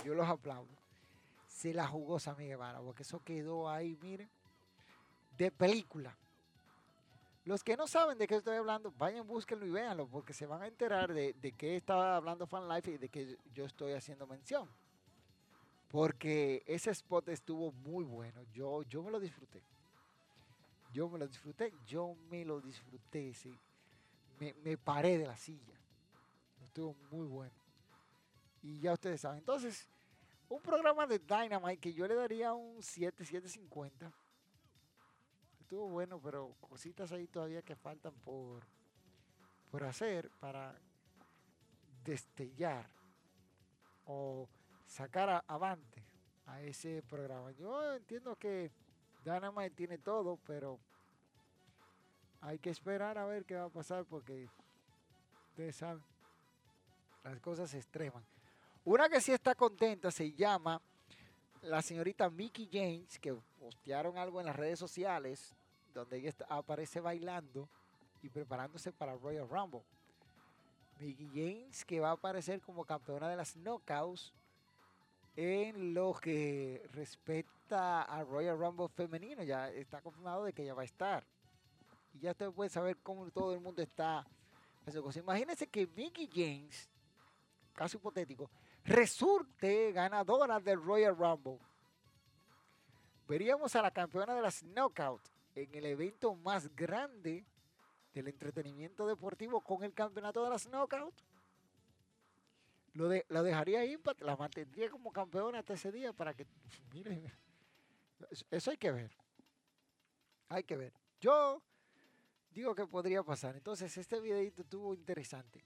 yo 0.08 0.14
los 0.14 0.28
aplaudo. 0.28 0.70
Se 1.48 1.74
la 1.74 1.88
jugó 1.88 2.20
Sammy 2.20 2.46
Guevara, 2.46 2.80
porque 2.80 3.04
eso 3.04 3.22
quedó 3.24 3.70
ahí, 3.70 3.98
miren, 4.02 4.30
de 5.38 5.52
película. 5.52 6.16
Los 7.46 7.64
que 7.64 7.76
no 7.78 7.88
saben 7.88 8.18
de 8.18 8.28
qué 8.28 8.36
estoy 8.36 8.58
hablando, 8.58 8.94
vayan, 8.98 9.26
búsquenlo 9.26 9.66
y 9.66 9.72
véanlo, 9.72 10.08
porque 10.08 10.34
se 10.34 10.46
van 10.46 10.62
a 10.62 10.68
enterar 10.68 11.14
de, 11.14 11.34
de 11.34 11.52
qué 11.54 11.76
estaba 11.76 12.16
hablando 12.16 12.46
Fan 12.46 12.68
Life 12.70 12.92
y 12.92 12.98
de 12.98 13.10
que 13.10 13.38
yo 13.54 13.66
estoy 13.66 13.94
haciendo 13.94 14.28
mención. 14.28 14.70
Porque 15.90 16.64
ese 16.68 16.92
spot 16.92 17.30
estuvo 17.30 17.72
muy 17.72 18.04
bueno. 18.04 18.44
Yo, 18.54 18.84
yo 18.84 19.02
me 19.02 19.12
lo 19.12 19.20
disfruté. 19.20 19.64
Yo 20.92 21.10
me 21.10 21.18
lo 21.18 21.28
disfruté. 21.28 21.74
Yo 21.86 22.16
me 22.30 22.44
lo 22.44 22.60
disfruté. 22.60 23.34
Sí. 23.34 23.58
Me, 24.40 24.54
me 24.64 24.78
paré 24.78 25.18
de 25.18 25.28
la 25.28 25.38
silla. 25.38 25.80
Estuvo 26.64 26.96
muy 27.12 27.28
bueno. 27.28 27.56
Y 28.62 28.80
ya 28.80 28.94
ustedes 28.94 29.22
saben. 29.22 29.40
Entonces, 29.40 29.90
un 30.50 30.62
programa 30.62 31.06
de 31.06 31.20
Dynamite 31.20 31.78
que 31.78 31.94
yo 31.94 32.08
le 32.08 32.16
daría 32.16 32.54
un 32.54 32.82
7, 32.82 33.26
750. 33.26 34.12
Estuvo 35.60 35.90
bueno, 35.90 36.22
pero 36.22 36.56
cositas 36.62 37.12
ahí 37.12 37.28
todavía 37.28 37.62
que 37.62 37.76
faltan 37.76 38.14
por, 38.24 38.66
por 39.70 39.84
hacer 39.84 40.30
para 40.40 40.80
destellar 42.06 42.90
o 44.06 44.48
sacar 44.86 45.44
avante 45.48 46.04
a 46.46 46.62
ese 46.62 47.04
programa. 47.04 47.52
Yo 47.52 47.94
entiendo 47.96 48.38
que 48.38 48.72
Dynamite 49.26 49.72
tiene 49.72 49.98
todo, 49.98 50.38
pero 50.38 50.80
hay 52.42 52.60
que 52.60 52.70
esperar 52.70 53.18
a 53.18 53.26
ver 53.26 53.46
qué 53.46 53.56
va 53.56 53.66
a 53.66 53.70
pasar 53.70 54.06
porque 54.06 54.50
ustedes 55.50 55.76
saben, 55.76 56.04
las 57.24 57.40
cosas 57.40 57.70
se 57.70 57.78
extreman. 57.78 58.24
Una 58.86 59.10
que 59.10 59.20
sí 59.20 59.32
está 59.32 59.56
contenta 59.56 60.12
se 60.12 60.32
llama 60.32 60.82
la 61.62 61.82
señorita 61.82 62.30
Mickey 62.30 62.70
James, 62.72 63.20
que 63.20 63.34
postearon 63.60 64.18
algo 64.18 64.40
en 64.40 64.46
las 64.46 64.56
redes 64.56 64.80
sociales 64.80 65.54
donde 65.94 66.18
ella 66.18 66.34
aparece 66.48 67.00
bailando 67.00 67.68
y 68.22 68.30
preparándose 68.30 68.92
para 68.92 69.16
Royal 69.16 69.50
Rumble. 69.50 69.82
Mickey 71.00 71.30
James 71.34 71.86
que 71.86 72.00
va 72.00 72.10
a 72.10 72.14
aparecer 72.14 72.62
como 72.62 72.86
campeona 72.86 73.30
de 73.30 73.36
las 73.36 73.56
Knockouts 73.56 74.34
en 75.36 75.94
lo 75.94 76.14
que 76.14 76.88
respecta 76.94 78.02
a 78.02 78.24
Royal 78.24 78.58
Rumble 78.58 78.88
femenino. 78.90 79.44
Ya 79.44 79.70
está 79.70 80.02
confirmado 80.02 80.44
de 80.44 80.54
que 80.54 80.64
ella 80.64 80.74
va 80.74 80.82
a 80.82 80.86
estar. 80.86 81.24
Y 82.18 82.22
ya 82.22 82.32
usted 82.32 82.52
puede 82.52 82.72
saber 82.72 82.98
cómo 83.04 83.30
todo 83.30 83.54
el 83.54 83.60
mundo 83.60 83.80
está. 83.80 84.26
Imagínense 85.16 85.68
que 85.68 85.86
Mickey 85.86 86.28
James, 86.34 86.90
caso 87.74 87.98
hipotético, 87.98 88.50
resulte 88.84 89.92
ganadora 89.92 90.60
del 90.60 90.82
Royal 90.82 91.16
Rumble. 91.16 91.60
Veríamos 93.28 93.76
a 93.76 93.84
la 93.84 93.92
campeona 93.92 94.34
de 94.34 94.42
las 94.42 94.64
Knockout 94.64 95.22
en 95.54 95.76
el 95.76 95.86
evento 95.86 96.34
más 96.34 96.74
grande 96.76 97.46
del 98.14 98.30
entretenimiento 98.30 99.06
deportivo 99.06 99.62
con 99.62 99.84
el 99.84 99.94
campeonato 99.94 100.44
de 100.44 100.50
las 100.50 100.66
Knockout. 100.66 101.14
Lo, 102.94 103.10
de, 103.10 103.28
lo 103.30 103.44
dejaría 103.44 103.86
Impact, 103.86 104.22
la 104.22 104.36
mantendría 104.36 104.90
como 104.90 105.12
campeona 105.12 105.60
hasta 105.60 105.74
ese 105.74 105.92
día 105.92 106.14
para 106.14 106.34
que, 106.34 106.48
miren, 106.94 107.32
eso 108.50 108.72
hay 108.72 108.78
que 108.78 108.92
ver. 108.92 109.12
Hay 110.50 110.64
que 110.64 110.78
ver. 110.78 110.94
Yo 111.20 111.62
digo 112.58 112.74
que 112.74 112.88
podría 112.88 113.22
pasar. 113.22 113.56
Entonces, 113.56 113.96
este 113.98 114.20
videito 114.20 114.64
estuvo 114.64 114.96
interesante. 114.96 115.64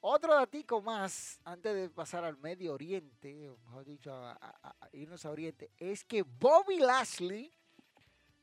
Otro 0.00 0.34
datico 0.34 0.82
más, 0.82 1.40
antes 1.44 1.72
de 1.72 1.88
pasar 1.88 2.24
al 2.24 2.36
Medio 2.38 2.74
Oriente, 2.74 3.48
o 3.48 3.56
mejor 3.58 3.84
dicho, 3.84 4.12
a, 4.12 4.76
irnos 4.92 5.24
a 5.24 5.30
Oriente, 5.30 5.70
es 5.78 6.04
que 6.04 6.22
Bobby 6.22 6.78
Lashley 6.78 7.54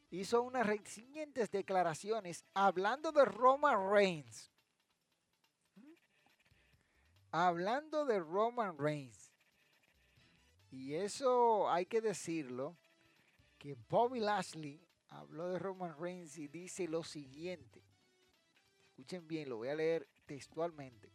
hizo 0.09 0.41
unas 0.41 0.65
recientes 0.65 1.51
declaraciones 1.51 2.45
hablando 2.53 3.11
de 3.11 3.25
Roman 3.25 3.91
Reigns. 3.91 4.49
Hablando 7.29 8.05
de 8.05 8.19
Roman 8.19 8.77
Reigns. 8.77 9.33
Y 10.71 10.93
eso 10.93 11.69
hay 11.69 11.85
que 11.85 11.99
decirlo, 11.99 12.77
que 13.57 13.75
Bobby 13.89 14.21
Lashley 14.21 14.81
habló 15.11 15.49
de 15.49 15.59
Roman 15.59 15.95
Reigns 15.99 16.37
y 16.37 16.47
dice 16.47 16.87
lo 16.87 17.03
siguiente. 17.03 17.83
Escuchen 18.89 19.27
bien, 19.27 19.49
lo 19.49 19.57
voy 19.57 19.69
a 19.69 19.75
leer 19.75 20.07
textualmente. 20.25 21.09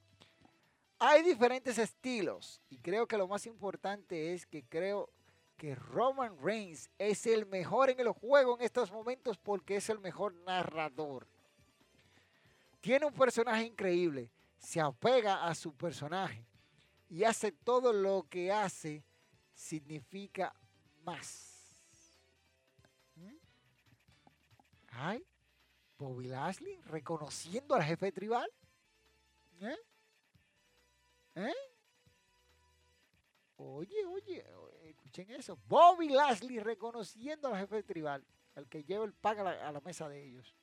Hay 0.98 1.22
diferentes 1.22 1.76
estilos 1.78 2.60
y 2.70 2.78
creo 2.78 3.06
que 3.06 3.18
lo 3.18 3.28
más 3.28 3.46
importante 3.46 4.32
es 4.32 4.46
que 4.46 4.64
creo 4.64 5.10
que 5.56 5.74
Roman 5.74 6.36
Reigns 6.40 6.90
es 6.98 7.26
el 7.26 7.46
mejor 7.46 7.90
en 7.90 8.00
el 8.00 8.10
juego 8.10 8.56
en 8.56 8.64
estos 8.64 8.90
momentos 8.90 9.38
porque 9.38 9.76
es 9.76 9.88
el 9.88 9.98
mejor 9.98 10.34
narrador. 10.46 11.26
Tiene 12.80 13.06
un 13.06 13.14
personaje 13.14 13.64
increíble, 13.64 14.30
se 14.58 14.80
apega 14.80 15.46
a 15.46 15.54
su 15.54 15.74
personaje 15.74 16.46
y 17.08 17.24
hace 17.24 17.52
todo 17.52 17.92
lo 17.92 18.26
que 18.28 18.52
hace 18.52 19.02
significa 19.54 20.54
más. 21.04 21.55
Bobby 25.98 26.26
Lashley 26.26 26.78
reconociendo 26.86 27.74
al 27.74 27.82
jefe 27.82 28.12
tribal. 28.12 28.50
¿Eh? 29.60 29.76
¿Eh? 31.36 31.54
Oye, 33.56 34.04
oye, 34.04 34.44
escuchen 34.84 35.30
eso. 35.30 35.58
Bobby 35.66 36.10
Lashley 36.10 36.58
reconociendo 36.60 37.48
al 37.48 37.60
jefe 37.60 37.82
tribal, 37.82 38.24
al 38.54 38.68
que 38.68 38.84
lleva 38.84 39.04
el 39.04 39.14
pan 39.14 39.38
a 39.40 39.72
la, 39.72 39.80
mesa 39.80 40.08
de 40.08 40.22
ellos. 40.22 40.54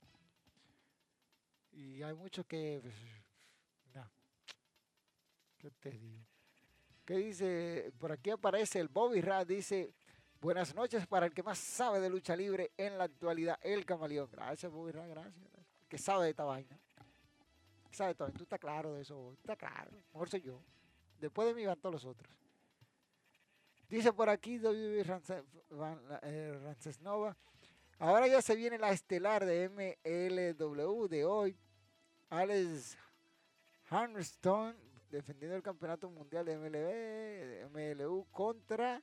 Y 1.72 2.04
hay 2.04 2.14
muchos 2.14 2.46
que. 2.46 2.80
Pues, 2.82 2.94
no. 3.96 4.12
¿Qué 5.58 5.72
te 5.72 5.92
digo? 5.92 6.24
¿Qué 7.06 7.18
dice? 7.18 7.92
Por 7.98 8.12
aquí 8.12 8.30
aparece 8.30 8.80
el 8.80 8.88
Bobby 8.90 9.22
Rad, 9.22 9.48
dice. 9.48 9.96
Buenas 10.44 10.76
noches 10.76 11.08
para 11.08 11.28
el 11.28 11.34
que 11.34 11.42
más 11.42 11.58
sabe 11.58 12.02
de 12.02 12.10
lucha 12.10 12.36
libre 12.36 12.74
en 12.76 12.98
la 12.98 13.06
actualidad, 13.06 13.58
el 13.62 13.86
camaleón. 13.86 14.28
Gracias, 14.30 14.70
Bobby 14.70 14.92
Rad, 14.92 15.08
gracias. 15.08 15.46
Que 15.88 15.98
sabe 15.98 16.26
de 16.26 16.32
esta 16.32 16.44
vaina. 16.44 16.78
¿Sabes 17.92 18.18
todo? 18.18 18.30
Tú 18.34 18.44
estás 18.44 18.60
claro 18.60 18.94
de 18.94 19.04
eso. 19.04 19.32
Está 19.40 19.56
claro. 19.56 19.92
Mejor 20.12 20.30
soy 20.30 20.42
yo. 20.42 20.60
Después 21.18 21.48
de 21.48 21.54
mí 21.54 21.66
van 21.66 21.80
todos 21.80 21.94
los 21.94 22.04
otros. 22.04 22.30
Dice 23.88 24.12
por 24.12 24.28
aquí 24.28 24.58
W. 24.58 25.02
Rancesnova. 25.06 27.32
Eh, 27.32 27.36
Ahora 28.00 28.28
ya 28.28 28.42
se 28.42 28.58
viene 28.58 28.78
la 28.78 28.92
estelar 28.92 29.46
de 29.46 29.70
MLW 29.70 31.08
de 31.08 31.24
hoy. 31.24 31.58
Alex 32.30 32.98
Hammerstone 33.90 34.76
defendiendo 35.10 35.56
el 35.56 35.64
campeonato 35.64 36.10
mundial 36.10 36.44
de 36.44 36.58
MLB, 36.58 37.70
MLU 37.70 38.28
contra 38.32 39.02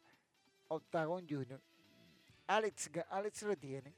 Octagon 0.71 1.27
Junior. 1.29 1.61
Alex, 2.47 2.91
Alex 3.11 3.43
retiene. 3.43 3.95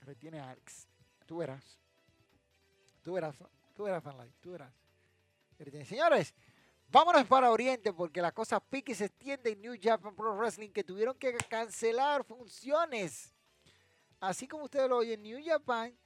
Retiene 0.00 0.40
a 0.40 0.50
Alex. 0.50 0.86
Tú 1.26 1.38
verás. 1.38 1.78
Tú 3.02 3.14
verás. 3.14 3.36
Tú 3.74 3.86
eras 3.86 4.02
fanlight, 4.02 4.34
tú 4.40 4.54
eras. 4.54 4.72
Señores, 5.86 6.34
vámonos 6.88 7.26
para 7.26 7.50
Oriente 7.50 7.92
porque 7.92 8.22
la 8.22 8.32
cosa 8.32 8.60
pique 8.60 8.94
se 8.94 9.06
extiende 9.06 9.50
en 9.50 9.60
New 9.60 9.76
Japan 9.80 10.14
Pro 10.14 10.36
Wrestling 10.36 10.70
que 10.70 10.84
tuvieron 10.84 11.16
que 11.16 11.32
cancelar 11.48 12.24
funciones. 12.24 13.34
Así 14.20 14.46
como 14.46 14.64
ustedes 14.64 14.88
lo 14.88 14.98
oyen, 14.98 15.22
New 15.22 15.40
Japan 15.44 15.96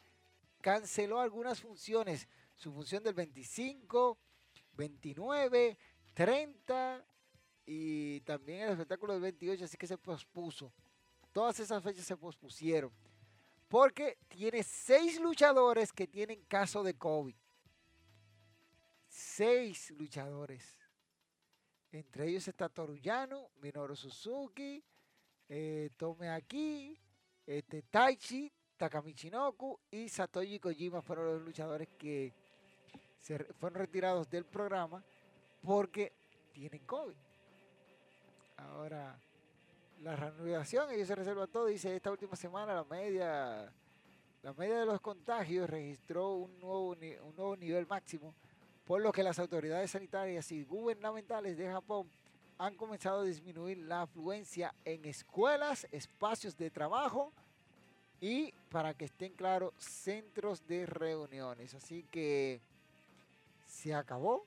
canceló 0.61 1.20
algunas 1.20 1.61
funciones. 1.61 2.28
Su 2.57 2.72
función 2.72 3.03
del 3.03 3.14
25, 3.14 4.18
29, 4.74 5.78
30 6.14 7.05
y 7.74 8.20
también 8.20 8.62
el 8.62 8.70
espectáculo 8.72 9.12
del 9.14 9.22
28, 9.22 9.64
así 9.64 9.76
que 9.76 9.86
se 9.86 9.98
pospuso. 9.98 10.72
Todas 11.32 11.58
esas 11.60 11.82
fechas 11.82 12.04
se 12.04 12.16
pospusieron. 12.16 12.92
Porque 13.68 14.18
tiene 14.28 14.62
seis 14.62 15.20
luchadores 15.20 15.92
que 15.92 16.06
tienen 16.06 16.42
caso 16.44 16.82
de 16.82 16.94
COVID 16.94 17.34
seis 19.12 19.90
luchadores. 19.90 20.78
Entre 21.90 22.28
ellos 22.28 22.48
está 22.48 22.68
Torullano, 22.70 23.50
Minoru 23.60 23.94
Suzuki, 23.94 24.82
eh, 25.48 25.90
Tome 25.96 26.30
Aki, 26.30 26.98
este, 27.46 27.82
Taichi, 27.82 28.50
Takamichinoku 28.76 29.78
y 29.90 30.08
Satoshi 30.08 30.58
Kojima 30.58 31.02
fueron 31.02 31.26
los 31.26 31.42
luchadores 31.42 31.88
que 31.98 32.32
fueron 33.58 33.78
retirados 33.78 34.28
del 34.30 34.46
programa 34.46 35.04
porque 35.62 36.12
tienen 36.52 36.84
COVID. 36.86 37.14
Ahora, 38.70 39.18
la 40.02 40.16
reanudación, 40.16 40.90
ellos 40.90 41.08
se 41.08 41.14
reserva 41.14 41.46
todo, 41.46 41.66
dice, 41.66 41.94
esta 41.94 42.10
última 42.10 42.36
semana 42.36 42.74
la 42.74 42.84
media, 42.84 43.72
la 44.42 44.52
media 44.54 44.80
de 44.80 44.86
los 44.86 45.00
contagios 45.00 45.68
registró 45.68 46.34
un 46.34 46.58
nuevo, 46.60 46.90
un 46.90 47.36
nuevo 47.36 47.56
nivel 47.56 47.86
máximo 47.86 48.34
por 48.86 49.00
lo 49.00 49.12
que 49.12 49.22
las 49.22 49.38
autoridades 49.38 49.92
sanitarias 49.92 50.50
y 50.52 50.64
gubernamentales 50.64 51.56
de 51.56 51.70
Japón 51.70 52.10
han 52.58 52.74
comenzado 52.76 53.20
a 53.20 53.24
disminuir 53.24 53.78
la 53.78 54.02
afluencia 54.02 54.74
en 54.84 55.04
escuelas, 55.04 55.86
espacios 55.92 56.56
de 56.56 56.70
trabajo 56.70 57.32
y, 58.20 58.52
para 58.70 58.94
que 58.94 59.06
estén 59.06 59.32
claros, 59.32 59.72
centros 59.78 60.66
de 60.66 60.86
reuniones. 60.86 61.74
Así 61.74 62.04
que 62.10 62.60
se 63.66 63.94
acabó, 63.94 64.44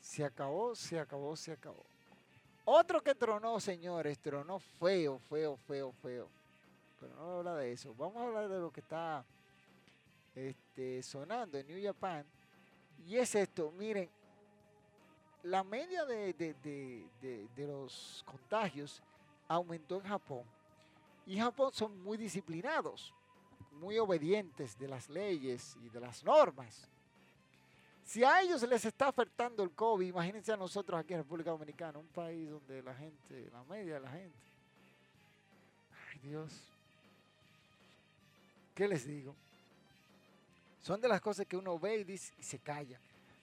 se 0.00 0.24
acabó, 0.24 0.74
se 0.74 0.98
acabó, 0.98 1.36
se 1.36 1.52
acabó. 1.52 1.84
Otro 2.64 3.02
que 3.02 3.14
tronó, 3.14 3.60
señores, 3.60 4.18
tronó 4.18 4.58
feo, 4.58 5.18
feo, 5.18 5.56
feo, 5.56 5.92
feo. 5.92 6.28
Pero 6.98 7.14
no 7.16 7.38
habla 7.38 7.56
de 7.56 7.72
eso. 7.72 7.94
Vamos 7.94 8.16
a 8.16 8.26
hablar 8.26 8.48
de 8.48 8.58
lo 8.58 8.70
que 8.70 8.80
está 8.80 9.24
este, 10.34 11.02
sonando 11.02 11.58
en 11.58 11.66
New 11.66 11.82
Japan 11.82 12.24
y 13.06 13.16
es 13.16 13.34
esto, 13.34 13.70
miren, 13.72 14.08
la 15.42 15.62
media 15.62 16.06
de, 16.06 17.06
los 17.56 18.24
contagios 18.26 19.02
aumentó 19.46 19.96
en 19.96 20.04
Japón. 20.04 20.42
Y 21.26 21.38
Japón 21.38 21.70
son 21.72 22.02
muy 22.02 22.16
disciplinados, 22.16 23.12
muy 23.72 23.98
obedientes 23.98 24.78
de 24.78 24.88
las 24.88 25.08
leyes 25.10 25.76
y 25.82 25.88
de 25.90 26.00
las 26.00 26.24
normas. 26.24 26.88
Si 28.04 28.22
a 28.22 28.42
ellos 28.42 28.62
les 28.68 28.84
está 28.84 29.08
afectando 29.08 29.62
el 29.62 29.70
COVID, 29.70 30.06
imagínense 30.06 30.52
a 30.52 30.56
nosotros 30.56 31.00
aquí 31.00 31.14
en 31.14 31.20
República 31.20 31.50
Dominicana, 31.50 31.98
un 31.98 32.06
país 32.08 32.50
donde 32.50 32.82
la 32.82 32.94
gente, 32.94 33.48
la 33.50 33.64
media 33.64 33.94
de 33.94 34.00
la 34.00 34.10
gente. 34.10 34.38
Ay 36.12 36.18
Dios. 36.22 36.52
¿Qué 38.74 38.86
les 38.86 39.06
digo? 39.06 39.34
Son 40.82 41.00
de 41.00 41.08
las 41.08 41.20
cosas 41.20 41.46
que 41.46 41.56
uno 41.56 41.78
ve 41.78 41.98
y, 42.00 42.04
dice, 42.04 42.34
y 42.38 42.42
se 42.42 42.58
calla. 42.58 43.00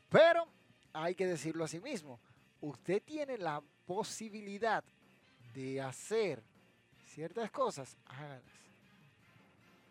Pero 0.09 0.45
hay 0.93 1.16
que 1.16 1.26
decirlo 1.26 1.64
a 1.64 1.68
sí 1.68 1.80
mismo. 1.80 2.20
Usted 2.62 3.01
tiene 3.01 3.38
la 3.39 3.64
posibilidad 3.88 4.84
de 5.55 5.82
hacer 5.82 6.43
ciertas 7.07 7.49
cosas, 7.49 7.97
hágalas. 8.05 8.43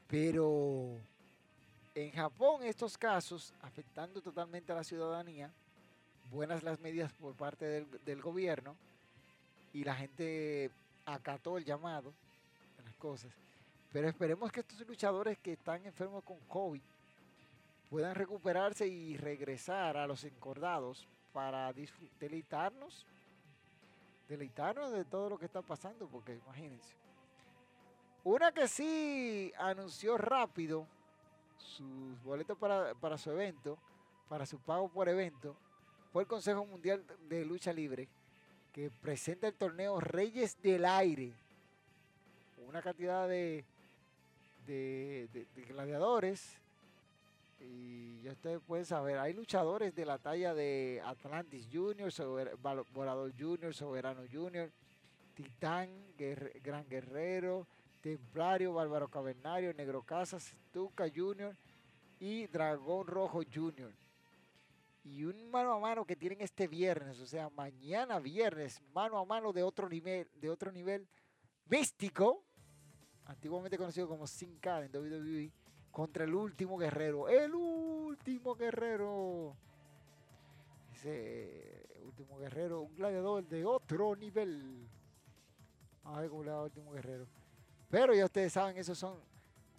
Pero 0.07 0.97
en 1.95 2.13
Japón 2.13 2.63
estos 2.63 2.97
casos, 2.97 3.53
afectando 3.63 4.21
totalmente 4.21 4.73
a 4.73 4.77
la 4.77 4.85
ciudadanía, 4.85 5.51
buenas 6.31 6.63
las 6.63 6.79
medidas 6.81 7.13
por 7.13 7.35
parte 7.35 7.85
del, 8.05 8.23
gobierno 8.23 8.77
y 9.73 9.85
la 9.85 9.95
gente 9.95 10.71
acató 11.05 11.59
el 11.59 11.65
llamado 11.65 12.13
de 12.77 12.85
las 12.85 12.95
cosas. 12.97 13.33
Pero 13.93 14.09
esperemos 14.09 14.53
que 14.53 14.61
estos 14.61 14.87
luchadores 14.87 15.39
que 15.39 15.55
están 15.55 15.85
enfermos 15.85 16.23
con 16.23 16.39
COVID 16.41 16.83
puedan 17.89 18.15
recuperarse 18.15 18.87
y 18.87 19.17
regresar 19.17 19.97
a 19.97 20.07
los 20.07 20.23
encordados 20.23 21.09
para 21.33 21.73
deleitarnos, 22.21 23.05
deleitarnos 24.29 24.93
de 24.93 25.05
todo 25.05 25.31
lo 25.31 25.39
que 25.39 25.47
está 25.47 25.61
pasando, 25.61 26.07
porque 26.07 26.35
imagínense. 26.35 26.95
Una 28.23 28.53
que 28.53 28.69
sí 28.69 29.53
anunció 29.59 30.17
rápido 30.17 30.87
sus 31.61 32.23
boletos 32.23 32.59
para, 32.59 32.95
para 32.95 33.17
su 33.19 33.31
evento, 33.31 33.79
para 34.29 34.47
su 34.47 34.59
pago 34.59 34.89
por 34.89 35.09
evento, 35.09 35.57
fue 36.13 36.23
el 36.23 36.29
Consejo 36.29 36.65
Mundial 36.65 37.05
de 37.29 37.45
Lucha 37.45 37.73
Libre, 37.73 38.09
que 38.73 38.91
presenta 38.91 39.47
el 39.47 39.55
torneo 39.55 40.01
Reyes 40.01 40.61
del 40.63 40.85
Aire. 40.85 41.33
Una 42.67 42.83
cantidad 42.83 43.29
de, 43.29 43.65
de 44.67 45.65
gladiadores 45.69 46.61
Y 47.61 48.23
ya 48.23 48.33
ustedes 48.33 48.61
pueden 48.67 48.87
saber, 48.87 49.19
hay 49.19 49.35
luchadores 49.35 49.95
de 49.95 50.07
la 50.07 50.19
talla 50.19 50.55
de 50.55 51.03
Atlantis 51.05 51.69
Junior, 51.71 52.11
Volador 52.93 53.33
Junior, 53.39 53.75
Soberano 53.75 54.23
Junior, 54.33 54.71
Titán, 55.35 55.91
Gran 56.63 56.89
Guerrero, 56.89 57.67
Templario, 58.01 58.73
Bárbaro 58.73 59.09
Cavernario, 59.09 59.73
Negro 59.75 60.03
Casas, 60.03 60.55
Tuca 60.73 61.07
Junior 61.15 61.57
y 62.19 62.47
Dragón 62.47 63.07
Rojo 63.07 63.41
Junior. 63.53 63.93
Y 65.03 65.25
un 65.25 65.51
mano 65.51 65.73
a 65.73 65.81
mano 65.81 66.05
que 66.05 66.17
tienen 66.17 66.41
este 66.41 66.69
viernes, 66.69 67.21
o 67.21 67.27
sea, 67.27 67.49
mañana 67.51 68.19
viernes, 68.19 68.83
mano 68.93 69.19
a 69.19 69.25
mano 69.25 69.53
de 69.53 69.63
otro 69.63 69.89
nivel, 69.89 70.29
de 70.35 70.51
otro 70.51 70.71
nivel 70.71 71.09
místico, 71.67 72.45
antiguamente 73.25 73.79
conocido 73.79 74.09
como 74.09 74.27
Sin 74.27 74.59
Cara 74.59 74.85
en 74.85 74.95
WWE, 74.95 75.53
contra 75.91 76.25
el 76.25 76.35
último 76.35 76.77
guerrero. 76.77 77.29
El 77.29 77.55
último 77.55 78.55
guerrero. 78.55 79.57
Ese 80.93 81.87
último 82.05 82.39
guerrero, 82.39 82.83
un 82.83 82.95
gladiador 82.95 83.47
de 83.47 83.65
otro 83.65 84.15
nivel. 84.17 84.87
A 86.05 86.21
ver 86.21 86.31
le 86.31 86.51
va 86.51 86.65
último 86.65 86.93
guerrero. 86.93 87.27
Pero 87.91 88.15
ya 88.15 88.25
ustedes 88.25 88.53
saben, 88.53 88.77
esos 88.77 88.97
son 88.97 89.19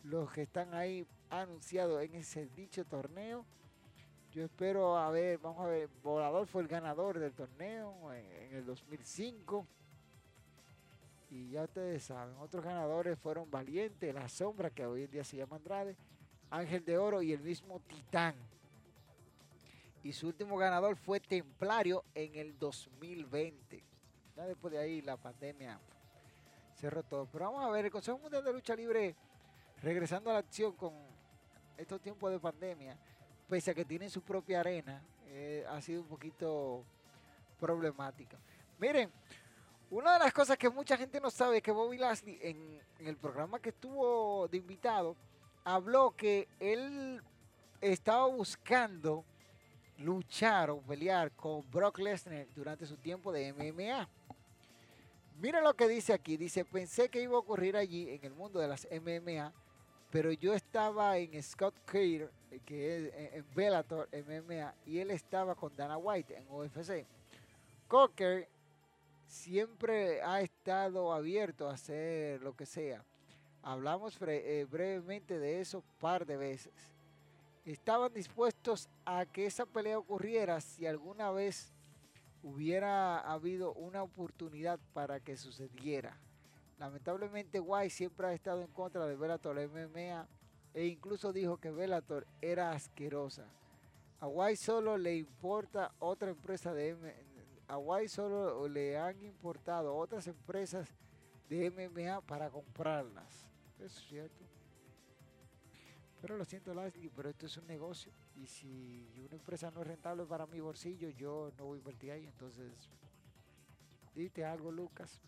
los 0.04 0.30
que 0.32 0.42
están 0.42 0.74
ahí 0.74 1.08
anunciados 1.30 2.04
en 2.04 2.14
ese 2.16 2.46
dicho 2.48 2.84
torneo. 2.84 3.46
Yo 4.34 4.44
espero, 4.44 4.98
a 4.98 5.10
ver, 5.10 5.38
vamos 5.38 5.66
a 5.66 5.70
ver, 5.70 5.90
Volador 6.04 6.46
fue 6.46 6.62
el 6.62 6.68
ganador 6.68 7.20
del 7.20 7.34
torneo 7.34 8.14
en, 8.14 8.56
el 8.56 8.66
2005. 8.66 9.66
Y 11.30 11.52
ya 11.52 11.64
ustedes 11.64 12.04
saben, 12.04 12.36
otros 12.38 12.64
ganadores 12.64 13.18
fueron 13.18 13.50
Valiente, 13.50 14.12
La 14.12 14.28
Sombra, 14.28 14.70
que 14.70 14.86
hoy 14.86 15.04
en 15.04 15.12
día 15.12 15.24
se 15.24 15.38
llama 15.38 15.56
Andrade, 15.56 15.96
Ángel 16.50 16.84
de 16.84 16.98
Oro 16.98 17.22
y 17.22 17.32
el 17.32 17.40
mismo 17.40 17.80
Titán. 17.80 18.36
Y 20.04 20.12
su 20.12 20.28
último 20.28 20.58
ganador 20.58 20.98
fue 20.98 21.22
Templario 21.22 22.04
en 22.14 22.36
el 22.36 22.60
2020. 22.60 23.82
Ya 24.36 24.46
después 24.46 24.74
de 24.74 24.80
ahí 24.80 25.02
la 25.02 25.16
pandemia 25.16 25.80
cerró 26.82 27.04
todo. 27.04 27.28
Pero 27.32 27.46
vamos 27.46 27.64
a 27.64 27.70
ver, 27.70 27.86
el 27.86 27.92
Consejo 27.92 28.18
Mundial 28.18 28.44
de 28.44 28.52
Lucha 28.52 28.76
Libre, 28.76 29.16
regresando 29.82 30.32
a 30.32 30.34
la 30.34 30.40
acción 30.40 30.74
con 30.74 30.94
estos 31.78 32.02
tiempos 32.02 32.32
de 32.32 32.40
pandemia, 32.40 32.98
pese 33.48 33.72
a 33.72 33.74
que 33.74 33.86
tienen 33.86 34.10
su 34.10 34.22
propia 34.22 34.60
arena, 34.60 35.02
eh, 35.28 35.64
ha 35.70 35.80
sido 35.82 36.02
un 36.02 36.08
poquito 36.08 36.84
problemática. 37.60 38.38
Miren, 38.80 39.12
una 39.92 40.14
de 40.14 40.20
las 40.20 40.34
cosas 40.34 40.58
que 40.58 40.70
mucha 40.70 40.98
gente 40.98 41.22
no 41.22 41.30
sabe 41.30 41.58
es 41.58 41.64
que 41.64 41.72
Bobby 41.72 41.98
Lashley 41.98 42.40
en, 42.42 42.82
el 43.00 43.18
programa 43.18 43.60
que 43.60 43.70
estuvo 43.70 44.48
de 44.48 44.58
invitado 44.58 45.16
habló 45.64 46.16
que 46.16 46.48
él 46.60 47.22
estaba 47.80 48.26
buscando 48.28 49.24
luchar 49.98 50.70
o 50.70 50.80
pelear 50.82 51.32
con 51.32 51.70
Brock 51.70 52.00
Lesnar 52.00 52.48
durante 52.56 52.86
su 52.86 52.98
tiempo 52.98 53.32
de 53.32 53.54
MMA. 53.54 54.08
Mira 55.42 55.60
lo 55.60 55.74
que 55.74 55.88
dice 55.88 56.14
aquí. 56.14 56.38
Dice, 56.38 56.64
pensé 56.64 57.10
que 57.10 57.20
iba 57.20 57.36
a 57.36 57.40
ocurrir 57.40 57.76
allí 57.76 58.08
en 58.08 58.24
el 58.24 58.32
mundo 58.32 58.60
de 58.60 58.68
las 58.68 58.88
MMA, 58.92 59.52
pero 60.12 60.32
yo 60.32 60.54
estaba 60.54 61.18
en 61.18 61.42
Scott 61.42 61.74
Cater, 61.84 62.30
que 62.64 63.08
es 63.08 63.34
en 63.34 63.46
Bellator 63.56 64.08
MMA, 64.14 64.76
y 64.86 65.00
él 65.00 65.10
estaba 65.10 65.56
con 65.56 65.76
Dana 65.76 65.98
White 65.98 66.38
en 66.38 66.46
UFC. 66.48 67.08
Cocker 67.88 68.48
siempre 69.26 70.22
ha 70.22 70.42
estado 70.42 71.12
abierto 71.12 71.68
a 71.68 71.74
hacer 71.74 72.40
lo 72.44 72.56
que 72.56 72.68
sea. 72.68 73.04
Hablamos 73.64 74.20
eh, 74.22 74.68
brevemente 74.70 75.40
de 75.40 75.60
eso 75.60 75.80
un 75.80 76.00
par 76.00 76.24
de 76.24 76.38
veces. 76.38 76.74
Estaban 77.66 78.14
dispuestos 78.14 78.88
a 79.06 79.26
que 79.26 79.48
esa 79.48 79.66
pelea 79.66 79.98
ocurriera 79.98 80.62
si 80.62 80.86
alguna 80.86 81.32
vez 81.32 81.74
hubiera 82.44 83.20
habido 83.20 83.74
una 83.74 84.04
oportunidad 84.04 84.80
para 84.94 85.20
que 85.20 85.38
sucediera. 85.38 86.18
Lamentablemente 86.78 87.60
White 87.60 87.92
siempre 87.92 88.28
ha 88.28 88.34
estado 88.34 88.62
en 88.62 88.72
contra 88.72 89.06
de 89.06 89.16
Bellator 89.16 89.56
MMA 89.68 90.28
e 90.74 90.86
incluso 90.86 91.32
dijo 91.32 91.58
que 91.58 91.72
Bellator 91.72 92.26
era 92.42 92.72
asquerosa. 92.72 93.46
A 94.20 94.28
White 94.28 94.58
solo 94.58 94.98
le 94.98 95.16
importa 95.16 95.94
otra 96.00 96.30
empresa 96.30 96.74
de 96.74 96.96
a 97.68 97.78
White 97.78 98.10
solo 98.10 98.68
le 98.68 98.98
han 98.98 99.24
importado 99.24 99.96
otras 99.96 100.28
empresas 100.28 100.90
de 101.48 101.72
MMA 101.72 102.20
para 102.22 102.50
comprarlas. 102.50 103.48
Eso 103.80 103.86
es 103.86 104.06
cierto. 104.08 104.51
Pero 106.22 106.38
lo 106.38 106.46
siento, 106.46 106.74
Leslie, 106.76 107.10
pero 107.10 107.30
esto 107.30 107.48
es 107.48 107.58
un 107.58 107.66
negocio. 107.66 108.12
Y 108.36 108.46
si 108.46 109.12
una 109.26 109.36
empresa 109.36 109.72
no 109.72 109.82
es 109.82 109.88
rentable 109.88 110.24
para 110.26 110.46
mi 110.46 110.60
bolsillo, 110.60 111.10
yo 111.10 111.52
no 111.58 111.66
voy 111.66 111.78
a 111.78 111.80
invertir 111.80 112.12
ahí. 112.12 112.28
Entonces, 112.28 112.72
dite 114.14 114.46
algo, 114.46 114.72
Lucas. 114.72 115.20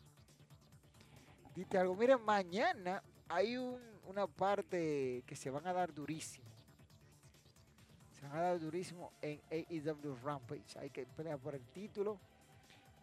Dite 1.56 1.80
algo. 1.80 1.96
Miren, 1.96 2.22
mañana 2.24 3.02
hay 3.28 3.58
una 3.58 4.28
parte 4.28 5.24
que 5.26 5.36
se 5.36 5.50
van 5.50 5.66
a 5.66 5.74
dar 5.74 5.92
durísimo. 5.92 6.46
Se 8.12 8.22
van 8.28 8.38
a 8.38 8.42
dar 8.42 8.60
durísimo 8.60 9.14
en 9.20 9.42
AEW 9.50 10.16
Rampage. 10.24 10.78
Hay 10.78 10.92
que 10.92 11.08
pelear 11.08 11.40
por 11.40 11.56
el 11.56 11.66
título 11.70 12.20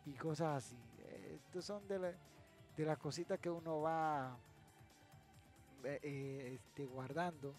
y 0.07 0.13
cosas 0.13 0.65
así. 0.65 0.79
Estos 1.47 1.65
son 1.65 1.89
de, 1.89 2.15
las 2.77 2.99
cositas 2.99 3.41
que 3.41 3.51
uno 3.51 3.81
va 3.81 4.39
eh, 5.83 5.99
eh, 6.03 6.53
este, 6.55 6.87
guardando 6.87 7.53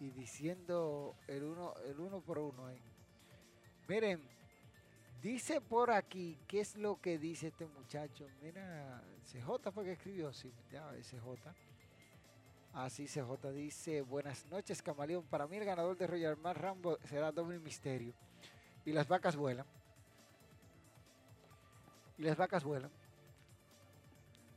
y 0.00 0.10
diciendo 0.10 1.16
el 1.26 1.44
uno, 1.44 1.74
el 1.84 1.98
uno 1.98 2.20
por 2.20 2.38
uno. 2.38 2.70
Eh. 2.70 2.78
Miren, 3.88 4.22
dice 5.22 5.60
por 5.60 5.90
aquí, 5.90 6.38
¿qué 6.46 6.60
es 6.60 6.76
lo 6.76 7.00
que 7.00 7.18
dice 7.18 7.48
este 7.48 7.66
muchacho? 7.66 8.26
Mira, 8.42 9.02
CJ 9.24 9.70
fue 9.72 9.84
que 9.84 9.92
escribió, 9.92 10.32
sí, 10.32 10.52
ya, 10.70 10.90
CJ. 11.00 11.54
Así 12.74 13.06
CJ 13.06 13.52
dice, 13.52 14.02
buenas 14.02 14.44
noches 14.46 14.82
Camaleón, 14.82 15.24
para 15.24 15.46
mí 15.46 15.56
el 15.56 15.64
ganador 15.64 15.96
de 15.96 16.06
Royal 16.06 16.36
Mar 16.36 16.60
Rambo 16.60 16.98
será 17.04 17.32
Doble 17.32 17.58
Misterio. 17.58 18.12
Y 18.84 18.92
las 18.92 19.08
vacas 19.08 19.34
vuelan. 19.34 19.66
Y 22.18 22.22
las 22.22 22.36
vacas 22.36 22.64
vuelan. 22.64 22.90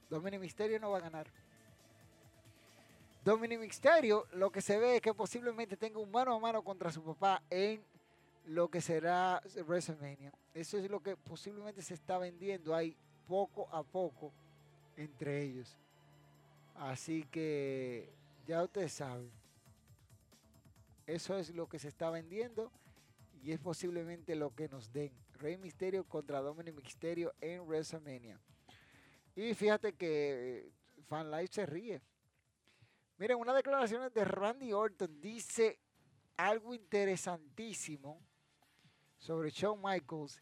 Dominic 0.10 0.40
Misterio 0.40 0.80
no 0.80 0.90
va 0.92 0.98
a 0.98 1.02
ganar. 1.02 1.28
Dominic 3.24 3.60
Mysterio, 3.60 4.26
lo 4.34 4.50
que 4.50 4.62
se 4.62 4.78
ve 4.78 4.96
es 4.96 5.02
que 5.02 5.14
posiblemente 5.14 5.76
tenga 5.76 6.00
un 6.00 6.10
mano 6.10 6.34
a 6.34 6.40
mano 6.40 6.64
contra 6.64 6.92
su 6.92 7.04
papá 7.04 7.44
en 7.50 7.84
lo 8.46 8.70
que 8.70 8.80
será 8.80 9.42
WrestleMania. 9.68 10.32
Eso 10.54 10.78
es 10.78 10.90
lo 10.90 11.02
que 11.02 11.18
posiblemente 11.18 11.82
se 11.82 11.94
está 11.94 12.18
vendiendo 12.18 12.74
ahí 12.74 12.96
poco 13.28 13.68
a 13.72 13.84
poco 13.84 14.32
entre 14.96 15.44
ellos. 15.44 15.78
Así 16.76 17.24
que 17.30 18.10
ya 18.48 18.64
ustedes 18.64 18.94
saben. 18.94 19.30
Eso 21.06 21.38
es 21.38 21.54
lo 21.54 21.68
que 21.68 21.78
se 21.78 21.90
está 21.90 22.10
vendiendo 22.10 22.72
y 23.44 23.52
es 23.52 23.60
posiblemente 23.60 24.34
lo 24.36 24.56
que 24.56 24.70
nos 24.70 24.94
den. 24.94 25.12
Rey 25.40 25.58
Misterio 25.58 26.06
contra 26.06 26.40
Dominic 26.40 26.76
Mysterio 26.76 27.34
en 27.42 27.62
WrestleMania. 27.68 28.40
Y 29.36 29.54
fíjate 29.54 29.94
que 29.94 30.72
Fan 31.08 31.30
Life 31.32 31.54
se 31.54 31.66
ríe 31.66 32.02
Miren, 33.20 33.38
una 33.38 33.54
declaración 33.54 34.10
de 34.14 34.24
Randy 34.24 34.72
Orton 34.72 35.20
dice 35.20 35.78
algo 36.38 36.74
interesantísimo 36.74 38.26
sobre 39.18 39.50
Shawn 39.50 39.82
Michaels. 39.84 40.42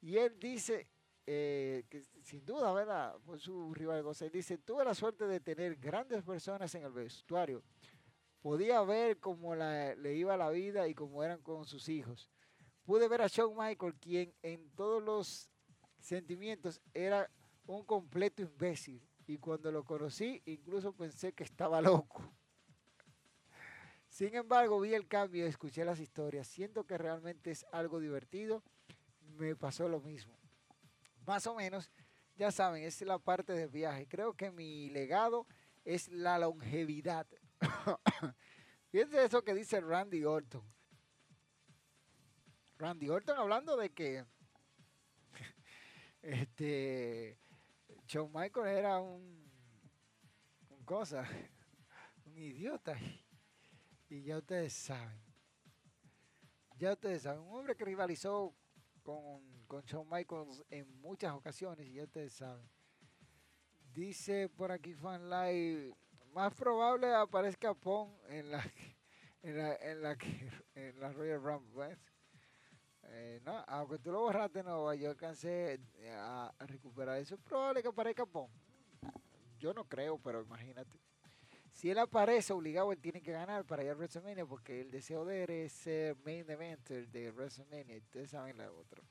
Y 0.00 0.16
él 0.16 0.36
dice, 0.36 0.88
eh, 1.24 1.84
que 1.88 2.02
sin 2.24 2.44
duda, 2.44 2.72
¿verdad? 2.72 3.16
Por 3.24 3.38
su 3.38 3.72
rival 3.72 4.04
Él 4.20 4.30
dice, 4.32 4.58
tuve 4.58 4.84
la 4.84 4.96
suerte 4.96 5.28
de 5.28 5.38
tener 5.38 5.76
grandes 5.76 6.24
personas 6.24 6.74
en 6.74 6.82
el 6.82 6.90
vestuario. 6.90 7.62
Podía 8.42 8.82
ver 8.82 9.20
cómo 9.20 9.54
le 9.54 10.14
iba 10.16 10.36
la 10.36 10.50
vida 10.50 10.88
y 10.88 10.96
cómo 10.96 11.22
eran 11.22 11.40
con 11.42 11.64
sus 11.64 11.88
hijos. 11.88 12.28
Pude 12.84 13.06
ver 13.06 13.22
a 13.22 13.28
Shawn 13.28 13.56
Michaels, 13.56 13.98
quien 14.00 14.34
en 14.42 14.68
todos 14.70 15.00
los 15.00 15.48
sentimientos 16.00 16.80
era 16.92 17.30
un 17.66 17.84
completo 17.84 18.42
imbécil 18.42 19.00
y 19.26 19.38
cuando 19.38 19.72
lo 19.72 19.84
conocí 19.84 20.42
incluso 20.46 20.92
pensé 20.92 21.32
que 21.32 21.44
estaba 21.44 21.80
loco. 21.80 22.32
Sin 24.08 24.34
embargo, 24.34 24.80
vi 24.80 24.94
el 24.94 25.06
cambio, 25.08 25.46
escuché 25.46 25.84
las 25.84 26.00
historias, 26.00 26.46
siento 26.46 26.84
que 26.84 26.96
realmente 26.96 27.50
es 27.50 27.66
algo 27.72 28.00
divertido, 28.00 28.62
me 29.36 29.54
pasó 29.56 29.88
lo 29.88 30.00
mismo. 30.00 30.38
Más 31.26 31.46
o 31.46 31.54
menos, 31.54 31.90
ya 32.36 32.50
saben, 32.50 32.84
es 32.84 33.00
la 33.02 33.18
parte 33.18 33.52
del 33.52 33.68
viaje. 33.68 34.06
Creo 34.08 34.34
que 34.34 34.50
mi 34.50 34.88
legado 34.90 35.46
es 35.84 36.08
la 36.08 36.38
longevidad. 36.38 37.26
Fíjense 38.90 39.24
eso 39.24 39.42
que 39.42 39.54
dice 39.54 39.80
Randy 39.80 40.24
Orton. 40.24 40.64
Randy 42.78 43.08
Orton 43.08 43.38
hablando 43.38 43.76
de 43.76 43.90
que 43.90 44.24
este 46.22 47.38
Shawn 48.06 48.30
Michael 48.32 48.66
era 48.66 49.00
un, 49.00 49.50
un 50.70 50.84
cosa, 50.84 51.26
un 52.24 52.38
idiota. 52.38 52.96
Y 54.08 54.22
ya 54.22 54.38
ustedes 54.38 54.72
saben. 54.72 55.20
Ya 56.78 56.92
ustedes 56.92 57.22
saben, 57.22 57.40
un 57.40 57.58
hombre 57.58 57.74
que 57.74 57.84
rivalizó 57.84 58.54
con, 59.02 59.64
con 59.66 59.82
Shawn 59.84 60.08
Michaels 60.08 60.64
en 60.70 61.00
muchas 61.00 61.32
ocasiones, 61.32 61.86
y 61.86 61.94
ya 61.94 62.04
ustedes 62.04 62.34
saben. 62.34 62.68
Dice 63.92 64.48
por 64.50 64.70
aquí 64.70 64.94
Fan 64.94 65.28
Live, 65.28 65.94
más 66.32 66.54
probable 66.54 67.12
aparezca 67.14 67.74
Pong 67.74 68.10
en 68.28 68.50
la 68.50 68.62
en 69.42 69.56
la, 69.56 69.76
en 69.76 70.02
la, 70.02 70.18
en 70.74 71.00
la 71.00 71.12
Royal 71.12 71.42
Rumble. 71.42 71.96
Eh, 73.08 73.40
no, 73.44 73.64
aunque 73.66 73.98
tú 73.98 74.12
lo 74.12 74.20
borraste, 74.20 74.62
no, 74.62 74.92
yo 74.94 75.10
alcancé 75.10 75.80
eh, 75.98 76.12
a, 76.12 76.52
recuperar 76.60 77.18
eso. 77.18 77.34
Es 77.34 77.40
probable 77.40 77.82
que 77.82 77.88
aparezca 77.88 78.26
Pong. 78.26 78.50
Yo 79.58 79.72
no 79.72 79.84
creo, 79.84 80.18
pero 80.18 80.42
imagínate. 80.42 80.98
Si 81.70 81.90
él 81.90 81.98
aparece 81.98 82.52
obligado, 82.52 82.90
él 82.92 82.98
tiene 82.98 83.20
que 83.20 83.32
ganar 83.32 83.64
para 83.66 83.84
ir 83.84 83.90
a 83.90 83.94
WrestleMania 83.94 84.46
porque 84.46 84.80
el 84.80 84.90
deseo 84.90 85.24
de 85.24 85.44
él 85.44 85.50
es 85.50 85.72
ser 85.72 86.16
main 86.24 86.48
eventer 86.48 87.06
de 87.08 87.30
WrestleMania. 87.30 87.98
Ustedes 87.98 88.30
saben 88.30 88.56
la 88.56 88.72
otra. 88.72 89.02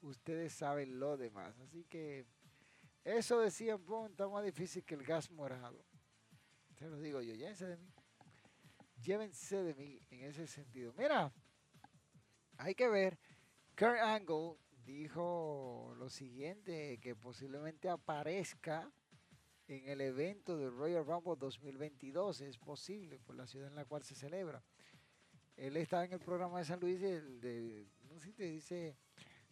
Ustedes 0.00 0.52
saben 0.52 0.98
lo 0.98 1.16
demás. 1.16 1.58
Así 1.60 1.84
que 1.84 2.26
eso 3.04 3.38
decía 3.40 3.78
Pong 3.78 4.10
está 4.10 4.28
más 4.28 4.44
difícil 4.44 4.84
que 4.84 4.94
el 4.94 5.04
gas 5.04 5.30
morado. 5.30 5.84
Se 6.78 6.88
lo 6.88 6.98
digo 6.98 7.20
yo, 7.20 7.34
llévense 7.34 7.66
de 7.66 7.76
mí. 7.76 7.92
Llévense 9.02 9.62
de 9.62 9.74
mí 9.74 10.00
en 10.10 10.24
ese 10.24 10.46
sentido. 10.46 10.92
Mira, 10.96 11.32
hay 12.60 12.74
que 12.74 12.88
ver. 12.88 13.18
Kurt 13.76 13.98
Angle 14.00 14.56
dijo 14.84 15.94
lo 15.96 16.10
siguiente, 16.10 16.98
que 16.98 17.16
posiblemente 17.16 17.88
aparezca 17.88 18.90
en 19.66 19.88
el 19.88 20.00
evento 20.00 20.58
del 20.58 20.72
Royal 20.72 21.06
Rumble 21.06 21.36
2022. 21.38 22.42
Es 22.42 22.58
posible 22.58 23.18
por 23.18 23.36
la 23.36 23.46
ciudad 23.46 23.68
en 23.68 23.76
la 23.76 23.86
cual 23.86 24.02
se 24.04 24.14
celebra. 24.14 24.62
Él 25.56 25.76
estaba 25.76 26.04
en 26.04 26.12
el 26.12 26.20
programa 26.20 26.58
de 26.58 26.64
San 26.64 26.80
Luis 26.80 27.00
de, 27.00 27.86
no 28.08 28.18
sé, 28.18 28.32
te 28.32 28.44
dice, 28.44 28.96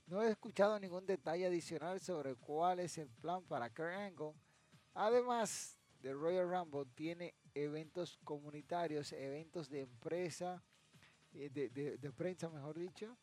no 0.07 0.23
he 0.23 0.31
escuchado 0.31 0.79
ningún 0.79 1.07
detalle 1.07 1.47
adicional 1.47 2.01
sobre 2.01 2.35
cuál 2.35 2.81
es 2.81 2.99
el 2.99 3.09
plan 3.09 3.43
para 3.45 3.71
Kurt 3.71 3.95
Angle. 3.95 4.33
Además, 4.95 5.79
The 6.03 6.13
Royal 6.13 6.49
Rumble 6.49 6.87
tiene 6.95 7.35
eventos 7.55 8.19
comunitarios, 8.25 9.13
eventos 9.13 9.69
de 9.69 9.81
empresa, 9.81 10.63
eh, 11.35 11.51
de, 12.01 12.13
prensa, 12.13 12.49
mejor 12.49 12.79
dicho, 12.79 13.17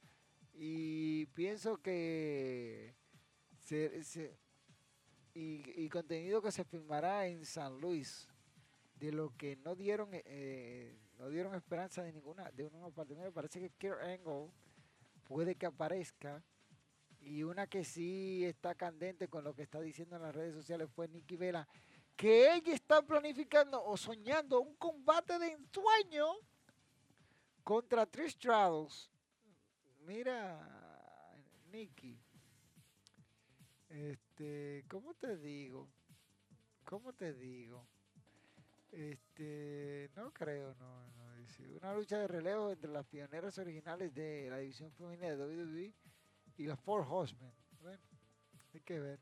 y 0.54 1.26
pienso 1.28 1.78
que 1.78 2.96
y, 5.34 5.90
contenido 5.90 6.42
que 6.42 6.52
se 6.52 6.64
filmará 6.64 7.28
en 7.28 7.46
San 7.46 7.80
Luis, 7.80 8.28
de 8.96 9.12
lo 9.12 9.36
que 9.36 9.58
no 9.58 9.76
dieron 9.76 10.10
eh, 10.14 10.98
no 11.18 11.30
dieron 11.30 11.56
esperanza 11.56 12.04
de 12.04 12.14
ninguna 12.14 12.50
de 12.52 12.66
una 12.66 12.90
parte. 12.90 13.16
Me 13.16 13.32
parece 13.32 13.60
que 13.60 13.70
Kurt 13.70 14.02
Angle 14.02 14.52
puede 15.24 15.56
que 15.56 15.66
aparezca 15.66 16.44
y 17.20 17.44
una 17.44 17.68
que 17.68 17.84
sí 17.84 18.46
está 18.46 18.76
candente 18.76 19.28
con 19.28 19.44
lo 19.44 19.56
que 19.56 19.64
está 19.64 19.82
diciendo 19.82 20.16
en 20.16 20.22
las 20.22 20.36
redes 20.36 20.54
sociales 20.54 20.90
fue 20.94 21.08
Nikki 21.08 21.36
Vela 21.36 21.68
que 22.16 22.54
ella 22.54 22.74
está 22.74 23.02
planificando 23.02 23.84
o 23.84 23.98
soñando 23.98 24.62
un 24.62 24.76
combate 24.76 25.38
de 25.40 25.52
ensueño 25.52 26.28
contra 27.66 28.06
Trish 28.06 28.36
Stratus. 28.36 29.10
Mira, 30.06 30.62
Nikki. 31.72 32.18
Este, 33.90 34.86
¿cómo 34.88 35.16
te 35.16 35.36
digo? 35.38 35.90
¿Cómo 36.84 37.12
te 37.14 37.34
digo? 37.34 37.88
Este, 38.92 40.12
no 40.16 40.32
creo, 40.32 40.76
no, 40.76 41.08
no. 41.12 41.26
Una 41.82 41.94
lucha 41.94 42.20
de 42.20 42.28
relevo 42.28 42.72
entre 42.72 42.92
las 42.92 43.06
pioneras 43.06 43.58
originales 43.58 44.14
de 44.14 44.48
la 44.50 44.58
división 44.58 44.92
femenina 44.92 45.30
de 45.30 45.36
WWE 45.36 45.94
y 46.58 46.66
las 46.66 46.80
Four 46.80 47.06
Horsemen. 47.08 47.52
Bueno, 47.82 48.02
hay 48.74 48.82
que 48.82 49.00
ver. 49.00 49.20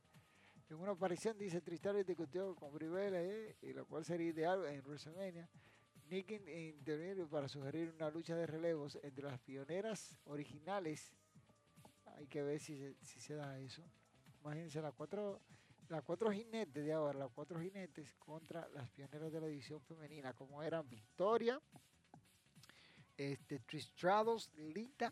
En 0.70 0.78
una 0.78 0.92
aparición 0.92 1.38
dice 1.38 1.62
Tristan 1.62 2.04
discutió 2.06 2.56
con 2.56 2.74
Brivela, 2.74 3.22
eh, 3.22 3.56
y 3.62 3.74
lo 3.74 3.86
cual 3.86 4.04
sería 4.04 4.30
ideal 4.30 4.66
en 4.66 4.82
WrestleMania. 4.84 5.50
Nick 6.14 6.30
interviene 6.48 7.26
para 7.26 7.48
sugerir 7.48 7.92
una 7.96 8.12
lucha 8.12 8.36
de 8.36 8.46
relevos 8.46 9.00
entre 9.02 9.26
las 9.26 9.40
pioneras 9.40 10.16
originales. 10.26 11.12
Hay 12.06 12.28
que 12.28 12.44
ver 12.44 12.60
si 12.60 12.96
se, 13.02 13.34
da 13.34 13.58
eso. 13.58 13.82
Imagínense 14.42 14.80
las 14.80 14.94
cuatro, 14.94 15.42
las 15.90 16.04
cuatro 16.04 16.32
jinetes 16.32 16.86
de 16.86 16.94
ahora, 16.94 17.18
las 17.18 17.32
cuatro 17.32 17.60
jinetes 17.60 18.14
contra 18.14 18.68
las 18.76 18.88
pioneras 18.92 19.32
de 19.32 19.42
la 19.42 19.48
división 19.48 19.82
femenina, 19.82 20.34
como 20.34 20.62
eran 20.62 20.88
Victoria, 20.88 21.60
este, 23.18 23.58
Tristrados, 23.62 24.52
Lita. 24.56 25.12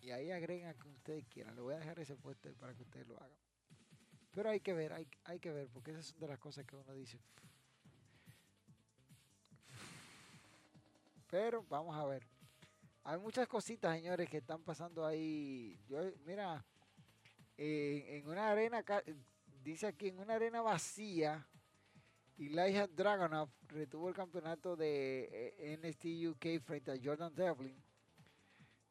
Y 0.00 0.10
ahí 0.10 0.32
agregan 0.32 0.76
que 0.76 0.88
ustedes 0.88 1.24
quieran. 1.28 1.54
Le 1.54 1.60
voy 1.60 1.74
a 1.74 1.78
dejar 1.78 2.00
ese 2.00 2.16
puesto 2.16 2.52
para 2.54 2.74
que 2.74 2.82
ustedes 2.82 3.06
lo 3.06 3.16
hagan. 3.16 3.38
Pero 4.32 4.50
hay 4.50 4.58
que 4.58 4.72
ver, 4.72 4.92
hay, 4.92 5.06
hay 5.22 5.38
que 5.38 5.52
ver, 5.52 5.68
porque 5.68 5.92
esas 5.92 6.06
son 6.06 6.18
de 6.18 6.26
las 6.26 6.40
cosas 6.40 6.66
que 6.66 6.74
uno 6.74 6.92
dice. 6.92 7.20
Pero 11.28 11.64
vamos 11.68 11.96
a 11.96 12.04
ver. 12.06 12.26
Hay 13.04 13.18
muchas 13.18 13.46
cositas, 13.48 13.94
señores, 13.96 14.28
que 14.28 14.38
están 14.38 14.62
pasando 14.62 15.04
ahí. 15.06 15.78
Yo, 15.88 15.98
mira, 16.26 16.64
en 17.56 18.26
una 18.26 18.50
arena, 18.50 18.84
dice 19.62 19.86
aquí, 19.86 20.08
en 20.08 20.18
una 20.18 20.34
arena 20.34 20.62
vacía, 20.62 21.46
Elijah 22.38 22.86
Dragonov 22.86 23.50
retuvo 23.68 24.08
el 24.08 24.14
campeonato 24.14 24.76
de 24.76 25.54
eh, 25.58 25.78
NXT 25.82 26.28
UK 26.30 26.62
frente 26.62 26.92
a 26.92 26.98
Jordan 27.02 27.34
Devlin 27.34 27.82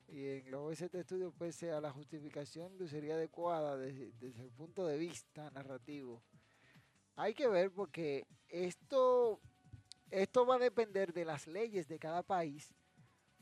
y 0.09 0.25
en 0.25 0.51
los 0.51 0.71
OST 0.71 0.95
Studios, 1.03 1.33
pese 1.37 1.71
a 1.71 1.81
la 1.81 1.91
justificación, 1.91 2.77
lucería 2.77 3.15
adecuada 3.15 3.77
desde, 3.77 4.11
el 4.21 4.51
punto 4.51 4.85
de 4.85 4.97
vista 4.97 5.49
narrativo. 5.51 6.23
Hay 7.15 7.33
que 7.33 7.47
ver 7.47 7.71
porque 7.71 8.25
esto, 8.47 9.41
esto 10.11 10.45
va 10.45 10.55
a 10.55 10.59
depender 10.59 11.13
de 11.13 11.25
las 11.25 11.47
leyes 11.47 11.87
de 11.87 11.99
cada 11.99 12.23
país, 12.23 12.73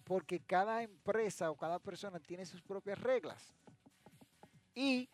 porque 0.04 0.40
cada 0.40 0.84
empresa 0.84 1.52
o 1.52 1.58
cada 1.58 1.80
persona 1.80 2.20
tiene 2.20 2.46
sus 2.46 2.62
propias 2.62 3.00
reglas. 3.00 3.54
Y 4.74 5.10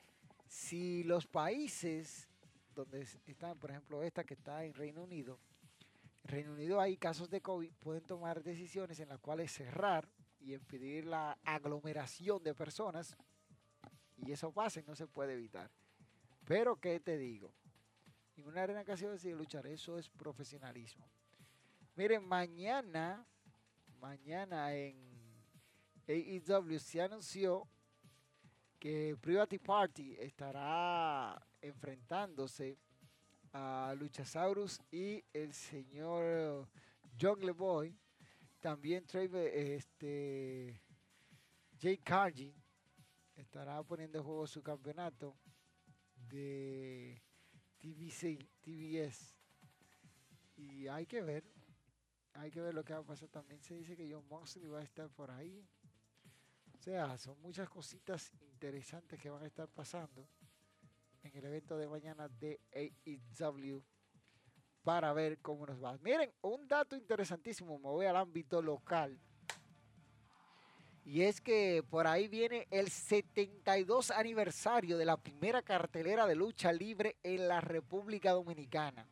si 0.47 1.03
los 1.03 1.27
países 1.27 2.27
donde 2.73 3.01
están, 3.25 3.57
por 3.59 3.71
ejemplo, 3.71 4.01
esta 4.03 4.23
que 4.23 4.33
está 4.33 4.63
en 4.65 4.73
Reino 4.73 5.03
Unido, 5.03 5.39
en 6.23 6.29
Reino 6.29 6.53
Unido 6.53 6.79
hay 6.79 6.97
casos 6.97 7.29
de 7.29 7.41
COVID, 7.41 7.73
pueden 7.75 8.03
tomar 8.03 8.43
decisiones 8.43 8.99
en 8.99 9.09
las 9.09 9.19
cuales 9.19 9.51
cerrar 9.51 10.07
y 10.39 10.53
impedir 10.53 11.05
la 11.05 11.37
aglomeración 11.43 12.43
de 12.43 12.53
personas. 12.53 13.15
Y 14.17 14.31
eso 14.31 14.51
pasa 14.51 14.79
y 14.79 14.83
no 14.83 14.95
se 14.95 15.07
puede 15.07 15.33
evitar. 15.33 15.71
Pero, 16.45 16.79
¿qué 16.79 16.99
te 16.99 17.17
digo? 17.17 17.53
En 18.35 18.47
una 18.47 18.63
arena 18.63 18.83
casi 18.83 19.05
decir 19.05 19.35
luchar, 19.35 19.67
eso 19.67 19.97
es 19.97 20.09
profesionalismo. 20.09 21.07
Miren, 21.95 22.25
mañana, 22.25 23.25
mañana 23.99 24.73
en 24.73 24.95
AEW 26.07 26.79
se 26.79 27.01
anunció 27.01 27.67
que 28.79 29.17
Private 29.19 29.59
Party 29.59 30.15
estará 30.17 31.45
enfrentándose 31.61 32.77
a 33.51 33.93
Luchasaurus 33.97 34.79
y 34.89 35.23
el 35.33 35.53
señor 35.53 36.69
Jungle 37.19 37.51
Boy 37.51 37.93
también 38.61 39.05
este, 39.13 40.81
Jay 41.77 41.97
Cargi 41.97 42.55
estará 43.35 43.83
poniendo 43.83 44.19
en 44.19 44.23
juego 44.23 44.47
su 44.47 44.63
campeonato 44.63 45.35
de 46.29 47.21
TBC, 47.79 48.47
TBS. 48.61 49.35
Y 50.55 50.87
hay 50.87 51.05
que 51.07 51.21
ver, 51.21 51.43
hay 52.33 52.51
que 52.51 52.61
ver 52.61 52.73
lo 52.73 52.83
que 52.83 52.93
va 52.93 52.99
a 52.99 53.03
pasar. 53.03 53.29
También 53.29 53.61
se 53.61 53.75
dice 53.75 53.95
que 53.95 54.11
John 54.11 54.27
Moxley 54.27 54.67
va 54.67 54.79
a 54.79 54.83
estar 54.83 55.09
por 55.09 55.31
ahí. 55.31 55.65
O 56.73 56.77
sea, 56.77 57.17
son 57.17 57.39
muchas 57.41 57.69
cositas 57.69 58.31
interesantes 58.41 59.19
que 59.19 59.29
van 59.29 59.43
a 59.43 59.47
estar 59.47 59.67
pasando 59.67 60.27
en 61.23 61.35
el 61.37 61.45
evento 61.45 61.77
de 61.77 61.87
mañana 61.87 62.27
de 62.27 62.59
AEW 62.73 63.83
para 64.83 65.13
ver 65.13 65.39
cómo 65.39 65.65
nos 65.65 65.83
va. 65.83 65.97
Miren, 65.99 66.33
un 66.41 66.67
dato 66.67 66.95
interesantísimo, 66.95 67.77
me 67.77 67.89
voy 67.89 68.05
al 68.07 68.15
ámbito 68.15 68.61
local. 68.61 69.19
Y 71.03 71.23
es 71.23 71.41
que 71.41 71.83
por 71.89 72.07
ahí 72.07 72.27
viene 72.27 72.67
el 72.69 72.89
72 72.89 74.11
aniversario 74.11 74.97
de 74.97 75.05
la 75.05 75.17
primera 75.17 75.61
cartelera 75.61 76.27
de 76.27 76.35
lucha 76.35 76.71
libre 76.71 77.17
en 77.23 77.47
la 77.47 77.59
República 77.59 78.31
Dominicana. 78.31 79.07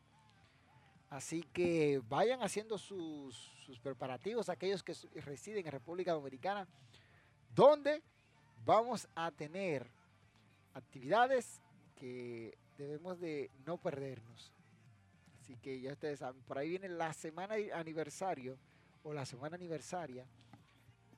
Así 1.10 1.42
que 1.52 2.00
vayan 2.08 2.40
haciendo 2.40 2.78
sus, 2.78 3.34
sus 3.66 3.80
preparativos, 3.80 4.48
aquellos 4.48 4.82
que 4.82 4.94
residen 5.20 5.66
en 5.66 5.72
República 5.72 6.12
Dominicana, 6.12 6.68
donde 7.52 8.00
vamos 8.64 9.08
a 9.16 9.32
tener 9.32 9.90
actividades 10.72 11.60
que 11.96 12.56
debemos 12.78 13.18
de 13.18 13.50
no 13.66 13.76
perdernos. 13.76 14.52
Así 15.40 15.56
que 15.56 15.80
ya 15.80 15.92
ustedes 15.92 16.20
saben, 16.20 16.42
por 16.42 16.58
ahí 16.58 16.68
viene 16.68 16.88
la 16.88 17.12
semana 17.12 17.56
aniversario 17.74 18.56
o 19.02 19.12
la 19.12 19.26
semana 19.26 19.56
aniversaria 19.56 20.24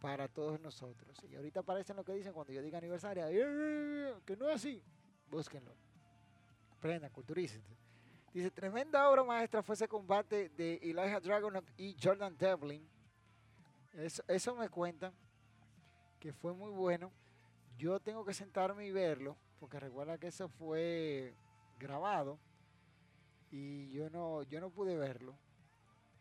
para 0.00 0.26
todos 0.26 0.58
nosotros. 0.58 1.22
Y 1.30 1.36
ahorita 1.36 1.60
aparecen 1.60 1.96
lo 1.96 2.04
que 2.04 2.14
dicen 2.14 2.32
cuando 2.32 2.52
yo 2.52 2.62
diga 2.62 2.78
aniversario, 2.78 3.26
¡Eh, 3.28 4.14
que 4.24 4.36
no 4.36 4.48
es 4.48 4.56
así, 4.56 4.82
búsquenlo. 5.30 5.74
Prendan, 6.80 7.12
culturícense. 7.12 7.81
Dice, 8.32 8.50
tremenda 8.50 9.10
obra 9.10 9.24
maestra 9.24 9.62
fue 9.62 9.74
ese 9.74 9.86
combate 9.86 10.48
de 10.50 10.76
Elijah 10.82 11.20
Dragunov 11.20 11.64
y 11.76 11.96
Jordan 12.02 12.36
Devlin. 12.36 12.88
Eso, 13.92 14.22
eso 14.26 14.54
me 14.54 14.68
cuentan 14.68 15.12
que 16.18 16.32
fue 16.32 16.54
muy 16.54 16.70
bueno. 16.70 17.12
Yo 17.76 18.00
tengo 18.00 18.24
que 18.24 18.32
sentarme 18.32 18.86
y 18.86 18.92
verlo, 18.92 19.36
porque 19.60 19.78
recuerda 19.80 20.18
que 20.18 20.28
eso 20.28 20.48
fue 20.48 21.34
grabado 21.78 22.38
y 23.52 23.90
yo 23.90 24.08
no, 24.08 24.42
yo 24.44 24.60
no 24.60 24.70
pude 24.70 24.96
verlo. 24.96 25.36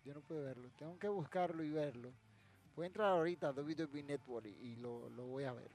Yo 0.03 0.14
no 0.14 0.22
pude 0.22 0.41
verlo. 0.41 0.70
Tengo 0.78 0.99
que 0.99 1.07
buscarlo 1.07 1.64
y 1.64 1.70
verlo. 1.70 2.12
Voy 2.76 2.84
a 2.84 2.88
entrar 2.88 3.09
ahorita 3.09 3.49
a 3.49 3.51
WWE 3.51 4.03
Network 4.03 4.47
y, 4.47 4.76
lo, 4.76 5.09
voy 5.09 5.45
a 5.45 5.53
ver. 5.53 5.72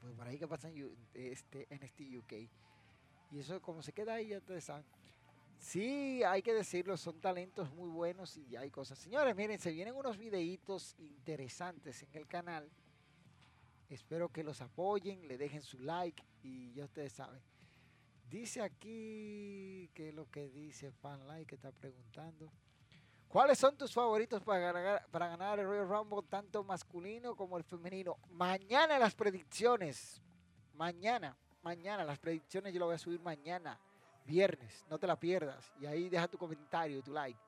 Pues 0.00 0.14
por 0.14 0.26
ahí 0.28 0.38
que 0.38 0.46
pasa 0.46 0.68
en, 0.68 0.96
este, 1.14 1.66
este 1.70 2.18
UK. 2.18 2.32
Y 3.32 3.38
eso 3.40 3.60
como 3.60 3.82
se 3.82 3.92
queda 3.92 4.14
ahí, 4.14 4.28
ya 4.28 4.38
ustedes 4.38 4.64
saben. 4.64 4.84
Sí, 5.58 6.22
hay 6.22 6.42
que 6.42 6.54
decirlo, 6.54 6.96
son 6.96 7.20
talentos 7.20 7.72
muy 7.72 7.88
buenos 7.88 8.36
y 8.36 8.56
hay 8.56 8.70
cosas. 8.70 8.98
Señores, 8.98 9.34
miren, 9.34 9.58
se 9.58 9.72
vienen 9.72 9.94
unos 9.94 10.18
videitos 10.18 10.94
interesantes 10.98 12.02
en 12.02 12.14
el 12.14 12.26
canal. 12.26 12.70
Espero 13.88 14.28
que 14.28 14.42
los 14.42 14.60
apoyen, 14.60 15.26
le 15.28 15.38
dejen 15.38 15.62
su 15.62 15.78
like 15.78 16.22
y 16.42 16.72
ya 16.72 16.84
ustedes 16.84 17.12
saben. 17.12 17.40
Dice 18.28 18.60
aquí 18.60 19.88
que 19.94 20.12
lo 20.12 20.28
que 20.30 20.48
dice 20.48 20.90
Fan 20.90 21.26
Like 21.28 21.46
que 21.46 21.54
está 21.54 21.70
preguntando. 21.70 22.52
¿Cuáles 23.28 23.58
son 23.58 23.76
tus 23.76 23.92
favoritos 23.92 24.42
para 24.42 24.58
ganar, 24.58 25.06
para 25.10 25.28
ganar 25.28 25.58
el 25.60 25.66
Royal 25.66 25.88
Rumble, 25.88 26.22
tanto 26.28 26.64
masculino 26.64 27.36
como 27.36 27.56
el 27.56 27.64
femenino? 27.64 28.18
Mañana 28.30 28.98
las 28.98 29.14
predicciones. 29.14 30.20
Mañana, 30.74 31.36
mañana 31.62 32.04
las 32.04 32.18
predicciones 32.18 32.72
yo 32.72 32.80
lo 32.80 32.86
voy 32.86 32.96
a 32.96 32.98
subir 32.98 33.20
mañana, 33.20 33.78
viernes. 34.26 34.84
No 34.90 34.98
te 34.98 35.06
la 35.06 35.18
pierdas. 35.18 35.72
Y 35.80 35.86
ahí 35.86 36.08
deja 36.08 36.28
tu 36.28 36.36
comentario, 36.36 37.02
tu 37.02 37.12
like, 37.12 37.38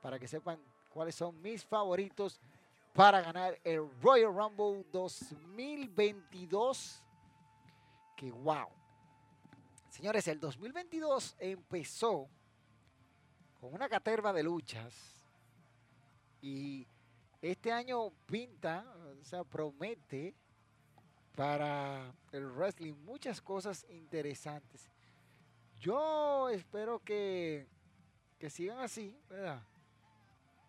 para 0.00 0.18
que 0.18 0.28
sepan 0.28 0.58
cuáles 0.88 1.14
son 1.14 1.40
mis 1.42 1.64
favoritos 1.64 2.40
para 2.92 3.22
ganar 3.22 3.58
el 3.64 3.88
Royal 4.00 4.34
Rumble 4.34 4.84
2022. 4.92 7.02
Que 8.16 8.30
wow. 8.30 8.68
Señores, 9.88 10.28
el 10.28 10.40
2022 10.40 11.36
empezó 11.38 12.28
con 13.60 13.74
una 13.74 13.88
caterva 13.88 14.32
de 14.32 14.42
luchas 14.42 14.94
y 16.40 16.86
este 17.40 17.72
año 17.72 18.10
pinta, 18.26 18.84
o 19.20 19.24
sea, 19.24 19.44
promete 19.44 20.34
para 21.36 22.12
el 22.32 22.50
wrestling 22.52 22.94
muchas 23.04 23.40
cosas 23.40 23.86
interesantes. 23.90 24.88
Yo 25.82 26.48
espero 26.48 27.00
que, 27.00 27.66
que 28.38 28.48
sigan 28.48 28.78
así, 28.78 29.18
¿verdad? 29.28 29.60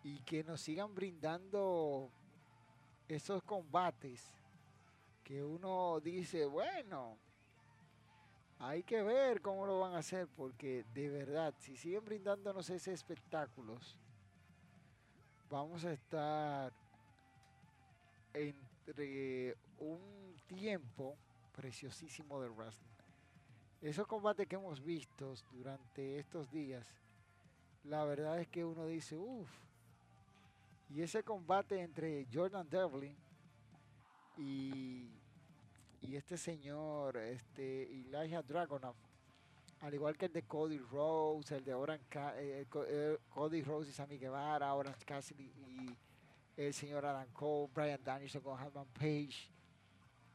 Y 0.02 0.18
que 0.22 0.42
nos 0.42 0.60
sigan 0.60 0.92
brindando 0.92 2.10
esos 3.06 3.40
combates 3.44 4.28
que 5.22 5.40
uno 5.40 6.00
dice, 6.00 6.46
bueno, 6.46 7.16
hay 8.58 8.82
que 8.82 9.04
ver 9.04 9.40
cómo 9.40 9.66
lo 9.66 9.78
van 9.78 9.94
a 9.94 9.98
hacer, 9.98 10.26
porque 10.26 10.84
de 10.92 11.08
verdad, 11.08 11.54
si 11.60 11.76
siguen 11.76 12.04
brindándonos 12.04 12.68
ese 12.70 12.92
espectáculos, 12.92 13.96
vamos 15.48 15.84
a 15.84 15.92
estar 15.92 16.72
entre 18.32 19.56
un 19.78 20.34
tiempo 20.48 21.16
preciosísimo 21.52 22.42
del 22.42 22.50
wrestling. 22.50 23.03
Esos 23.84 24.06
combates 24.06 24.48
que 24.48 24.56
hemos 24.56 24.82
visto 24.82 25.34
durante 25.52 26.18
estos 26.18 26.50
días, 26.50 26.86
la 27.82 28.02
verdad 28.06 28.40
es 28.40 28.48
que 28.48 28.64
uno 28.64 28.86
dice, 28.86 29.14
uff, 29.14 29.50
y 30.88 31.02
ese 31.02 31.22
combate 31.22 31.82
entre 31.82 32.26
Jordan 32.32 32.66
Devlin 32.70 33.14
y, 34.38 35.10
y 36.00 36.16
este 36.16 36.38
señor, 36.38 37.18
este 37.18 37.82
Elijah 38.00 38.40
Dragonov, 38.40 38.94
al 39.82 39.92
igual 39.92 40.16
que 40.16 40.26
el 40.26 40.32
de 40.32 40.44
Cody 40.44 40.78
Rose, 40.78 41.54
el 41.54 41.62
de 41.62 41.74
Orange, 41.74 42.06
eh, 42.36 42.66
eh, 42.86 43.18
Cody 43.28 43.60
Rose 43.60 43.90
y 43.90 43.92
Sammy 43.92 44.16
Guevara, 44.16 44.72
Orange 44.72 45.04
Cassidy 45.04 45.44
y 45.44 45.94
el 46.56 46.72
señor 46.72 47.04
Adam 47.04 47.28
Cole, 47.34 47.70
Brian 47.74 48.02
Danielson 48.02 48.40
con 48.40 48.58
Harman 48.58 48.88
Page. 48.94 49.52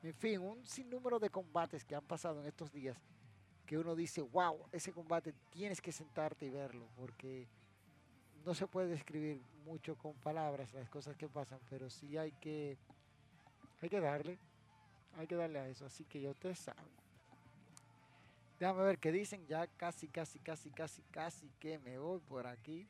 En 0.04 0.14
fin, 0.14 0.40
un 0.40 0.64
sinnúmero 0.68 1.18
de 1.18 1.32
combates 1.32 1.84
que 1.84 1.96
han 1.96 2.06
pasado 2.06 2.42
en 2.42 2.46
estos 2.46 2.72
días 2.72 2.96
que 3.70 3.78
uno 3.78 3.96
dice, 3.96 4.24
wow, 4.24 4.66
ese 4.72 4.92
combate 4.92 5.32
tienes 5.52 5.80
que 5.80 5.92
sentarte 5.92 6.44
y 6.44 6.50
verlo, 6.50 6.88
porque 6.98 7.48
no 8.44 8.56
se 8.56 8.66
puede 8.66 8.88
describir 8.88 9.44
mucho 9.64 9.96
con 9.96 10.16
palabras 10.16 10.74
las 10.74 10.90
cosas 10.90 11.16
que 11.16 11.30
pasan, 11.30 11.60
pero 11.70 11.88
sí 11.88 12.18
hay 12.18 12.32
que, 12.32 12.80
hay 13.80 13.90
que 13.90 14.00
darle, 14.00 14.40
hay 15.16 15.28
que 15.28 15.36
darle 15.36 15.60
a 15.60 15.68
eso. 15.68 15.86
Así 15.86 16.04
que 16.04 16.20
ya 16.20 16.32
ustedes 16.32 16.58
saben. 16.58 16.84
Déjame 18.60 18.82
ver 18.82 18.98
qué 18.98 19.12
dicen. 19.12 19.46
Ya 19.46 19.68
casi, 19.68 20.08
casi, 20.08 20.40
casi, 20.40 20.72
casi, 20.72 21.04
casi 21.12 21.48
que 21.60 21.78
me 21.78 22.00
voy 22.00 22.20
por 22.22 22.48
aquí. 22.48 22.88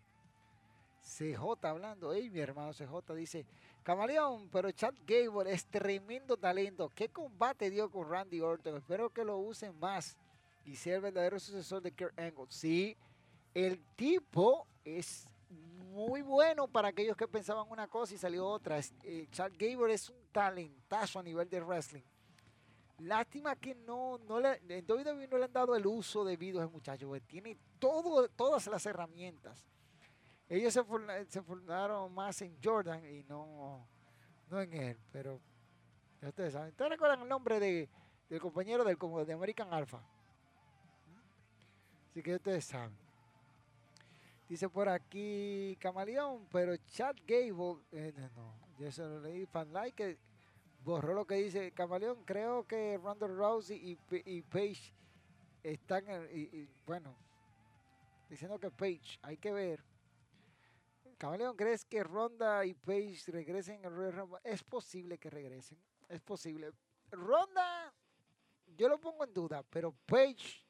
CJ 1.02 1.66
hablando. 1.68 2.14
Ey, 2.14 2.30
mi 2.30 2.40
hermano 2.40 2.72
CJ 2.72 3.16
dice, 3.16 3.46
Camaleón, 3.84 4.48
pero 4.48 4.72
Chad 4.72 4.94
Gable 5.06 5.52
es 5.52 5.66
tremendo 5.66 6.38
talento. 6.38 6.90
¿Qué 6.96 7.10
combate 7.10 7.70
dio 7.70 7.92
con 7.92 8.10
Randy 8.10 8.40
Orton? 8.40 8.78
Espero 8.78 9.10
que 9.10 9.26
lo 9.26 9.40
usen 9.40 9.78
más 9.78 10.18
y 10.70 10.76
sea 10.76 10.98
el 10.98 11.02
verdadero 11.02 11.40
sucesor 11.40 11.82
de 11.82 11.92
Kurt 11.92 12.18
Angle. 12.20 12.46
Sí, 12.50 12.96
el 13.56 13.84
tipo 13.96 14.68
es 14.86 15.26
muy 15.92 16.22
bueno 16.22 16.68
para 16.68 16.90
aquellos 16.90 17.18
que 17.18 17.28
pensaban 17.28 17.66
una 17.72 17.88
cosa 17.88 18.14
y 18.14 18.20
salió 18.20 18.46
otra. 18.46 18.80
Eh, 19.04 19.28
Chad 19.32 19.54
Gable 19.58 19.92
es 19.92 20.10
un 20.10 20.28
talentazo 20.32 21.18
a 21.18 21.24
nivel 21.24 21.50
de 21.50 21.62
wrestling. 21.62 22.04
Lástima 23.00 23.56
que 23.56 23.74
no, 23.74 24.20
no 24.20 24.40
le, 24.40 24.62
en 24.68 24.86
WWE 24.88 25.28
no 25.28 25.38
le 25.40 25.46
han 25.46 25.54
dado 25.54 25.76
el 25.76 25.88
uso 25.88 26.24
debido 26.24 26.60
a 26.60 26.66
ese 26.66 26.72
muchacho, 26.72 27.12
tiene 27.26 27.58
todo, 27.80 28.28
todas 28.30 28.68
las 28.68 28.86
herramientas. 28.86 29.66
Ellos 30.48 30.74
se, 30.74 30.84
se 31.30 31.42
fundaron 31.42 32.14
más 32.14 32.42
en 32.44 32.56
Jordan 32.64 33.04
y 33.06 33.24
no, 33.24 33.88
no 34.50 34.62
en 34.62 34.74
él, 34.74 34.98
pero 35.12 35.40
ustedes 36.22 36.54
saben. 36.54 36.70
¿Ustedes 36.70 36.92
recuerdan 36.92 37.22
el 37.22 37.30
nombre 37.30 37.60
de, 37.60 37.90
del 38.30 38.40
compañero 38.40 38.84
del, 38.84 38.98
de 39.26 39.34
American 39.34 39.74
Alpha? 39.74 40.04
Que 42.22 42.36
ustedes 42.36 42.66
saben. 42.66 42.98
Dice 44.50 44.68
por 44.68 44.90
aquí 44.90 45.78
Camaleón, 45.80 46.48
pero 46.52 46.76
Chad 46.78 47.16
Gable, 47.26 47.84
eh, 47.92 48.12
no, 48.36 48.56
yo 48.80 48.92
se 48.92 49.04
lo 49.04 49.22
leí, 49.22 49.46
fan 49.46 49.72
like, 49.72 50.18
borró 50.84 51.14
lo 51.14 51.26
que 51.26 51.36
dice 51.36 51.72
Camaleón. 51.72 52.24
Creo 52.26 52.66
que 52.66 52.98
Ronda 52.98 53.28
Rousey 53.28 53.98
y, 54.26 54.42
Paige 54.42 54.94
están, 55.62 56.04
y, 56.34 56.68
bueno, 56.86 57.16
diciendo 58.28 58.60
que 58.60 58.72
Paige, 58.72 59.20
hay 59.22 59.38
que 59.38 59.52
ver. 59.52 59.84
Camaleón, 61.20 61.56
¿crees 61.56 61.86
que 61.86 62.04
Ronda 62.04 62.66
y 62.66 62.74
Paige 62.74 63.32
regresen 63.32 63.86
al 63.86 63.96
Royal 63.96 64.14
Rumble? 64.14 64.40
Es 64.44 64.64
posible 64.64 65.20
que 65.20 65.30
regresen, 65.30 65.78
es 66.10 66.22
posible. 66.22 66.72
Ronda, 67.12 67.94
yo 68.76 68.90
lo 68.90 69.00
pongo 69.00 69.26
en 69.26 69.34
duda, 69.34 69.64
pero 69.70 69.94
Paige 70.08 70.69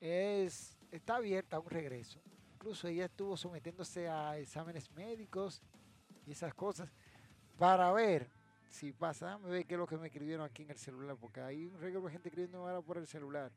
es, 0.00 0.78
está 0.90 1.16
abierta 1.16 1.56
a 1.56 1.60
un 1.60 1.70
regreso. 1.70 2.20
Incluso 2.54 2.88
ella 2.88 3.06
estuvo 3.06 3.36
sometiéndose 3.36 4.08
a 4.08 4.38
exámenes 4.38 4.90
médicos 4.92 5.62
y 6.26 6.32
esas 6.32 6.54
cosas 6.54 6.90
para 7.56 7.90
ver 7.92 8.30
si 8.68 8.92
pasa, 8.92 9.38
me 9.38 9.50
ve 9.50 9.64
qué 9.64 9.74
es 9.74 9.78
lo 9.78 9.86
que 9.86 9.96
me 9.96 10.08
escribieron 10.08 10.44
aquí 10.44 10.62
en 10.62 10.70
el 10.70 10.78
celular, 10.78 11.16
porque 11.18 11.40
hay 11.40 11.66
un 11.66 11.80
regalo 11.80 12.06
de 12.06 12.12
gente 12.12 12.28
escribiendo 12.28 12.58
ahora 12.58 12.80
por 12.82 12.98
el 12.98 13.06
celular. 13.06 13.50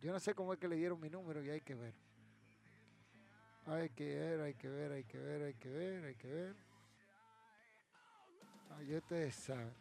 Yo 0.00 0.12
no 0.12 0.20
sé 0.20 0.34
cómo 0.34 0.52
es 0.52 0.58
que 0.58 0.68
le 0.68 0.76
dieron 0.76 1.00
mi 1.00 1.10
número 1.10 1.42
y 1.42 1.50
hay 1.50 1.60
que 1.60 1.74
ver. 1.74 1.94
Hay 3.66 3.90
que 3.90 4.14
ver, 4.14 4.40
hay 4.40 4.54
que 4.54 4.68
ver, 4.68 4.92
hay 4.92 5.04
que 5.04 5.18
ver, 5.18 5.42
hay 5.42 5.54
que 5.54 5.68
ver, 5.68 6.04
hay 6.04 6.14
que 6.14 6.28
ver. 6.28 6.56
ya 8.86 8.96
ustedes 8.96 9.34
saben. 9.34 9.74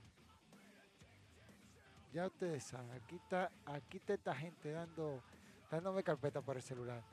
Ya 2.12 2.28
ustedes 2.28 2.64
saben. 2.64 2.92
Aquí 2.92 3.16
está, 3.16 3.52
aquí 3.66 3.98
está 3.98 4.16
esta 4.16 4.36
gente 4.36 4.72
dando, 4.72 5.24
dándome 5.70 6.04
carpeta 6.04 6.42
por 6.42 6.56
el 6.58 6.64
celular. 6.64 7.04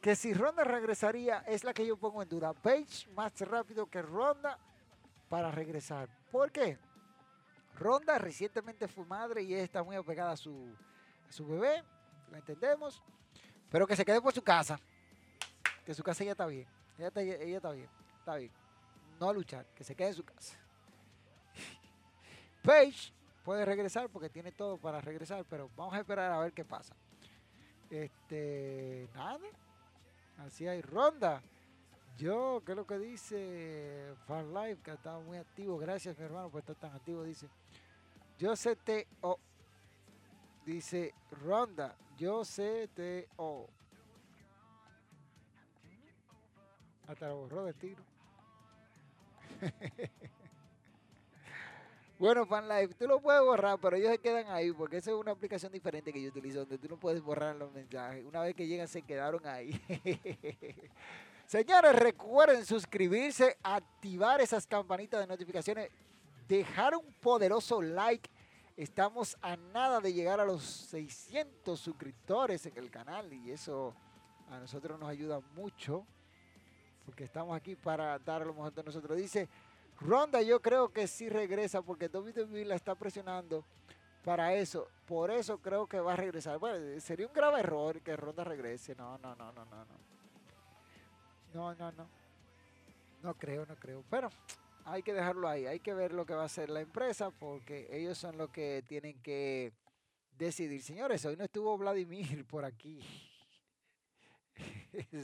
Que 0.00 0.16
si 0.16 0.34
Ronda 0.34 0.64
regresaría 0.64 1.40
es 1.46 1.62
la 1.64 1.72
que 1.72 1.86
yo 1.86 1.96
pongo 1.96 2.22
en 2.22 2.28
duda. 2.28 2.52
Page 2.52 3.08
más 3.14 3.38
rápido 3.40 3.86
que 3.86 4.02
Ronda 4.02 4.58
para 5.28 5.50
regresar. 5.50 6.08
¿Por 6.30 6.50
qué? 6.50 6.78
Ronda 7.74 8.18
recientemente 8.18 8.88
fue 8.88 9.06
madre 9.06 9.42
y 9.42 9.54
está 9.54 9.82
muy 9.82 9.96
apegada 9.96 10.32
a 10.32 10.36
su, 10.36 10.74
su 11.28 11.46
bebé, 11.46 11.82
lo 12.30 12.36
entendemos, 12.36 13.02
pero 13.70 13.86
que 13.86 13.96
se 13.96 14.04
quede 14.04 14.20
por 14.20 14.32
su 14.32 14.42
casa, 14.42 14.78
que 15.84 15.94
su 15.94 16.02
casa 16.02 16.22
ya 16.22 16.32
está 16.32 16.46
bien, 16.46 16.68
ella 16.98 17.08
está, 17.08 17.22
ella 17.22 17.56
está 17.56 17.70
bien, 17.72 17.88
está 18.18 18.36
bien, 18.36 18.52
no 19.18 19.30
a 19.30 19.32
luchar, 19.32 19.66
que 19.74 19.84
se 19.84 19.94
quede 19.94 20.08
en 20.08 20.14
su 20.14 20.24
casa. 20.24 20.58
Page 22.62 23.12
puede 23.42 23.64
regresar 23.64 24.08
porque 24.10 24.28
tiene 24.28 24.52
todo 24.52 24.76
para 24.76 25.00
regresar, 25.00 25.44
pero 25.48 25.70
vamos 25.74 25.94
a 25.94 26.00
esperar 26.00 26.30
a 26.30 26.38
ver 26.38 26.52
qué 26.52 26.64
pasa. 26.64 26.94
Este, 27.92 29.06
nada. 29.14 29.38
Así 30.38 30.66
hay 30.66 30.80
ronda. 30.80 31.42
Yo, 32.16 32.62
¿qué 32.64 32.72
es 32.72 32.76
lo 32.76 32.86
que 32.86 32.98
dice 32.98 34.14
Fan 34.26 34.54
Life? 34.54 34.80
Que 34.82 34.92
estado 34.92 35.20
muy 35.20 35.36
activo. 35.36 35.76
Gracias, 35.76 36.18
mi 36.18 36.24
hermano, 36.24 36.48
por 36.48 36.60
estar 36.60 36.76
tan 36.76 36.94
activo. 36.94 37.22
Dice, 37.22 37.50
yo 38.38 38.56
sé 38.56 38.76
te 38.76 39.06
o. 39.20 39.38
Dice 40.64 41.14
Ronda, 41.44 41.94
yo 42.16 42.46
sé 42.46 42.88
te 42.94 43.28
o. 43.36 43.68
Hasta 47.06 47.28
lo 47.28 47.40
borró 47.40 47.64
de 47.64 47.74
tiro. 47.74 48.02
bueno, 52.22 52.46
FanLife, 52.46 52.94
tú 52.94 53.08
lo 53.08 53.20
puedes 53.20 53.42
borrar, 53.42 53.80
pero 53.80 53.96
ellos 53.96 54.12
se 54.12 54.18
quedan 54.18 54.48
ahí 54.48 54.70
porque 54.70 54.98
esa 54.98 55.10
es 55.10 55.16
una 55.16 55.32
aplicación 55.32 55.72
diferente 55.72 56.12
que 56.12 56.22
yo 56.22 56.28
utilizo 56.28 56.60
donde 56.60 56.78
tú 56.78 56.86
no 56.88 56.96
puedes 56.96 57.20
borrar 57.20 57.56
los 57.56 57.72
mensajes. 57.72 58.24
Una 58.24 58.42
vez 58.42 58.54
que 58.54 58.64
llegan, 58.64 58.86
se 58.86 59.02
quedaron 59.02 59.44
ahí. 59.44 59.72
Señores, 61.46 61.96
recuerden 61.96 62.64
suscribirse, 62.64 63.58
activar 63.64 64.40
esas 64.40 64.68
campanitas 64.68 65.18
de 65.18 65.26
notificaciones, 65.26 65.90
dejar 66.46 66.94
un 66.94 67.12
poderoso 67.14 67.82
like. 67.82 68.30
Estamos 68.76 69.36
a 69.42 69.56
nada 69.56 69.98
de 69.98 70.12
llegar 70.12 70.38
a 70.38 70.44
los 70.44 70.62
600 70.62 71.80
suscriptores 71.80 72.64
en 72.66 72.78
el 72.78 72.88
canal 72.88 73.32
y 73.32 73.50
eso 73.50 73.96
a 74.48 74.60
nosotros 74.60 74.96
nos 74.96 75.08
ayuda 75.08 75.40
mucho 75.56 76.06
porque 77.04 77.24
estamos 77.24 77.56
aquí 77.56 77.74
para 77.74 78.16
dar 78.20 78.46
lo 78.46 78.54
mejor 78.54 78.72
de 78.72 78.84
nosotros. 78.84 79.18
Dice, 79.18 79.48
Ronda 80.04 80.42
yo 80.42 80.60
creo 80.60 80.92
que 80.92 81.06
sí 81.06 81.28
regresa 81.28 81.80
porque 81.82 82.08
WWE 82.08 82.64
la 82.64 82.74
está 82.74 82.94
presionando 82.94 83.64
para 84.24 84.54
eso. 84.54 84.88
Por 85.06 85.30
eso 85.30 85.58
creo 85.58 85.86
que 85.86 86.00
va 86.00 86.14
a 86.14 86.16
regresar. 86.16 86.58
Bueno, 86.58 87.00
sería 87.00 87.26
un 87.26 87.32
grave 87.32 87.60
error 87.60 88.00
que 88.00 88.16
Ronda 88.16 88.42
regrese. 88.44 88.94
No, 88.96 89.16
no, 89.18 89.34
no, 89.36 89.52
no, 89.52 89.64
no, 89.64 89.84
no. 89.84 90.12
No, 91.54 91.74
no, 91.74 91.92
no. 91.92 92.08
No 93.22 93.34
creo, 93.34 93.64
no 93.66 93.76
creo. 93.76 94.04
Pero 94.10 94.28
hay 94.84 95.02
que 95.02 95.12
dejarlo 95.12 95.48
ahí. 95.48 95.66
Hay 95.66 95.78
que 95.78 95.94
ver 95.94 96.12
lo 96.12 96.26
que 96.26 96.34
va 96.34 96.42
a 96.42 96.46
hacer 96.46 96.68
la 96.70 96.80
empresa 96.80 97.30
porque 97.30 97.88
ellos 97.90 98.18
son 98.18 98.36
los 98.36 98.50
que 98.50 98.82
tienen 98.88 99.20
que 99.22 99.72
decidir. 100.36 100.82
Señores, 100.82 101.24
hoy 101.24 101.36
no 101.36 101.44
estuvo 101.44 101.78
Vladimir 101.78 102.44
por 102.46 102.64
aquí. 102.64 103.00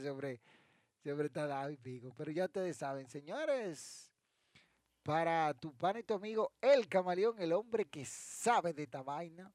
sobre, 0.03 0.39
sobre 1.03 1.29
y 1.73 1.77
pico. 1.77 2.13
Pero 2.17 2.31
ya 2.31 2.45
ustedes 2.45 2.77
saben, 2.77 3.09
señores. 3.09 4.08
Para 5.03 5.53
tu 5.53 5.73
pan 5.73 5.97
y 5.97 6.03
tu 6.03 6.13
amigo, 6.13 6.51
el 6.61 6.87
camaleón, 6.87 7.39
el 7.39 7.53
hombre 7.53 7.85
que 7.85 8.05
sabe 8.05 8.73
de 8.73 8.83
esta 8.83 9.01
vaina. 9.01 9.51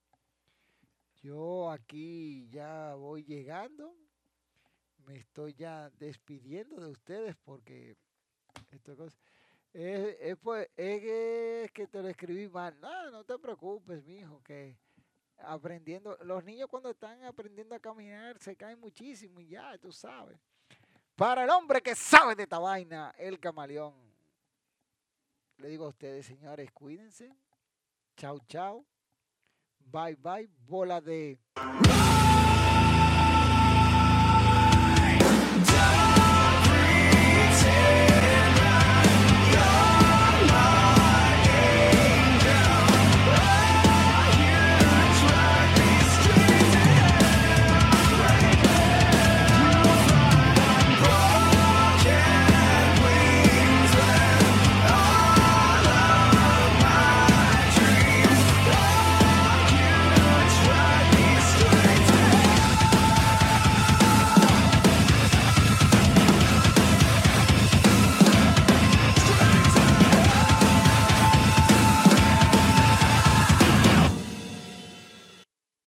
Yo 1.22 1.70
aquí 1.70 2.48
ya 2.50 2.94
voy 2.94 3.24
llegando 3.24 3.94
me 5.06 5.16
estoy 5.16 5.54
ya 5.54 5.90
despidiendo 5.98 6.80
de 6.80 6.90
ustedes 6.90 7.36
porque 7.44 7.96
esto 8.70 8.92
es, 9.72 10.16
es, 10.20 10.36
pues, 10.38 10.68
es, 10.76 11.70
que 11.72 11.86
te 11.86 12.02
lo 12.02 12.08
escribí 12.08 12.48
mal. 12.48 12.78
No, 12.80 13.10
no 13.10 13.24
te 13.24 13.38
preocupes, 13.38 14.04
mi 14.04 14.18
hijo, 14.18 14.42
que 14.42 14.76
aprendiendo, 15.38 16.16
los 16.22 16.44
niños 16.44 16.68
cuando 16.70 16.90
están 16.90 17.22
aprendiendo 17.24 17.74
a 17.74 17.80
caminar 17.80 18.38
se 18.38 18.56
caen 18.56 18.80
muchísimo 18.80 19.40
y 19.40 19.48
ya, 19.48 19.76
tú 19.78 19.92
sabes. 19.92 20.38
Para 21.16 21.44
el 21.44 21.50
hombre 21.50 21.82
que 21.82 21.94
sabe 21.94 22.34
de 22.34 22.44
esta 22.44 22.58
vaina, 22.58 23.14
el 23.18 23.38
camaleón. 23.38 24.03
Le 25.64 25.70
digo 25.70 25.86
a 25.86 25.88
ustedes, 25.88 26.26
señores, 26.26 26.70
cuídense. 26.72 27.34
Chao, 28.18 28.38
chao. 28.46 28.84
Bye, 29.78 30.16
bye. 30.16 30.46
Bola 30.66 31.00
de... 31.00 31.38